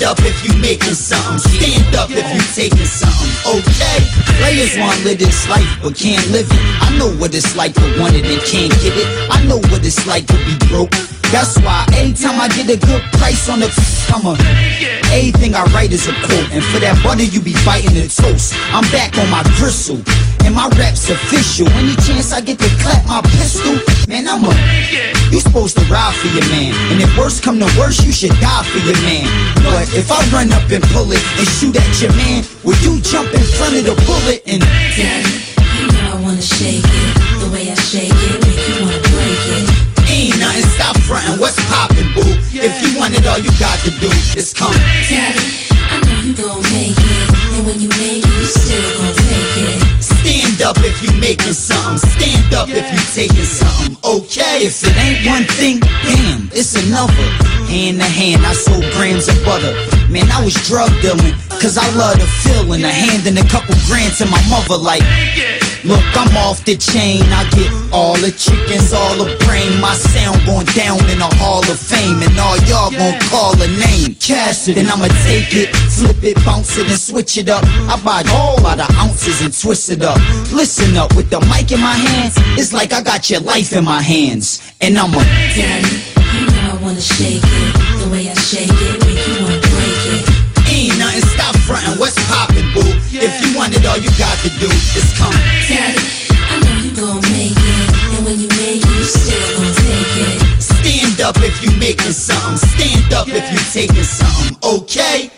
Stand 0.00 0.16
up 0.16 0.24
if 0.24 0.48
you 0.48 0.58
making 0.62 0.94
something. 0.94 1.36
Stand 1.36 1.94
up 1.94 2.08
if 2.08 2.24
you 2.32 2.40
taking 2.56 2.88
something. 2.88 3.28
Okay? 3.44 4.00
Players 4.40 4.72
want 4.78 4.96
live 5.04 5.18
this 5.18 5.46
life 5.46 5.68
but 5.82 5.94
can't 5.94 6.24
live 6.32 6.48
it. 6.48 6.60
I 6.80 6.96
know 6.96 7.12
what 7.20 7.34
it's 7.34 7.54
like 7.54 7.74
to 7.74 8.00
want 8.00 8.14
it 8.16 8.24
and 8.24 8.40
can't 8.40 8.72
get 8.80 8.96
it. 8.96 9.04
I 9.28 9.44
know 9.44 9.58
what 9.68 9.84
it's 9.84 10.06
like 10.06 10.26
to 10.28 10.36
be 10.48 10.56
broke. 10.72 10.88
That's 11.28 11.60
why 11.60 11.84
anytime 11.92 12.40
I 12.40 12.48
get 12.48 12.72
a 12.72 12.80
good 12.80 13.02
price 13.20 13.50
on 13.50 13.60
the 13.60 13.68
I'm 14.08 14.24
a 14.24 14.34
Everything 15.12 15.54
I 15.54 15.64
write 15.70 15.92
is 15.92 16.08
a 16.08 16.12
quote 16.26 16.50
And 16.50 16.64
for 16.64 16.80
that 16.80 16.98
butter 17.04 17.22
you 17.22 17.40
be 17.40 17.54
biting 17.64 17.94
the 17.94 18.08
toast 18.08 18.54
I'm 18.74 18.82
back 18.90 19.16
on 19.16 19.30
my 19.30 19.44
gristle 19.54 20.02
And 20.44 20.54
my 20.54 20.68
rap's 20.78 21.08
official 21.10 21.68
Any 21.76 21.94
chance 22.06 22.32
I 22.32 22.40
get 22.40 22.58
to 22.58 22.70
clap 22.80 23.06
my 23.06 23.20
pistol 23.36 23.76
Man 24.08 24.28
I'm 24.28 24.44
a 24.44 24.52
You 25.30 25.40
supposed 25.40 25.78
to 25.78 25.84
ride 25.86 26.14
for 26.16 26.28
your 26.28 26.46
man 26.50 26.74
And 26.92 27.02
if 27.02 27.10
worse 27.16 27.40
come 27.40 27.58
to 27.60 27.68
worse 27.78 28.04
you 28.04 28.12
should 28.12 28.34
die 28.40 28.64
for 28.64 28.78
your 28.78 28.98
man 29.02 29.26
But 29.64 29.88
if 29.94 30.10
I 30.10 30.20
run 30.32 30.52
up 30.52 30.68
and 30.70 30.82
pull 30.94 31.10
it 31.12 31.22
And 31.38 31.46
shoot 31.46 31.76
at 31.76 32.00
your 32.00 32.12
man 32.16 32.44
Will 32.64 32.78
you 32.84 33.00
jump 33.00 33.32
in 33.32 33.44
front 33.56 33.76
of 33.76 33.84
the 33.84 33.94
bullet 34.06 34.42
and 34.46 34.60
Daddy, 34.96 35.50
you 35.80 35.86
know 35.92 36.12
I 36.12 36.20
wanna 36.22 36.42
shake 36.42 36.84
it. 36.84 37.12
The 37.40 37.48
way 37.52 37.70
I 37.70 37.74
shake 37.74 38.12
it, 38.12 38.36
make 38.44 38.60
you 38.68 38.84
wanna 38.84 39.00
break 39.00 39.42
it. 39.56 39.64
Ain't 40.10 40.38
nothing, 40.38 40.66
stop 40.76 40.96
frontin', 41.08 41.38
what's 41.40 41.56
poppin', 41.70 42.12
boo? 42.14 42.26
If 42.52 42.74
you 42.82 42.98
want 42.98 43.14
it, 43.14 43.26
all 43.26 43.38
you 43.38 43.50
got 43.58 43.78
to 43.86 43.90
do 44.02 44.10
is 44.36 44.52
come. 44.52 44.74
Daddy, 45.08 45.40
I 45.88 45.96
know 46.04 46.20
you 46.20 46.34
gon' 46.34 46.62
make 46.74 46.98
it. 46.98 47.26
And 47.56 47.66
when 47.66 47.80
you 47.80 47.88
make 47.96 48.24
it, 48.26 48.29
Stand 50.60 50.76
up 50.76 50.84
if 50.84 51.02
you 51.02 51.18
making 51.18 51.54
something. 51.54 51.96
Stand 51.96 52.52
up 52.52 52.68
if 52.68 52.84
you 52.92 53.00
taking 53.16 53.44
something. 53.44 53.96
Okay, 54.04 54.68
if 54.68 54.84
it 54.84 54.94
ain't 55.00 55.26
one 55.26 55.44
thing, 55.56 55.80
damn, 55.80 56.50
it's 56.52 56.76
another. 56.76 57.14
Hand 57.64 57.96
to 57.96 58.04
hand, 58.04 58.44
I 58.44 58.52
sold 58.52 58.84
grams 58.92 59.26
of 59.28 59.42
butter. 59.42 59.72
Man, 60.12 60.30
I 60.30 60.44
was 60.44 60.52
drug 60.68 60.90
dealing, 61.00 61.32
cause 61.48 61.78
I 61.78 61.88
love 61.96 62.20
the 62.20 62.26
feeling. 62.44 62.84
A 62.84 62.92
hand 62.92 63.26
and 63.26 63.38
a 63.38 63.48
couple 63.48 63.74
grand 63.88 64.12
to 64.16 64.26
my 64.26 64.42
mother, 64.50 64.76
like. 64.76 65.00
Look, 65.82 66.04
I'm 66.12 66.36
off 66.36 66.62
the 66.64 66.76
chain. 66.76 67.24
I 67.32 67.48
get 67.56 67.72
all 67.92 68.12
the 68.12 68.30
chickens, 68.30 68.92
all 68.92 69.16
the 69.16 69.32
brain. 69.46 69.80
My 69.80 69.94
sound 69.94 70.44
going 70.44 70.66
down 70.76 71.00
in 71.08 71.18
the 71.18 71.30
Hall 71.40 71.64
of 71.64 71.78
Fame, 71.78 72.20
and 72.20 72.36
all 72.38 72.58
y'all 72.68 72.90
gon' 72.90 73.18
call 73.32 73.56
a 73.56 73.68
name. 73.80 74.14
Cash 74.20 74.68
it, 74.68 74.76
and 74.76 74.88
I'ma 74.88 75.08
take 75.24 75.56
it, 75.56 75.72
flip 75.88 76.22
it, 76.22 76.36
bounce 76.44 76.76
it, 76.76 76.86
and 76.86 77.00
switch 77.00 77.38
it 77.38 77.48
up. 77.48 77.64
I 77.88 77.96
buy 78.04 78.22
all 78.30 78.60
by 78.62 78.76
the 78.76 78.88
ounces 79.00 79.40
and 79.40 79.56
twist 79.56 79.88
it 79.88 80.02
up. 80.02 80.18
Listen 80.52 80.96
up, 80.98 81.16
with 81.16 81.30
the 81.30 81.40
mic 81.48 81.72
in 81.72 81.80
my 81.80 81.96
hands, 81.96 82.34
it's 82.60 82.74
like 82.74 82.92
I 82.92 83.02
got 83.02 83.30
your 83.30 83.40
life 83.40 83.72
in 83.72 83.84
my 83.84 84.02
hands, 84.02 84.60
and 84.82 84.98
I'ma. 84.98 85.18
Daddy, 85.56 85.96
you 86.36 86.46
know 86.46 86.76
I 86.76 86.78
wanna 86.82 87.00
shake 87.00 87.40
it. 87.40 88.04
The 88.04 88.08
way 88.12 88.28
I 88.28 88.34
shake 88.34 88.68
it, 88.68 89.00
make 89.00 89.26
you 89.26 89.44
wanna 89.44 89.60
break 89.64 90.02
it. 90.12 90.40
Ain't 90.68 90.98
nothing, 90.98 91.22
stop 91.22 91.56
frontin', 91.64 91.98
what's 91.98 92.20
poppin', 92.28 92.68
boo? 92.74 92.89
If 93.22 93.44
you 93.44 93.56
want 93.56 93.76
it, 93.76 93.84
all 93.84 93.98
you 93.98 94.08
got 94.16 94.38
to 94.44 94.48
do 94.58 94.66
is 94.66 95.12
come. 95.18 95.32
Daddy, 95.68 96.00
I 96.48 96.56
know 96.64 96.76
you 96.80 96.90
gon' 96.96 97.20
make 97.32 97.52
it. 97.52 98.16
And 98.16 98.24
when 98.24 98.40
you 98.40 98.48
make 98.48 98.80
it, 98.80 98.96
you 98.96 99.04
still 99.04 99.60
gon' 99.60 99.74
take 99.76 100.16
it. 100.24 100.62
Stand 100.62 101.20
up 101.20 101.36
if 101.38 101.62
you 101.62 101.70
making 101.78 102.12
something. 102.12 102.56
Stand 102.56 103.12
up 103.12 103.28
if 103.28 103.44
you 103.52 103.58
taking 103.72 104.04
something. 104.04 104.56
Okay? 104.64 105.30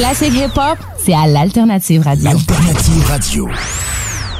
Les 0.00 0.06
classiques 0.06 0.32
hip-hop, 0.32 0.78
c'est 0.96 1.12
à 1.12 1.26
l'Alternative 1.26 2.00
Radio. 2.00 2.24
L'Alternative 2.24 3.04
Radio. 3.04 3.48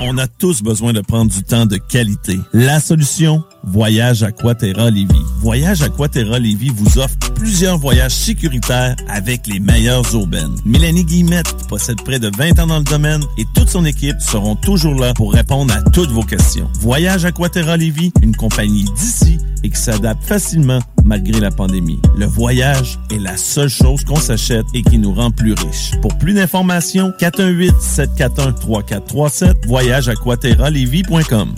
On 0.00 0.16
a 0.16 0.26
tous 0.26 0.62
besoin 0.62 0.94
de 0.94 1.02
prendre 1.02 1.30
du 1.30 1.42
temps 1.42 1.66
de 1.66 1.76
qualité. 1.76 2.38
La 2.54 2.80
solution, 2.80 3.44
Voyage 3.62 4.22
Aquaterra 4.22 4.88
Lévis. 4.88 5.22
Voyage 5.42 5.82
Aquaterra 5.82 6.38
Lévis 6.38 6.70
vous 6.74 6.98
offre 6.98 7.14
plusieurs 7.34 7.76
voyages 7.76 8.14
sécuritaires 8.14 8.96
avec 9.06 9.46
les 9.46 9.60
meilleures 9.60 10.14
aubaines. 10.14 10.56
Mélanie 10.64 11.04
Guillemette 11.04 11.54
possède 11.68 12.00
près 12.04 12.18
de 12.18 12.30
20 12.38 12.58
ans 12.60 12.66
dans 12.66 12.78
le 12.78 12.84
domaine 12.84 13.22
et 13.36 13.44
toute 13.54 13.68
son 13.68 13.84
équipe 13.84 14.18
seront 14.18 14.56
toujours 14.56 14.94
là 14.94 15.12
pour 15.12 15.34
répondre 15.34 15.74
à 15.74 15.82
toutes 15.90 16.10
vos 16.10 16.22
questions. 16.22 16.70
Voyage 16.80 17.26
Aquaterra 17.26 17.76
Lévis, 17.76 18.12
une 18.22 18.34
compagnie 18.34 18.86
d'ici 18.96 19.36
et 19.62 19.68
qui 19.68 19.78
s'adapte 19.78 20.24
facilement 20.24 20.78
malgré 21.10 21.38
la 21.40 21.50
pandémie. 21.50 22.00
Le 22.16 22.24
voyage 22.24 22.98
est 23.10 23.18
la 23.18 23.36
seule 23.36 23.68
chose 23.68 24.04
qu'on 24.04 24.20
s'achète 24.20 24.64
et 24.74 24.82
qui 24.82 24.96
nous 24.96 25.12
rend 25.12 25.32
plus 25.32 25.54
riches. 25.54 25.90
Pour 26.00 26.16
plus 26.18 26.34
d'informations, 26.34 27.12
418-741-3437, 27.18 29.66
voyageaquaterralevy.com. 29.66 31.54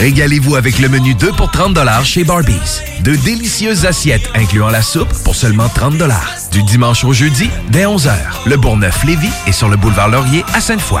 Régalez-vous 0.00 0.56
avec 0.56 0.78
le 0.78 0.90
menu 0.90 1.14
2 1.14 1.32
pour 1.32 1.50
30 1.50 1.78
chez 2.04 2.24
Barbies. 2.24 2.82
De 3.04 3.16
délicieuses 3.16 3.86
assiettes 3.86 4.28
incluant 4.34 4.68
la 4.68 4.82
soupe 4.82 5.08
pour 5.24 5.34
seulement 5.34 5.70
30 5.70 5.94
Du 6.52 6.62
dimanche 6.62 7.04
au 7.04 7.14
jeudi, 7.14 7.48
dès 7.70 7.86
11h, 7.86 8.12
le 8.44 8.58
Bourgneuf-Lévis 8.58 9.32
est 9.46 9.52
sur 9.52 9.70
le 9.70 9.78
boulevard 9.78 10.10
Laurier 10.10 10.44
à 10.52 10.60
Sainte-Foy. 10.60 11.00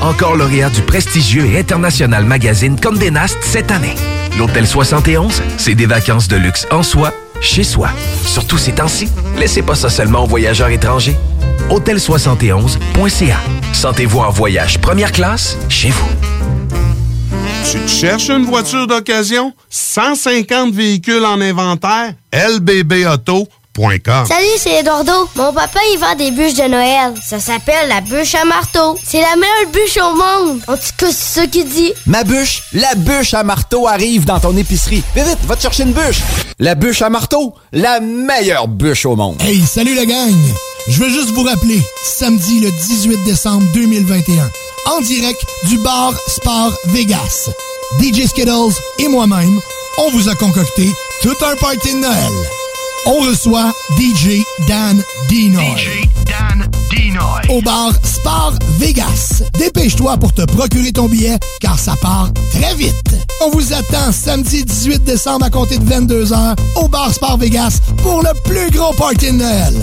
Encore 0.00 0.36
lauréat 0.36 0.70
du 0.70 0.82
prestigieux 0.82 1.46
et 1.46 1.58
international 1.58 2.24
magazine 2.24 2.78
Condé 2.78 3.10
Nast 3.10 3.38
cette 3.42 3.70
année. 3.70 3.94
L'Hôtel 4.38 4.66
71, 4.66 5.42
c'est 5.56 5.74
des 5.74 5.86
vacances 5.86 6.28
de 6.28 6.36
luxe 6.36 6.66
en 6.70 6.82
soi, 6.82 7.12
chez 7.40 7.64
soi. 7.64 7.88
Surtout 8.24 8.58
ces 8.58 8.72
temps-ci, 8.72 9.08
laissez 9.38 9.62
pas 9.62 9.74
ça 9.74 9.88
seulement 9.88 10.24
aux 10.24 10.26
voyageurs 10.26 10.68
étrangers. 10.68 11.16
Hôtel71.ca. 11.70 13.38
Sentez-vous 13.72 14.20
en 14.20 14.30
voyage 14.30 14.78
première 14.80 15.12
classe 15.12 15.56
chez 15.68 15.90
vous. 15.90 16.08
Tu 17.70 17.78
te 17.78 17.88
cherches 17.88 18.28
une 18.28 18.44
voiture 18.44 18.86
d'occasion? 18.86 19.52
150 19.70 20.74
véhicules 20.74 21.24
en 21.24 21.40
inventaire? 21.40 22.12
Salut, 23.76 24.46
c'est 24.56 24.80
Eduardo. 24.80 25.28
Mon 25.34 25.52
papa, 25.52 25.80
il 25.92 25.98
vend 25.98 26.14
des 26.14 26.30
bûches 26.30 26.54
de 26.54 26.68
Noël. 26.68 27.12
Ça 27.26 27.40
s'appelle 27.40 27.88
la 27.88 28.00
bûche 28.00 28.36
à 28.36 28.44
marteau. 28.44 28.96
C'est 29.04 29.20
la 29.20 29.34
meilleure 29.34 29.72
bûche 29.72 29.96
au 29.96 30.14
monde. 30.14 30.60
En 30.68 30.76
tout 30.76 30.92
cas, 30.96 31.06
c'est 31.10 31.40
ça 31.40 31.46
qu'il 31.48 31.68
dit. 31.68 31.92
Ma 32.06 32.22
bûche, 32.22 32.62
la 32.72 32.94
bûche 32.94 33.34
à 33.34 33.42
marteau 33.42 33.88
arrive 33.88 34.24
dans 34.26 34.38
ton 34.38 34.56
épicerie. 34.56 35.02
Vite, 35.16 35.26
vite, 35.26 35.38
va 35.44 35.56
te 35.56 35.62
chercher 35.62 35.82
une 35.82 35.92
bûche. 35.92 36.20
La 36.60 36.76
bûche 36.76 37.02
à 37.02 37.10
marteau, 37.10 37.54
la 37.72 37.98
meilleure 37.98 38.68
bûche 38.68 39.06
au 39.06 39.16
monde. 39.16 39.42
Hey, 39.42 39.60
salut 39.66 39.96
la 39.96 40.06
gang! 40.06 40.34
Je 40.86 41.00
veux 41.02 41.10
juste 41.10 41.30
vous 41.30 41.42
rappeler, 41.42 41.82
samedi 42.04 42.60
le 42.60 42.70
18 42.70 43.24
décembre 43.24 43.66
2021, 43.74 44.50
en 44.92 45.00
direct 45.00 45.40
du 45.64 45.78
bar 45.78 46.12
Sport 46.28 46.74
Vegas. 46.86 47.50
DJ 48.00 48.26
Skittles 48.26 48.78
et 48.98 49.08
moi-même, 49.08 49.60
on 49.98 50.10
vous 50.10 50.28
a 50.28 50.34
concocté 50.36 50.88
tout 51.22 51.36
un 51.44 51.56
party 51.56 51.94
de 51.94 51.98
Noël. 51.98 52.63
On 53.06 53.20
reçoit 53.20 53.72
DJ 53.98 54.42
Dan 54.66 55.02
Dinoy. 55.28 55.76
DJ 55.76 56.08
Dan 56.24 56.68
Dinoy. 56.90 57.42
Au 57.50 57.60
bar 57.60 57.92
Sport 58.02 58.54
Vegas. 58.78 59.42
Dépêche-toi 59.58 60.16
pour 60.16 60.32
te 60.32 60.42
procurer 60.42 60.92
ton 60.92 61.06
billet, 61.06 61.38
car 61.60 61.78
ça 61.78 61.94
part 62.00 62.30
très 62.50 62.74
vite. 62.74 63.14
On 63.42 63.50
vous 63.50 63.72
attend 63.72 64.10
samedi 64.12 64.64
18 64.64 65.04
décembre 65.04 65.44
à 65.44 65.50
compter 65.50 65.78
de 65.78 65.84
22h 65.84 66.56
au 66.76 66.88
bar 66.88 67.12
Sport 67.12 67.36
Vegas 67.38 67.80
pour 68.02 68.22
le 68.22 68.30
plus 68.44 68.70
gros 68.70 68.92
party 68.94 69.32
de 69.32 69.36
Noël. 69.38 69.74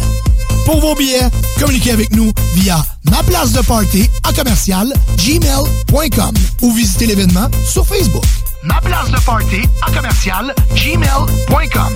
Pour 0.66 0.80
vos 0.80 0.96
billets, 0.96 1.30
communiquez 1.60 1.92
avec 1.92 2.16
nous 2.16 2.32
via 2.56 2.84
ma 3.06 3.22
place 3.24 3.52
de 3.52 3.62
party 3.62 4.10
à 4.24 4.34
commercial 4.34 4.94
gmail.com 5.18 6.34
ou 6.62 6.72
visitez 6.74 7.06
l'événement 7.06 7.50
sur 7.68 7.86
Facebook. 7.86 8.24
Ma 8.64 8.80
place 8.82 9.10
de 9.12 9.20
party 9.20 9.62
à 9.86 9.92
commercial 9.92 10.54
gmail.com. 10.76 11.96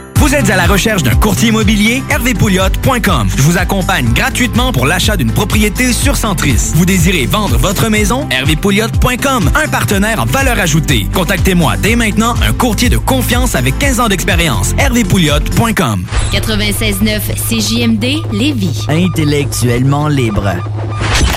Vous 0.21 0.35
êtes 0.35 0.51
à 0.51 0.55
la 0.55 0.67
recherche 0.67 1.01
d'un 1.01 1.15
courtier 1.15 1.49
immobilier? 1.49 2.03
hervépouliot.com. 2.11 3.27
Je 3.35 3.41
vous 3.41 3.57
accompagne 3.57 4.13
gratuitement 4.13 4.71
pour 4.71 4.85
l'achat 4.85 5.17
d'une 5.17 5.31
propriété 5.31 5.91
sur 5.93 6.15
Centris. 6.15 6.73
Vous 6.75 6.85
désirez 6.85 7.25
vendre 7.25 7.57
votre 7.57 7.89
maison? 7.89 8.29
hervépouliot.com. 8.29 9.49
Un 9.55 9.67
partenaire 9.67 10.21
en 10.21 10.25
valeur 10.25 10.59
ajoutée. 10.59 11.07
Contactez-moi 11.11 11.75
dès 11.77 11.95
maintenant, 11.95 12.35
un 12.47 12.53
courtier 12.53 12.89
de 12.89 12.97
confiance 12.97 13.55
avec 13.55 13.79
15 13.79 13.99
ans 13.99 14.09
d'expérience. 14.09 14.75
hervépouliot.com. 14.77 16.05
96.9 16.31 17.19
CJMD 17.49 18.31
Lévis. 18.31 18.85
Intellectuellement 18.89 20.07
libre. 20.07 20.53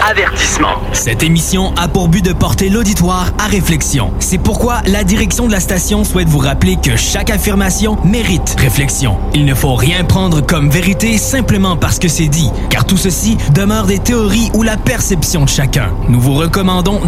Avertissement. 0.07 0.83
Cette 0.93 1.23
émission 1.23 1.75
a 1.77 1.89
pour 1.89 2.09
but 2.09 2.23
de 2.23 2.35
porter 2.35 2.69
l'auditoire 2.69 3.33
à 3.39 3.47
réflexion. 3.47 4.13
C'est 4.19 4.37
pourquoi 4.37 4.83
la 4.87 5.03
direction 5.03 5.47
de 5.47 5.53
la 5.53 5.61
station 5.61 6.05
souhaite 6.05 6.29
vous 6.29 6.39
rappeler 6.39 6.77
que 6.77 6.95
chaque 6.97 7.31
affirmation 7.31 7.97
mérite 8.05 8.55
Il 9.35 9.45
ne 9.45 9.55
faut 9.55 9.77
rien 9.77 10.03
prendre 10.03 10.41
comme 10.41 10.69
vérité 10.69 11.17
simplement 11.17 11.77
parce 11.77 12.01
que 12.01 12.09
c'est 12.09 12.27
dit, 12.27 12.51
car 12.71 12.85
tout 12.85 12.97
ceci 12.97 13.37
demeure 13.55 13.87
des 13.87 14.01
théories 14.01 14.51
ou 14.53 14.65
la 14.65 14.77
perception 14.77 15.45
de 15.45 15.49
chacun. 15.49 15.93
Nous 16.09 16.21
vous 16.21 16.35
recommandons 16.35 17.01